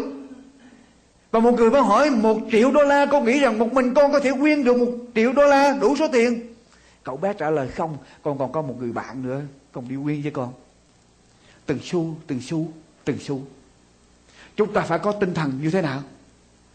và 1.31 1.41
một 1.41 1.55
người 1.55 1.71
mới 1.71 1.83
hỏi 1.83 2.11
một 2.11 2.41
triệu 2.53 2.71
đô 2.71 2.83
la 2.83 3.07
con 3.07 3.25
nghĩ 3.25 3.41
rằng 3.41 3.59
một 3.59 3.73
mình 3.73 3.95
con 3.95 4.13
có 4.13 4.21
thể 4.21 4.31
quyên 4.41 4.65
được 4.65 4.77
một 4.77 4.93
triệu 5.15 5.33
đô 5.33 5.43
la 5.43 5.79
đủ 5.81 5.97
số 5.97 6.09
tiền. 6.13 6.55
Cậu 7.03 7.17
bé 7.17 7.33
trả 7.33 7.51
lời 7.51 7.69
không, 7.69 7.97
con 8.23 8.39
còn 8.39 8.53
có 8.53 8.63
một 8.63 8.77
người 8.79 8.93
bạn 8.93 9.23
nữa, 9.23 9.41
con 9.73 9.89
đi 9.89 9.97
quyên 10.05 10.23
với 10.23 10.31
con. 10.31 10.53
Từng 11.67 11.79
xu, 11.83 12.17
từng 12.27 12.41
xu, 12.41 12.69
từng 13.05 13.19
xu. 13.19 13.43
Chúng 14.57 14.73
ta 14.73 14.81
phải 14.81 14.99
có 14.99 15.13
tinh 15.13 15.35
thần 15.35 15.59
như 15.63 15.71
thế 15.71 15.83
nào? 15.83 16.03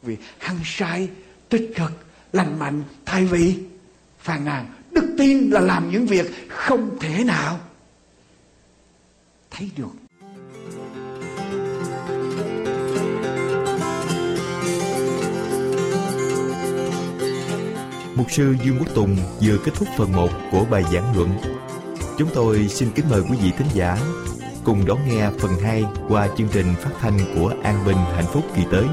Vì 0.01 0.17
hăng 0.39 0.59
sai, 0.63 1.09
tích 1.49 1.71
cực, 1.75 1.91
lành 2.33 2.59
mạnh, 2.59 2.83
thay 3.05 3.25
vì 3.25 3.59
phàn 4.19 4.45
nàn. 4.45 4.65
Đức 4.91 5.15
tin 5.17 5.49
là 5.49 5.59
làm 5.59 5.91
những 5.91 6.05
việc 6.05 6.49
không 6.49 6.99
thể 6.99 7.23
nào 7.23 7.59
thấy 9.51 9.69
được 9.77 10.04
Mục 18.15 18.31
sư 18.31 18.55
Dương 18.63 18.77
Quốc 18.79 18.95
Tùng 18.95 19.17
vừa 19.41 19.57
kết 19.65 19.71
thúc 19.75 19.87
phần 19.97 20.11
1 20.11 20.29
của 20.51 20.65
bài 20.71 20.83
giảng 20.93 21.15
luận. 21.15 21.29
Chúng 22.17 22.29
tôi 22.33 22.67
xin 22.67 22.89
kính 22.95 23.05
mời 23.09 23.21
quý 23.21 23.37
vị 23.43 23.51
thính 23.57 23.67
giả 23.73 23.97
cùng 24.63 24.85
đón 24.85 24.97
nghe 25.07 25.29
phần 25.39 25.51
2 25.63 25.83
qua 26.09 26.27
chương 26.37 26.47
trình 26.51 26.65
phát 26.81 26.89
thanh 27.01 27.19
của 27.35 27.53
An 27.63 27.85
Bình 27.85 27.97
Hạnh 28.15 28.25
Phúc 28.33 28.43
kỳ 28.55 28.61
tới. 28.71 28.85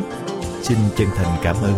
Xin 0.62 0.78
chân 0.96 1.08
thành 1.16 1.38
cảm 1.42 1.56
ơn. 1.62 1.74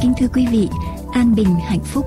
Kính 0.00 0.12
thưa 0.20 0.28
quý 0.34 0.46
vị, 0.50 0.68
An 1.12 1.34
Bình 1.34 1.54
Hạnh 1.68 1.84
Phúc 1.84 2.06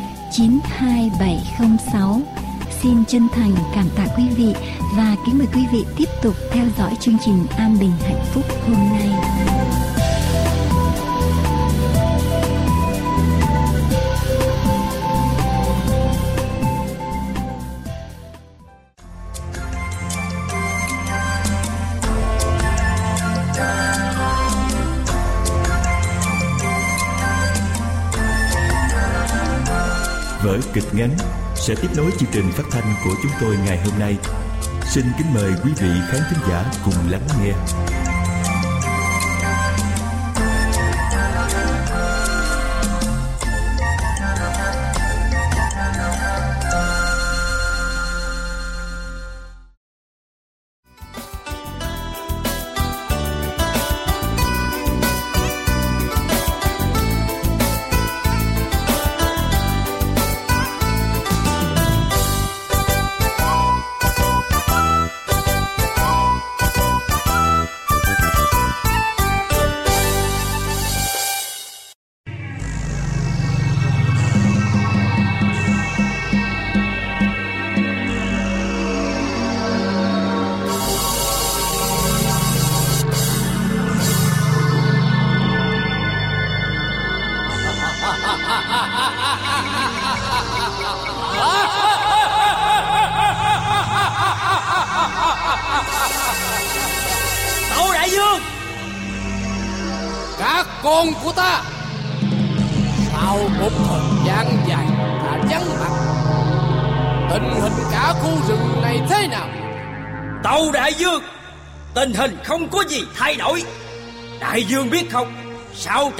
92706. 0.31 2.21
Xin 2.81 3.05
chân 3.07 3.27
thành 3.33 3.51
cảm 3.75 3.85
tạ 3.95 4.05
quý 4.17 4.23
vị 4.37 4.53
và 4.97 5.15
kính 5.25 5.37
mời 5.37 5.47
quý 5.55 5.61
vị 5.71 5.85
tiếp 5.97 6.09
tục 6.21 6.35
theo 6.51 6.65
dõi 6.77 6.95
chương 6.99 7.17
trình 7.25 7.45
An 7.57 7.77
Bình 7.79 7.91
Hạnh 8.01 8.25
Phúc 8.33 8.45
hôm 8.67 8.75
nay. 8.75 9.09
Vở 30.43 30.59
kịch 30.73 30.83
ngắn, 30.93 31.09
sẽ 31.55 31.75
tiếp 31.81 31.87
nối 31.97 32.11
chương 32.19 32.29
trình 32.33 32.51
phát 32.51 32.63
thanh 32.71 32.93
của 33.03 33.11
chúng 33.23 33.31
tôi 33.41 33.55
ngày 33.65 33.79
hôm 33.85 33.99
nay. 33.99 34.17
Xin 34.91 35.05
kính 35.17 35.33
mời 35.33 35.51
quý 35.63 35.71
vị 35.81 35.89
khán 36.11 36.21
thính 36.29 36.39
giả 36.49 36.71
cùng 36.85 36.93
lắng 37.09 37.27
nghe. 37.43 37.53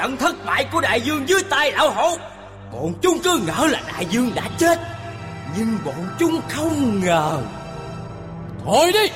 Trận 0.01 0.17
thất 0.17 0.45
bại 0.45 0.65
của 0.71 0.81
đại 0.81 1.01
dương 1.01 1.29
dưới 1.29 1.43
tay 1.49 1.71
lão 1.71 1.91
hổ. 1.91 2.17
Bọn 2.73 2.93
chúng 3.01 3.19
cứ 3.23 3.41
ngỡ 3.47 3.67
là 3.67 3.81
đại 3.87 4.05
dương 4.05 4.31
đã 4.35 4.43
chết, 4.57 4.79
Nhưng 5.57 5.77
bọn 5.85 6.07
chúng 6.19 6.41
không 6.49 6.99
ngờ. 6.99 7.41
Thôi 8.65 8.91
đi! 8.93 9.09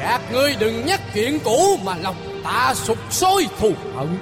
Các 0.00 0.20
ngươi 0.32 0.56
đừng 0.58 0.86
nhắc 0.86 1.00
chuyện 1.14 1.38
cũ 1.44 1.78
Mà 1.84 1.94
lòng 1.96 2.40
ta 2.44 2.74
sụp 2.74 2.98
sôi 3.10 3.48
thù 3.58 3.72
hận. 3.96 4.18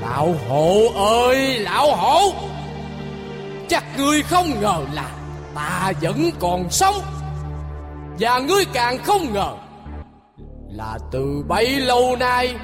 Lão 0.00 0.34
hộ 0.48 0.82
ơi, 1.26 1.58
lão 1.58 1.96
hổ! 1.96 2.32
Chắc 3.68 3.84
ngươi 3.98 4.22
không 4.22 4.60
ngờ 4.60 4.80
là 4.92 5.10
Ta 5.54 5.92
vẫn 6.00 6.30
còn 6.38 6.70
sống, 6.70 7.00
Và 8.18 8.38
ngươi 8.38 8.64
càng 8.72 9.04
không 9.04 9.32
ngờ 9.32 9.54
Là 10.70 10.98
từ 11.12 11.44
bấy 11.48 11.80
lâu 11.80 12.16
nay 12.16 12.54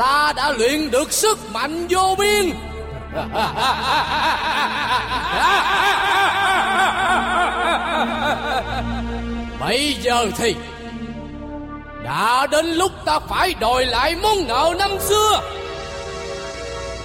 Ta 0.00 0.32
đã 0.36 0.52
luyện 0.58 0.90
được 0.90 1.12
sức 1.12 1.38
mạnh 1.52 1.86
vô 1.90 2.16
biên. 2.18 2.50
Bây 9.60 9.96
giờ 10.02 10.26
thì, 10.38 10.56
Đã 12.04 12.46
đến 12.50 12.66
lúc 12.66 12.92
ta 13.04 13.18
phải 13.18 13.54
đòi 13.60 13.86
lại 13.86 14.16
món 14.22 14.48
nợ 14.48 14.74
năm 14.78 14.90
xưa. 15.00 15.40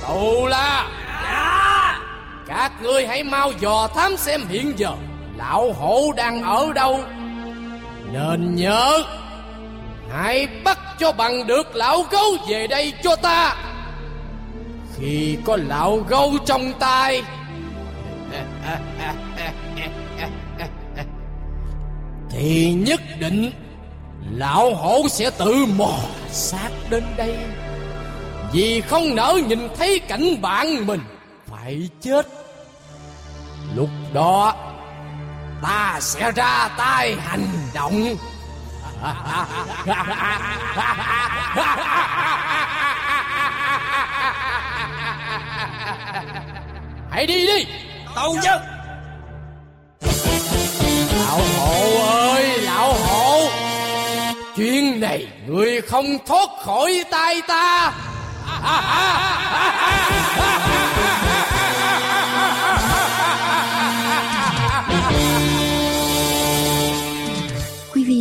Tù 0.07 0.47
là, 0.47 0.87
Các 2.47 2.71
ngươi 2.81 3.07
hãy 3.07 3.23
mau 3.23 3.51
dò 3.59 3.87
thám 3.95 4.17
xem 4.17 4.41
hiện 4.49 4.73
giờ, 4.79 4.91
Lão 5.37 5.73
hổ 5.73 6.13
đang 6.17 6.43
ở 6.43 6.73
đâu. 6.73 6.99
Nên 8.13 8.55
nhớ 8.55 9.03
Hãy 10.15 10.47
bắt 10.63 10.79
cho 10.99 11.11
bằng 11.11 11.47
được 11.47 11.75
lão 11.75 12.03
gấu 12.11 12.37
về 12.49 12.67
đây 12.67 12.93
cho 13.03 13.15
ta. 13.15 13.55
Khi 14.97 15.37
có 15.45 15.57
lão 15.57 15.97
gấu 15.97 16.33
trong 16.45 16.73
tay. 16.79 17.21
Thì 22.29 22.73
nhất 22.73 23.01
định 23.19 23.51
Lão 24.31 24.75
hổ 24.75 25.07
sẽ 25.09 25.29
tự 25.29 25.65
mò 25.77 25.93
sát 26.29 26.69
đến 26.89 27.03
đây. 27.17 27.37
Vì 28.53 28.81
không 28.81 29.15
nỡ 29.15 29.39
nhìn 29.47 29.67
thấy 29.77 29.99
cảnh 29.99 30.41
bạn 30.41 30.87
mình 30.87 31.01
Phải 31.45 31.89
chết. 32.01 32.27
Lúc 33.75 33.89
đó, 34.13 34.55
Ta 35.61 35.97
sẽ 36.01 36.31
ra 36.31 36.69
tay 36.77 37.15
hành 37.19 37.47
động. 37.73 38.15
Hãy 47.11 47.25
đi 47.25 47.47
đi. 47.47 47.65
Tàu 48.15 48.35
dân 48.43 48.61
Lão 51.19 51.39
hộ 51.57 52.01
ơi 52.33 52.61
lão 52.61 52.93
hộ 52.93 53.49
Chuyện 54.55 54.99
này 54.99 55.27
người 55.47 55.81
không 55.81 56.17
thoát 56.27 56.49
khỏi 56.65 57.03
tay 57.11 57.41
ta. 57.47 57.93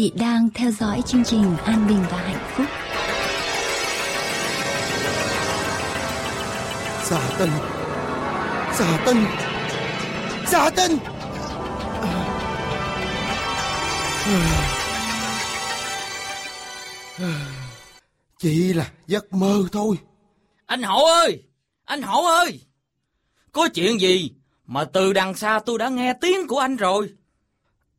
vị 0.05 0.13
đang 0.15 0.49
theo 0.55 0.71
dõi 0.71 1.03
chương 1.07 1.25
trình 1.25 1.57
An 1.65 1.87
Bình 1.89 2.05
và 2.11 2.19
Hạnh 2.19 2.47
Phúc. 2.57 2.67
Xà 7.03 7.37
tinh 7.39 7.51
Xà 8.75 9.03
tinh 9.07 9.25
Xà 10.47 10.71
tinh 10.71 10.99
Chỉ 18.39 18.73
là 18.73 18.91
giấc 19.07 19.33
mơ 19.33 19.63
thôi 19.73 19.97
Anh 20.67 20.83
Hậu 20.83 21.05
ơi! 21.05 21.43
Anh 21.85 22.03
Hậu 22.03 22.27
ơi! 22.27 22.61
Có 23.53 23.69
chuyện 23.75 24.01
gì 24.01 24.31
mà 24.67 24.85
từ 24.85 25.13
đằng 25.13 25.35
xa 25.35 25.61
tôi 25.67 25.79
đã 25.79 25.89
nghe 25.89 26.13
tiếng 26.21 26.47
của 26.49 26.59
anh 26.59 26.77
rồi. 26.77 27.09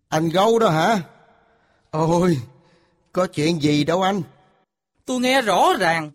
Anh 0.09 0.29
gâu 0.29 0.59
đó 0.59 0.69
hả 0.69 1.01
Ôi 1.97 2.37
Có 3.13 3.27
chuyện 3.27 3.61
gì 3.61 3.83
đâu 3.83 4.01
anh 4.01 4.21
Tôi 5.05 5.19
nghe 5.19 5.41
rõ 5.41 5.73
ràng 5.79 6.11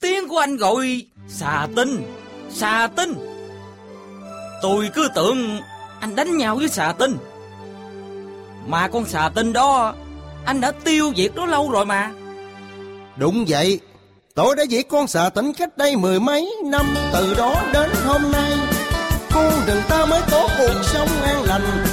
tiếng 0.00 0.28
của 0.28 0.38
anh 0.38 0.56
gọi 0.56 1.06
xà 1.28 1.66
tinh, 1.76 2.02
xà 2.50 2.88
tinh. 2.96 3.14
Tôi 4.62 4.90
cứ 4.94 5.08
tưởng 5.14 5.60
anh 6.00 6.16
đánh 6.16 6.36
nhau 6.36 6.56
với 6.56 6.68
xà 6.68 6.94
tinh. 6.98 7.16
Mà 8.66 8.88
con 8.88 9.06
xà 9.06 9.30
tinh 9.34 9.52
đó 9.52 9.94
anh 10.44 10.60
đã 10.60 10.72
tiêu 10.72 11.12
diệt 11.16 11.34
nó 11.34 11.46
lâu 11.46 11.70
rồi 11.70 11.86
mà. 11.86 12.12
Đúng 13.16 13.44
vậy 13.48 13.80
Tôi 14.34 14.56
đã 14.56 14.62
giết 14.62 14.88
con 14.88 15.06
xà 15.06 15.28
tính 15.28 15.52
cách 15.52 15.76
đây 15.78 15.96
mười 15.96 16.20
mấy 16.20 16.54
năm 16.64 16.86
Từ 17.12 17.34
đó 17.34 17.54
đến 17.72 17.90
hôm 18.04 18.32
nay 18.32 18.52
Con 19.34 19.52
rừng 19.66 19.82
ta 19.88 20.06
mới 20.06 20.20
có 20.30 20.48
cuộc 20.58 20.82
sống 20.82 21.08
an 21.22 21.42
lành 21.42 21.84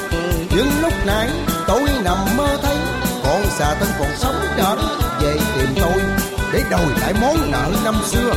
Nhưng 0.55 0.67
lúc 0.81 0.93
nãy 1.05 1.29
tôi 1.67 1.81
nằm 2.03 2.17
mơ 2.37 2.57
thấy 2.61 2.80
con 3.23 3.41
xà 3.49 3.75
tinh 3.79 3.89
còn 3.99 4.09
sống 4.17 4.35
trở 4.57 4.75
về 5.21 5.35
tìm 5.57 5.69
tôi 5.75 6.03
Để 6.53 6.63
đòi 6.71 6.85
lại 7.01 7.13
món 7.21 7.51
nợ 7.51 7.71
năm 7.83 7.95
xưa 8.05 8.33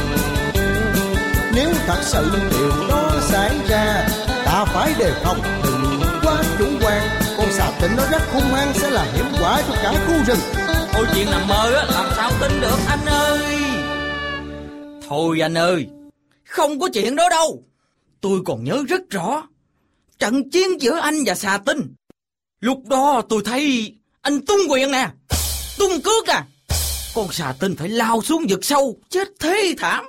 Nếu 1.55 1.71
thật 1.87 2.01
sự 2.03 2.31
điều 2.51 2.89
đó 2.89 3.11
xảy 3.21 3.59
ra 3.69 4.09
Ta 4.45 4.65
phải 4.65 4.95
đề 4.99 5.13
phòng 5.25 5.41
đừng 5.65 6.01
quá 6.23 6.43
chủ 6.59 6.67
quan 6.83 7.09
Con 7.37 7.47
xà 7.51 7.71
tinh 7.81 7.91
nó 7.97 8.03
rất 8.11 8.23
hung 8.33 8.55
hăng 8.55 8.75
sẽ 8.75 8.91
là 8.91 9.05
hiểm 9.05 9.27
quả 9.41 9.63
cho 9.69 9.75
cả 9.83 9.93
khu 10.07 10.25
rừng 10.27 10.65
Ôi 10.95 11.07
chuyện 11.15 11.27
nằm 11.31 11.49
mơ 11.49 11.73
á, 11.75 11.85
làm 11.85 12.07
sao 12.17 12.31
tin 12.41 12.61
được 12.61 12.79
anh 12.89 13.07
ơi. 13.07 13.65
Thôi 15.09 15.41
anh 15.41 15.55
ơi, 15.55 15.87
không 16.45 16.81
có 16.81 16.89
chuyện 16.93 17.17
đó 17.17 17.29
đâu. 17.31 17.65
Tôi 18.21 18.41
còn 18.45 18.65
nhớ 18.65 18.85
rất 18.89 19.11
rõ. 19.11 19.49
Trận 20.19 20.51
chiến 20.51 20.81
giữa 20.81 20.99
anh 20.99 21.15
và 21.27 21.35
xà 21.35 21.59
tinh. 21.67 21.95
Lúc 22.61 22.83
đó 22.89 23.23
tôi 23.29 23.43
thấy 23.45 23.95
anh 24.25 24.41
tung 24.47 24.61
quyền 24.71 24.91
nè, 24.91 25.09
tung 25.79 26.01
cước 26.05 26.27
à. 26.27 26.45
Con 27.15 27.33
xà 27.33 27.55
tinh 27.61 27.77
phải 27.77 27.89
lao 27.89 28.23
xuống 28.23 28.45
vực 28.49 28.65
sâu, 28.65 28.97
chết 29.11 29.29
thế 29.41 29.75
thảm. 29.79 30.05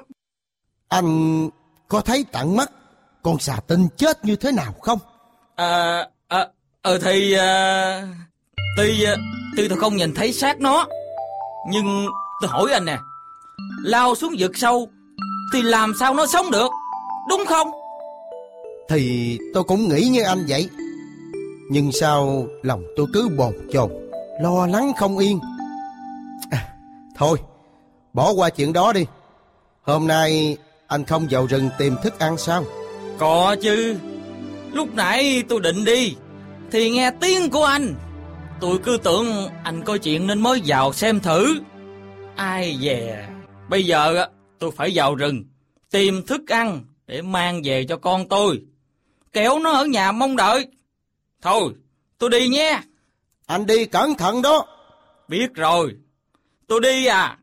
Anh 0.90 1.50
có 1.88 2.02
thấy 2.02 2.26
tận 2.32 2.56
mắt 2.56 2.72
con 3.24 3.40
xà 3.40 3.60
tinh 3.68 3.88
chết 3.98 4.26
như 4.26 4.36
thế 4.36 4.52
nào 4.52 4.74
không? 4.82 5.00
À, 5.56 6.08
à, 6.28 6.48
ờ 6.82 7.00
thì... 7.00 7.34
À, 7.34 8.08
tuy, 8.78 9.04
à, 9.04 9.16
tuy 9.58 9.68
tôi 9.68 9.78
không 9.78 9.96
nhìn 9.96 10.14
thấy 10.14 10.34
xác 10.34 10.60
nó, 10.60 10.88
nhưng 11.70 12.06
tôi 12.42 12.50
hỏi 12.50 12.72
anh 12.74 12.86
nè, 12.86 12.98
lao 13.84 14.16
xuống 14.16 14.36
vực 14.40 14.52
sâu 14.58 14.90
thì 15.54 15.62
làm 15.62 15.94
sao 16.00 16.14
nó 16.14 16.26
sống 16.26 16.52
được, 16.52 16.72
đúng 17.30 17.46
không? 17.46 17.68
Thì 18.90 19.38
tôi 19.54 19.64
cũng 19.64 19.90
nghĩ 19.90 20.08
như 20.08 20.24
anh 20.24 20.46
vậy. 20.50 20.70
Nhưng 21.70 21.92
sao 21.92 22.48
lòng 22.62 22.84
tôi 22.96 23.08
cứ 23.14 23.30
bồn 23.38 23.54
chồn, 23.74 23.92
lo 24.40 24.68
lắng 24.68 24.94
không 24.98 25.18
yên. 25.18 25.40
À, 26.52 26.74
thôi, 27.16 27.38
bỏ 28.14 28.32
qua 28.32 28.50
chuyện 28.50 28.74
đó 28.74 28.94
đi. 28.94 29.06
Hôm 29.82 30.08
nay 30.08 30.58
anh 30.88 31.06
không 31.06 31.28
vào 31.30 31.46
rừng 31.46 31.70
tìm 31.78 31.96
thức 32.04 32.20
ăn 32.20 32.38
sao? 32.38 32.64
Có 33.18 33.56
chứ, 33.62 33.98
lúc 34.72 34.94
nãy 34.94 35.44
tôi 35.50 35.60
định 35.60 35.86
đi, 35.86 36.16
thì 36.72 36.90
nghe 36.90 37.12
tiếng 37.22 37.50
của 37.50 37.64
anh. 37.64 37.96
Tôi 38.62 38.78
cứ 38.84 38.98
tưởng 39.04 39.48
anh 39.64 39.84
có 39.84 39.98
chuyện 39.98 40.28
nên 40.28 40.42
mới 40.42 40.62
vào 40.66 40.94
xem 40.94 41.20
thử. 41.20 41.60
Ai 42.36 42.78
về, 42.82 43.28
bây 43.70 43.86
giờ 43.86 44.26
tôi 44.60 44.72
phải 44.72 44.92
vào 44.94 45.16
rừng, 45.16 45.44
tìm 45.92 46.26
thức 46.28 46.42
ăn 46.48 46.84
để 47.08 47.22
mang 47.22 47.62
về 47.64 47.86
cho 47.90 47.98
con 47.98 48.30
tôi. 48.30 48.62
Kéo 49.34 49.60
nó 49.60 49.72
ở 49.72 49.86
nhà 49.86 50.12
mong 50.12 50.36
đợi. 50.36 50.68
Thôi, 51.42 51.74
tôi 52.18 52.30
đi 52.30 52.48
nha. 52.48 52.84
Anh 53.48 53.66
đi 53.66 53.86
cẩn 53.86 54.16
thận 54.16 54.42
đó. 54.42 54.66
Biết 55.28 55.54
rồi, 55.56 55.96
tôi 56.68 56.80
đi 56.82 57.06
à. 57.06 57.38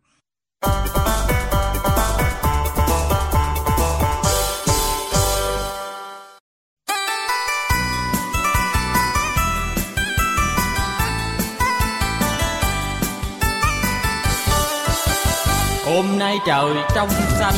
Hôm 15.86 16.18
nay 16.18 16.38
trời 16.46 16.74
trong 16.94 17.10
xanh, 17.10 17.54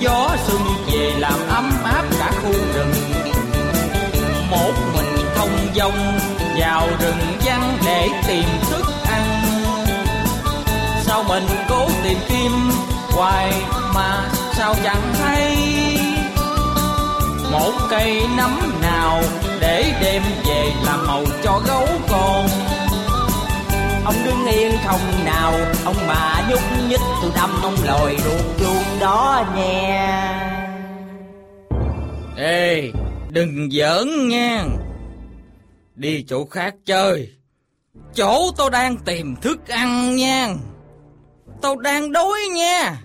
gió 0.00 0.28
xuân 0.46 0.62
về 0.92 1.14
làm 1.18 1.40
ấm 1.48 1.70
áp 1.84 2.04
cả 2.18 2.32
khu 2.42 2.52
rừng. 2.74 2.92
Một 4.50 4.72
mình 4.94 5.24
thông 5.34 5.74
dong 5.74 6.18
vào 6.58 6.88
rừng 7.00 7.37
để 8.08 8.20
tìm 8.28 8.48
thức 8.70 8.84
ăn. 9.04 9.24
Sao 11.00 11.24
mình 11.28 11.46
cố 11.68 11.88
tìm 12.04 12.18
kiếm 12.28 12.52
hoài 13.08 13.52
mà 13.94 14.30
sao 14.52 14.74
chẳng 14.84 15.12
thấy? 15.18 15.56
Một 17.52 17.72
cây 17.90 18.22
nấm 18.36 18.80
nào 18.82 19.22
để 19.60 19.94
đem 20.02 20.22
về 20.46 20.72
làm 20.84 21.06
màu 21.06 21.24
cho 21.44 21.60
gấu 21.66 21.86
con. 22.08 22.46
Ông 24.04 24.14
đứng 24.24 24.46
yên 24.46 24.72
không 24.86 25.24
nào, 25.24 25.52
ông 25.84 26.06
mà 26.06 26.46
nhúc 26.50 26.60
nhích, 26.88 27.00
tôi 27.22 27.30
đâm 27.36 27.50
ông 27.62 27.76
lòi 27.84 28.16
ruột 28.16 28.44
chuông 28.58 29.00
đó 29.00 29.44
nha. 29.56 30.34
Ê, 32.36 32.90
đừng 33.30 33.70
giỡn 33.70 34.28
nha. 34.28 34.64
Đi 35.94 36.24
chỗ 36.28 36.46
khác 36.50 36.74
chơi 36.86 37.37
chỗ 38.14 38.50
tôi 38.56 38.70
đang 38.70 38.96
tìm 38.96 39.36
thức 39.36 39.68
ăn 39.68 40.16
nha. 40.16 40.54
Tao 41.62 41.76
đang 41.76 42.12
đói 42.12 42.40
nha. 42.52 43.00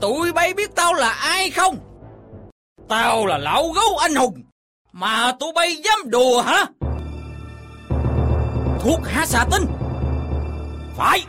Tụi 0.00 0.32
bay 0.32 0.54
biết 0.54 0.74
tao 0.74 0.94
là 0.94 1.10
ai 1.10 1.50
không? 1.50 1.76
Tao 2.88 3.26
là 3.26 3.38
lão 3.38 3.68
gấu 3.68 3.96
anh 3.96 4.14
hùng, 4.14 4.42
mà 4.92 5.32
tụi 5.40 5.52
bay 5.52 5.76
dám 5.76 6.10
đùa 6.10 6.42
hả? 6.42 6.66
Thuốc 8.80 9.00
hạ 9.04 9.26
xà 9.26 9.44
tinh. 9.52 9.64
Phải. 10.96 11.20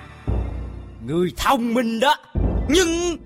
Người 1.05 1.33
thông 1.37 1.73
minh 1.73 1.99
đó. 1.99 2.15
Nhưng 2.69 3.17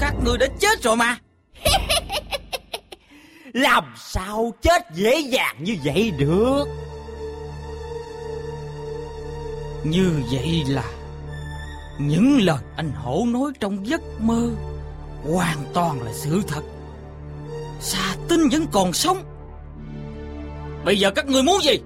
các 0.00 0.14
người 0.24 0.38
đã 0.38 0.46
chết 0.60 0.82
rồi 0.82 0.96
mà. 0.96 1.18
Làm 3.52 3.84
sao 3.96 4.52
chết 4.62 4.82
dễ 4.94 5.18
dàng 5.18 5.56
như 5.58 5.76
vậy 5.84 6.12
được? 6.18 6.64
Như 9.84 10.22
vậy 10.32 10.64
là 10.68 10.84
những 11.98 12.38
lời 12.42 12.58
anh 12.76 12.92
hổ 12.92 13.24
nói 13.26 13.52
trong 13.60 13.86
giấc 13.86 14.00
mơ 14.20 14.50
hoàn 15.22 15.58
toàn 15.74 16.02
là 16.02 16.12
sự 16.14 16.42
thật 16.48 16.62
xà 17.80 18.16
tinh 18.28 18.48
vẫn 18.48 18.66
còn 18.72 18.92
sống 18.92 19.22
bây 20.84 20.98
giờ 20.98 21.10
các 21.10 21.26
người 21.26 21.42
muốn 21.42 21.62
gì 21.62 21.78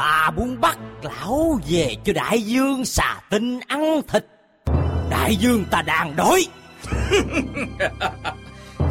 Ta 0.00 0.30
muốn 0.36 0.60
bắt 0.60 0.78
lão 1.02 1.60
về 1.68 1.96
cho 2.04 2.12
đại 2.12 2.42
dương 2.42 2.84
xà 2.84 3.20
tinh 3.30 3.60
ăn 3.66 4.00
thịt. 4.08 4.26
Đại 5.10 5.36
dương 5.36 5.64
ta 5.70 5.82
đang 5.82 6.16
đói. 6.16 6.46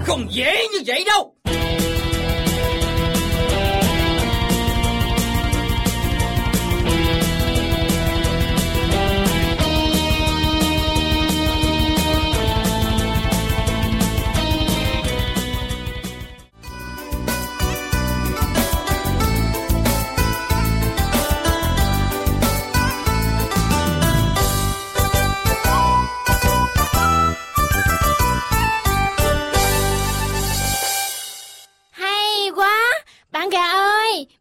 Không 0.05 0.27
dễ 0.29 0.67
như 0.73 0.79
vậy 0.85 1.05
đâu. 1.07 1.33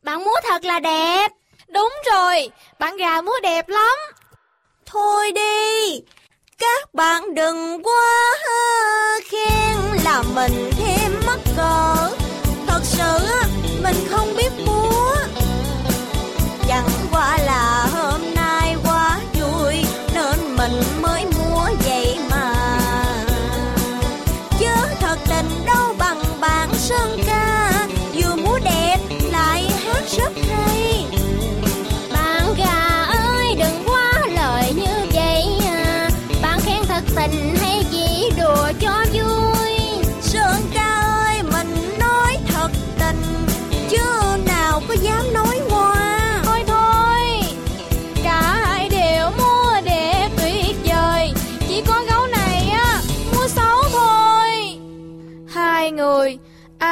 Bạn 0.09 0.25
múa 0.25 0.41
thật 0.49 0.65
là 0.65 0.81
đẹp. 0.81 1.29
Đúng 1.69 1.93
rồi, 2.13 2.51
bạn 2.79 2.97
gà 2.97 3.21
múa 3.21 3.41
đẹp 3.43 3.69
lắm. 3.69 3.99
Thôi 4.87 5.33
đi, 5.33 6.01
các 6.59 6.95
bạn 6.95 7.35
đừng 7.35 7.83
quá 7.83 8.35
khen 9.25 9.77
là 10.05 10.23
mình 10.35 10.71
thêm 10.79 11.13
mắc 11.27 11.39
cỡ. 11.57 12.11
Thật 12.67 12.81
sự 12.83 13.19
mình 13.83 13.97
không 14.11 14.37
biết 14.37 14.51
múa. 14.67 15.17
Chẳng 16.69 16.89
qua 17.13 17.39
là 17.47 17.87
hôm 17.93 18.18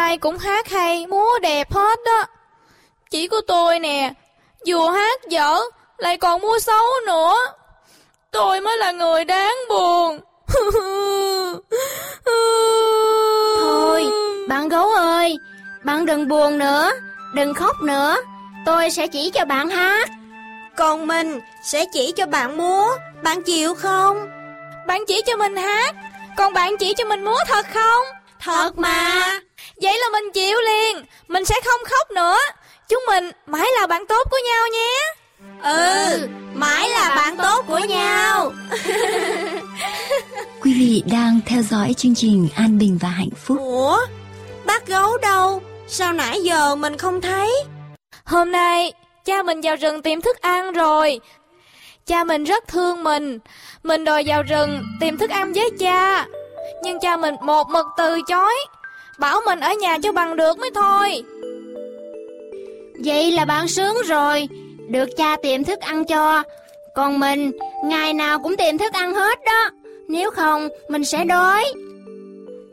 ai 0.06 0.18
cũng 0.18 0.38
hát 0.38 0.68
hay, 0.68 1.06
múa 1.06 1.38
đẹp 1.42 1.72
hết 1.72 1.98
đó. 2.06 2.24
Chỉ 3.10 3.28
có 3.28 3.40
tôi 3.46 3.78
nè, 3.78 4.12
vừa 4.66 4.90
hát 4.90 5.20
dở, 5.28 5.60
lại 5.98 6.16
còn 6.16 6.40
múa 6.40 6.58
xấu 6.58 6.84
nữa. 7.06 7.34
Tôi 8.30 8.60
mới 8.60 8.76
là 8.76 8.92
người 8.92 9.24
đáng 9.24 9.56
buồn. 9.68 10.20
Thôi 13.60 14.06
bạn 14.48 14.68
gấu 14.68 14.88
ơi 14.88 15.36
Bạn 15.84 16.06
đừng 16.06 16.28
buồn 16.28 16.58
nữa 16.58 16.90
Đừng 17.34 17.54
khóc 17.54 17.76
nữa 17.82 18.16
Tôi 18.66 18.90
sẽ 18.90 19.06
chỉ 19.06 19.30
cho 19.30 19.44
bạn 19.44 19.68
hát 19.68 20.08
Còn 20.76 21.06
mình 21.06 21.40
sẽ 21.64 21.84
chỉ 21.92 22.12
cho 22.16 22.26
bạn 22.26 22.56
múa 22.56 22.86
Bạn 23.22 23.42
chịu 23.42 23.74
không? 23.74 24.28
Bạn 24.86 25.04
chỉ 25.08 25.22
cho 25.26 25.36
mình 25.36 25.56
hát, 25.56 25.94
còn 26.36 26.52
bạn 26.52 26.76
chỉ 26.76 26.94
cho 26.94 27.04
mình 27.04 27.24
múa 27.24 27.38
thật 27.46 27.66
không? 27.74 28.04
Thật 28.40 28.78
mà 28.78 29.40
Vậy 29.82 29.98
là 29.98 30.06
mình 30.12 30.32
chịu 30.32 30.58
liền, 30.60 31.04
mình 31.28 31.44
sẽ 31.44 31.54
không 31.64 31.80
khóc 31.84 32.10
nữa. 32.10 32.38
Chúng 32.88 33.04
mình 33.06 33.30
mãi 33.46 33.66
là 33.80 33.86
bạn 33.86 34.06
tốt 34.06 34.26
của 34.30 34.38
nhau 34.46 34.68
nhé. 34.72 35.14
Ừ, 35.62 36.28
mãi 36.54 36.88
là 36.88 37.14
bạn 37.16 37.36
tốt 37.36 37.64
của 37.66 37.78
nhau 37.78 38.52
Quý 40.62 40.74
vị 40.74 41.02
đang 41.12 41.40
theo 41.46 41.62
dõi 41.62 41.94
chương 41.96 42.14
trình 42.14 42.48
An 42.54 42.78
Bình 42.78 42.98
và 43.00 43.08
Hạnh 43.08 43.30
Phúc. 43.44 43.58
Ủa, 43.58 43.98
bác 44.66 44.86
gấu 44.86 45.18
đâu? 45.18 45.62
Sao 45.88 46.12
nãy 46.12 46.42
giờ 46.42 46.74
mình 46.74 46.98
không 46.98 47.20
thấy? 47.20 47.64
Hôm 48.24 48.52
nay, 48.52 48.92
cha 49.24 49.42
mình 49.42 49.60
vào 49.60 49.76
rừng 49.76 50.02
tìm 50.02 50.20
thức 50.20 50.40
ăn 50.40 50.72
rồi. 50.72 51.20
Cha 52.06 52.24
mình 52.24 52.44
rất 52.44 52.68
thương 52.68 53.04
mình. 53.04 53.38
Mình 53.82 54.04
đòi 54.04 54.24
vào 54.26 54.42
rừng 54.42 54.84
tìm 55.00 55.18
thức 55.18 55.30
ăn 55.30 55.52
với 55.52 55.70
cha. 55.78 56.26
Nhưng 56.82 57.00
cha 57.00 57.16
mình 57.16 57.34
một 57.42 57.68
mực 57.68 57.86
từ 57.96 58.20
chối. 58.28 58.54
Bảo 59.18 59.40
mình 59.46 59.60
ở 59.60 59.72
nhà 59.74 59.98
cho 60.02 60.12
bằng 60.12 60.36
được 60.36 60.58
mới 60.58 60.70
thôi. 60.74 61.22
Vậy 63.04 63.30
là 63.30 63.44
bạn 63.44 63.68
sướng 63.68 63.96
rồi 64.06 64.48
Được 64.88 65.08
cha 65.16 65.36
tìm 65.42 65.64
thức 65.64 65.80
ăn 65.80 66.04
cho 66.04 66.42
Còn 66.94 67.20
mình 67.20 67.52
Ngày 67.84 68.14
nào 68.14 68.38
cũng 68.38 68.56
tìm 68.56 68.78
thức 68.78 68.92
ăn 68.92 69.14
hết 69.14 69.38
đó 69.46 69.70
Nếu 70.08 70.30
không 70.30 70.68
mình 70.88 71.04
sẽ 71.04 71.24
đói 71.24 71.64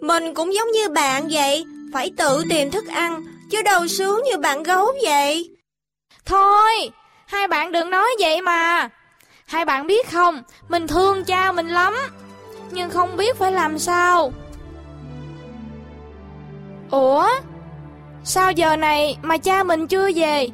Mình 0.01 0.33
cũng 0.33 0.53
giống 0.53 0.71
như 0.71 0.89
bạn 0.89 1.27
vậy 1.31 1.63
Phải 1.93 2.11
tự 2.17 2.43
tìm 2.49 2.71
thức 2.71 2.87
ăn 2.87 3.23
Chứ 3.51 3.61
đâu 3.61 3.87
sướng 3.87 4.21
như 4.23 4.37
bạn 4.37 4.63
gấu 4.63 4.87
vậy 5.03 5.49
Thôi, 6.25 6.91
hai 7.25 7.47
bạn 7.47 7.71
đừng 7.71 7.89
nói 7.89 8.09
vậy 8.19 8.41
mà. 8.41 8.89
Hai 9.45 9.65
bạn 9.65 9.87
biết 9.87 10.11
không, 10.11 10.43
mình 10.67 10.87
thương 10.87 11.23
cha 11.23 11.51
mình 11.51 11.67
lắm. 11.67 11.95
Nhưng 12.71 12.89
không 12.89 13.17
biết 13.17 13.35
phải 13.37 13.51
làm 13.51 13.79
sao. 13.79 14.33
Ủa? 16.91 17.29
Sao 18.23 18.51
giờ 18.51 18.75
này 18.75 19.17
mà 19.21 19.37
cha 19.37 19.63
mình 19.63 19.87
chưa 19.87 20.09
về? 20.15 20.47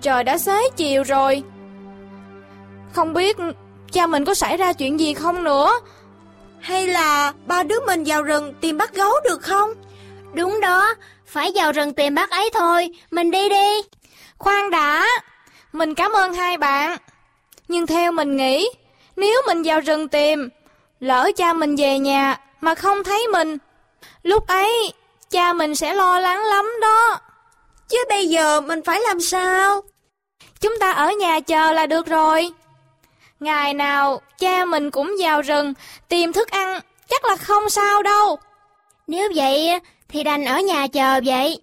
Trời 0.00 0.24
đã 0.24 0.38
xế 0.38 0.68
chiều 0.76 1.02
rồi. 1.02 1.42
Không 2.92 3.12
biết 3.12 3.36
cha 3.92 4.06
mình 4.06 4.24
có 4.24 4.34
xảy 4.34 4.56
ra 4.56 4.72
chuyện 4.72 5.00
gì 5.00 5.14
không 5.14 5.44
nữa. 5.44 5.72
Hay 6.60 6.86
là 6.86 7.32
ba 7.46 7.62
đứa 7.62 7.80
mình 7.86 8.04
vào 8.06 8.22
rừng 8.22 8.54
tìm 8.60 8.78
bắt 8.78 8.94
gấu 8.94 9.12
được 9.24 9.42
không? 9.42 9.70
Đúng 10.32 10.60
đó 10.60 10.94
Phải 11.26 11.52
vào 11.54 11.72
rừng 11.72 11.94
tìm 11.94 12.14
bác 12.14 12.30
ấy 12.30 12.50
thôi 12.54 12.88
Mình 13.10 13.30
đi 13.30 13.48
đi 13.48 13.82
Khoan 14.38 14.70
đã, 14.70 15.06
mình 15.72 15.94
cảm 15.94 16.12
ơn 16.12 16.34
hai 16.34 16.56
bạn. 16.56 16.98
Nhưng 17.68 17.86
theo 17.86 18.12
mình 18.12 18.36
nghĩ, 18.36 18.68
nếu 19.16 19.42
mình 19.46 19.62
vào 19.62 19.80
rừng 19.80 20.08
tìm, 20.08 20.48
lỡ 21.00 21.30
cha 21.36 21.52
mình 21.52 21.76
về 21.76 21.98
nhà 21.98 22.40
mà 22.60 22.74
không 22.74 23.04
thấy 23.04 23.26
mình, 23.32 23.58
lúc 24.24 24.46
ấy 24.46 24.92
cha 25.30 25.52
mình 25.52 25.74
sẽ 25.74 25.94
lo 25.94 26.20
lắng 26.20 26.44
lắm 26.44 26.66
đó. 26.80 27.20
Chứ 27.88 27.98
bây 28.08 28.28
giờ 28.28 28.60
mình 28.60 28.82
phải 28.82 29.00
làm 29.00 29.20
sao? 29.20 29.82
Chúng 30.60 30.78
ta 30.80 30.92
ở 30.92 31.10
nhà 31.10 31.40
chờ 31.40 31.72
là 31.72 31.86
được 31.86 32.06
rồi. 32.06 32.50
Ngày 33.40 33.74
nào 33.74 34.20
cha 34.38 34.64
mình 34.64 34.90
cũng 34.90 35.14
vào 35.18 35.42
rừng 35.42 35.74
tìm 36.08 36.32
thức 36.32 36.48
ăn, 36.50 36.80
chắc 37.08 37.24
là 37.24 37.36
không 37.36 37.70
sao 37.70 38.02
đâu. 38.02 38.38
Nếu 39.06 39.32
vậy 39.34 39.80
thì 40.08 40.22
đành 40.22 40.44
ở 40.44 40.60
nhà 40.60 40.86
chờ 40.86 41.20
vậy 41.24 41.60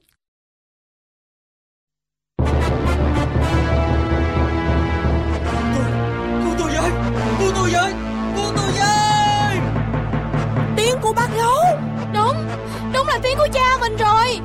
tiếng 13.23 13.37
của 13.37 13.47
cha 13.53 13.77
mình 13.81 13.95
rồi. 13.97 14.39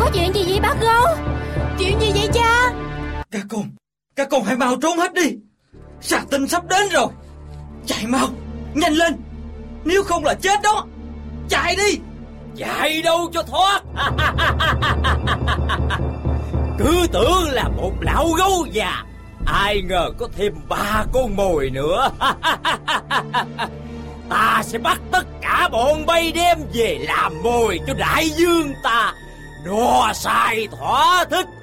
Có 0.00 0.10
chuyện 0.14 0.32
gì 0.34 0.44
vậy, 0.48 0.60
bác 0.60 0.74
gấu? 0.80 1.04
Chuyện 1.78 2.00
gì 2.00 2.12
vậy, 2.14 2.28
cha? 2.34 2.72
Các 3.30 3.42
con 3.50 3.62
Các 4.16 4.28
con 4.30 4.44
hãy 4.44 4.56
mau 4.56 4.76
trốn 4.82 4.98
hết 4.98 5.14
đi. 5.14 5.36
Sạc 6.00 6.30
tinh 6.30 6.48
sắp 6.48 6.62
đến 6.70 6.88
rồi. 6.92 7.06
Chạy 7.86 8.06
mau, 8.06 8.28
Nhanh 8.74 8.92
lên. 8.92 9.16
Nếu 9.84 10.02
không 10.02 10.24
là 10.24 10.34
chết 10.34 10.60
đó, 10.62 10.86
Chạy 11.48 11.76
đi. 11.76 11.98
Chạy 12.56 13.02
đâu 13.02 13.30
cho 13.32 13.42
thoát. 13.42 13.82
Cứ 16.78 17.06
tưởng 17.12 17.48
là 17.50 17.68
một 17.68 17.92
lão 18.00 18.28
gấu 18.28 18.66
già, 18.72 19.04
Ai 19.46 19.82
ngờ 19.82 20.10
có 20.18 20.28
thêm 20.36 20.52
ba 20.68 21.04
con 21.12 21.36
mồi 21.36 21.70
nữa. 21.70 22.10
Ta 24.30 24.62
sẽ 24.64 24.78
bắt 24.78 25.00
tất 25.12 25.26
cả 25.42 25.68
bọn 25.72 26.06
bay 26.06 26.32
đem 26.32 26.58
về 26.74 26.98
làm 27.00 27.42
mồi 27.42 27.80
cho 27.86 27.94
đại 27.94 28.30
dương 28.30 28.74
ta. 28.82 29.12
Đùa 29.64 30.12
sai, 30.14 30.68
thỏa 30.70 31.24
thích. 31.30 31.46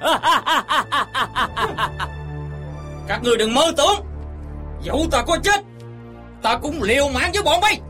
Các 3.08 3.20
người 3.22 3.36
đừng 3.36 3.54
mơ 3.54 3.72
tưởng. 3.76 4.06
Dẫu 4.82 5.06
ta 5.10 5.22
có 5.22 5.38
chết, 5.42 5.60
Ta 6.42 6.58
cũng 6.62 6.82
liều 6.82 7.08
mạng 7.08 7.30
với 7.34 7.42
bọn 7.42 7.60
bay. 7.60 7.80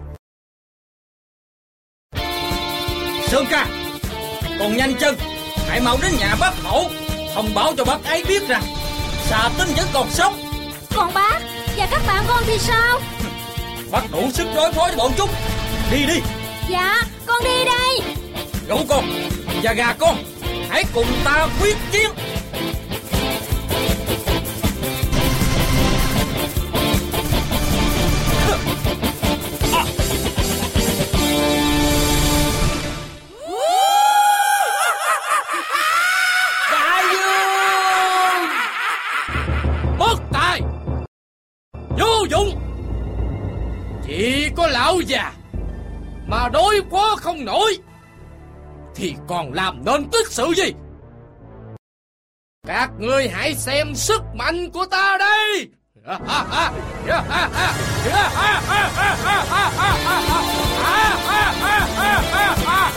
Sơn 3.26 3.44
ca, 3.50 3.66
Còn 4.58 4.76
nhanh 4.76 4.94
chân. 5.00 5.14
Hãy 5.68 5.80
mau 5.80 5.96
đến 6.02 6.12
nhà 6.18 6.36
bác 6.40 6.52
mẫu 6.64 6.84
Thông 7.34 7.54
báo 7.54 7.72
cho 7.76 7.84
bác 7.84 8.04
ấy 8.04 8.24
biết 8.28 8.48
rằng 8.48 8.62
Xà 9.24 9.50
tinh 9.58 9.68
vẫn 9.76 9.86
còn 9.92 10.10
sống. 10.10 10.34
Còn 10.94 11.14
bác 11.14 11.40
Và 11.76 11.88
các 11.90 12.02
bạn 12.06 12.24
con 12.28 12.42
thì 12.46 12.58
sao? 12.58 13.00
Bác 13.91 14.12
đủ 14.12 14.30
sức 14.32 14.47
đối 14.55 14.72
phó 14.72 14.87
với 14.87 14.97
bọn 14.97 15.12
chúng. 15.16 15.30
Đi 15.91 16.07
đi. 16.07 16.20
Dạ 16.68 17.03
con 17.26 17.45
đi 17.45 17.64
đây. 17.64 18.01
Gấu 18.68 18.80
con 18.89 19.05
và 19.62 19.72
gà 19.72 19.93
con 19.93 20.16
Hãy 20.68 20.84
cùng 20.95 21.07
ta 21.24 21.49
quyết 21.61 21.76
chiến. 21.93 22.11
Đại 28.49 28.86
không 47.37 47.45
nổi, 47.45 47.78
thì 48.95 49.14
còn 49.28 49.53
làm 49.53 49.84
nên 49.84 50.11
tích 50.11 50.26
sự 50.30 50.47
gì? 50.57 50.72
Các 52.66 52.91
ngươi 52.99 53.28
hãy 53.28 53.55
xem 53.55 53.95
sức 53.95 54.22
mạnh 54.34 54.70
của 54.70 54.87
ta 54.91 55.18
đây! 55.18 55.68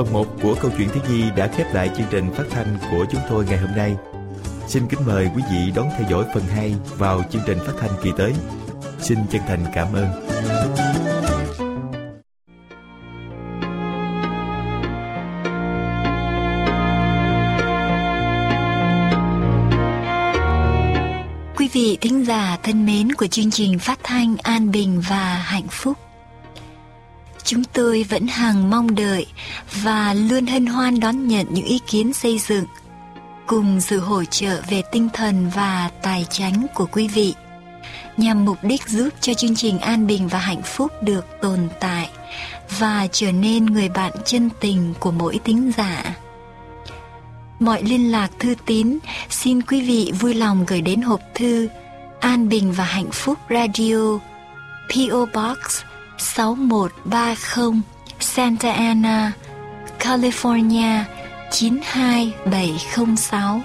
Phần 0.00 0.12
1 0.12 0.26
của 0.42 0.54
câu 0.60 0.70
chuyện 0.78 0.88
Thiếu 0.88 1.02
Nhi 1.10 1.30
đã 1.36 1.46
khép 1.46 1.74
lại 1.74 1.90
chương 1.96 2.06
trình 2.10 2.30
phát 2.34 2.44
thanh 2.50 2.78
của 2.90 3.04
chúng 3.10 3.20
tôi 3.30 3.44
ngày 3.44 3.58
hôm 3.58 3.70
nay. 3.76 3.96
Xin 4.66 4.86
kính 4.88 5.00
mời 5.06 5.30
quý 5.36 5.42
vị 5.52 5.72
đón 5.74 5.88
theo 5.98 6.08
dõi 6.10 6.24
phần 6.34 6.42
2 6.42 6.74
vào 6.98 7.22
chương 7.30 7.42
trình 7.46 7.58
phát 7.66 7.72
thanh 7.80 7.90
kỳ 8.02 8.10
tới. 8.16 8.32
Xin 8.98 9.18
chân 9.30 9.42
thành 9.48 9.64
cảm 9.74 9.92
ơn. 9.92 10.89
Thân 22.62 22.86
mến 22.86 23.12
của 23.12 23.26
chương 23.26 23.50
trình 23.50 23.78
phát 23.78 23.98
thanh 24.02 24.36
An 24.36 24.70
Bình 24.70 25.02
và 25.08 25.34
Hạnh 25.34 25.68
Phúc. 25.70 25.98
Chúng 27.44 27.64
tôi 27.64 28.02
vẫn 28.08 28.26
hàng 28.26 28.70
mong 28.70 28.94
đợi 28.94 29.26
và 29.82 30.14
luôn 30.14 30.46
hân 30.46 30.66
hoan 30.66 31.00
đón 31.00 31.28
nhận 31.28 31.46
những 31.50 31.64
ý 31.64 31.78
kiến 31.86 32.12
xây 32.12 32.38
dựng, 32.38 32.64
cùng 33.46 33.80
sự 33.80 34.00
hỗ 34.00 34.24
trợ 34.24 34.62
về 34.70 34.82
tinh 34.92 35.08
thần 35.12 35.50
và 35.54 35.90
tài 36.02 36.26
chánh 36.30 36.66
của 36.74 36.86
quý 36.92 37.08
vị, 37.08 37.34
nhằm 38.16 38.44
mục 38.44 38.58
đích 38.62 38.88
giúp 38.88 39.08
cho 39.20 39.34
chương 39.34 39.56
trình 39.56 39.78
an 39.78 40.06
bình 40.06 40.28
và 40.28 40.38
hạnh 40.38 40.62
phúc 40.64 40.92
được 41.02 41.26
tồn 41.42 41.68
tại 41.80 42.10
và 42.78 43.06
trở 43.12 43.32
nên 43.32 43.66
người 43.66 43.88
bạn 43.88 44.12
chân 44.24 44.50
tình 44.60 44.94
của 45.00 45.10
mỗi 45.10 45.40
tính 45.44 45.72
giả. 45.76 46.14
Mọi 47.60 47.82
liên 47.82 48.10
lạc 48.10 48.30
thư 48.38 48.54
tín, 48.66 48.98
xin 49.30 49.62
quý 49.62 49.82
vị 49.82 50.12
vui 50.20 50.34
lòng 50.34 50.64
gửi 50.66 50.80
đến 50.80 51.00
hộp 51.00 51.20
thư 51.34 51.68
An 52.20 52.48
Bình 52.48 52.72
và 52.72 52.84
Hạnh 52.84 53.10
Phúc 53.12 53.38
Radio 53.50 54.18
PO 54.88 55.26
Box 55.34 55.82
6130 56.18 57.80
Santa 58.20 58.72
Ana, 58.72 59.32
California 59.98 61.04
92706. 61.50 63.60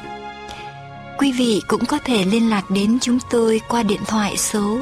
Quý 1.18 1.32
vị 1.32 1.62
cũng 1.68 1.86
có 1.86 2.00
thể 2.06 2.26
liên 2.26 2.50
lạc 2.50 2.70
đến 2.70 2.98
chúng 3.02 3.20
tôi 3.30 3.62
qua 3.68 3.84
điện 3.84 4.02
thoại 4.08 4.38
số 4.38 4.78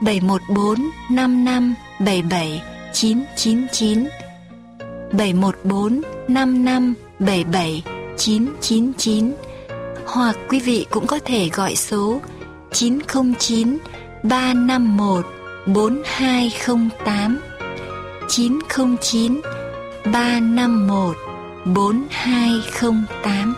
714 0.00 0.90
55 1.10 1.74
77 1.98 2.62
999 2.92 4.08
714 5.12 6.02
55 6.28 6.94
77 7.18 7.82
999 8.18 9.32
hoặc 10.06 10.36
quý 10.48 10.60
vị 10.60 10.86
cũng 10.90 11.06
có 11.06 11.18
thể 11.24 11.48
gọi 11.48 11.76
số 11.76 12.20
909 12.74 13.78
351 14.22 15.26
4208 15.66 17.40
909 18.28 19.40
351 20.12 21.16
4208 21.64 23.54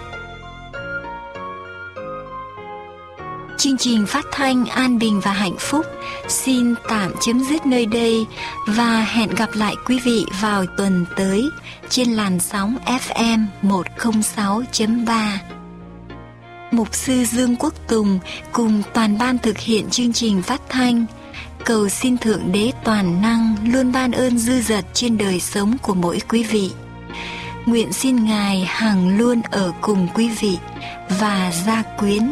Chương 3.58 3.76
trình 3.78 4.06
phát 4.06 4.26
thanh 4.32 4.66
An 4.66 4.98
Bình 4.98 5.20
và 5.20 5.32
Hạnh 5.32 5.56
Phúc 5.58 5.86
xin 6.28 6.74
tạm 6.88 7.12
chấm 7.20 7.44
dứt 7.44 7.66
nơi 7.66 7.86
đây 7.86 8.26
và 8.66 9.00
hẹn 9.00 9.28
gặp 9.28 9.50
lại 9.54 9.74
quý 9.86 10.00
vị 10.04 10.24
vào 10.42 10.66
tuần 10.76 11.06
tới 11.16 11.50
trên 11.88 12.12
làn 12.12 12.40
sóng 12.40 12.76
FM 12.86 13.46
106.3. 13.62 15.55
Mục 16.70 16.94
sư 16.94 17.24
Dương 17.24 17.56
Quốc 17.56 17.74
Tùng 17.88 18.18
cùng 18.52 18.82
toàn 18.94 19.18
ban 19.18 19.38
thực 19.38 19.58
hiện 19.58 19.90
chương 19.90 20.12
trình 20.12 20.42
phát 20.42 20.62
thanh 20.68 21.06
cầu 21.64 21.88
xin 21.88 22.18
Thượng 22.18 22.52
Đế 22.52 22.72
toàn 22.84 23.22
năng 23.22 23.56
luôn 23.64 23.92
ban 23.92 24.12
ơn 24.12 24.38
dư 24.38 24.60
dật 24.60 24.84
trên 24.92 25.18
đời 25.18 25.40
sống 25.40 25.76
của 25.82 25.94
mỗi 25.94 26.20
quý 26.28 26.42
vị. 26.42 26.70
Nguyện 27.66 27.92
xin 27.92 28.24
Ngài 28.24 28.64
hằng 28.64 29.18
luôn 29.18 29.42
ở 29.50 29.72
cùng 29.80 30.08
quý 30.14 30.28
vị 30.28 30.58
và 31.20 31.52
gia 31.66 31.82
quyến 31.82 32.22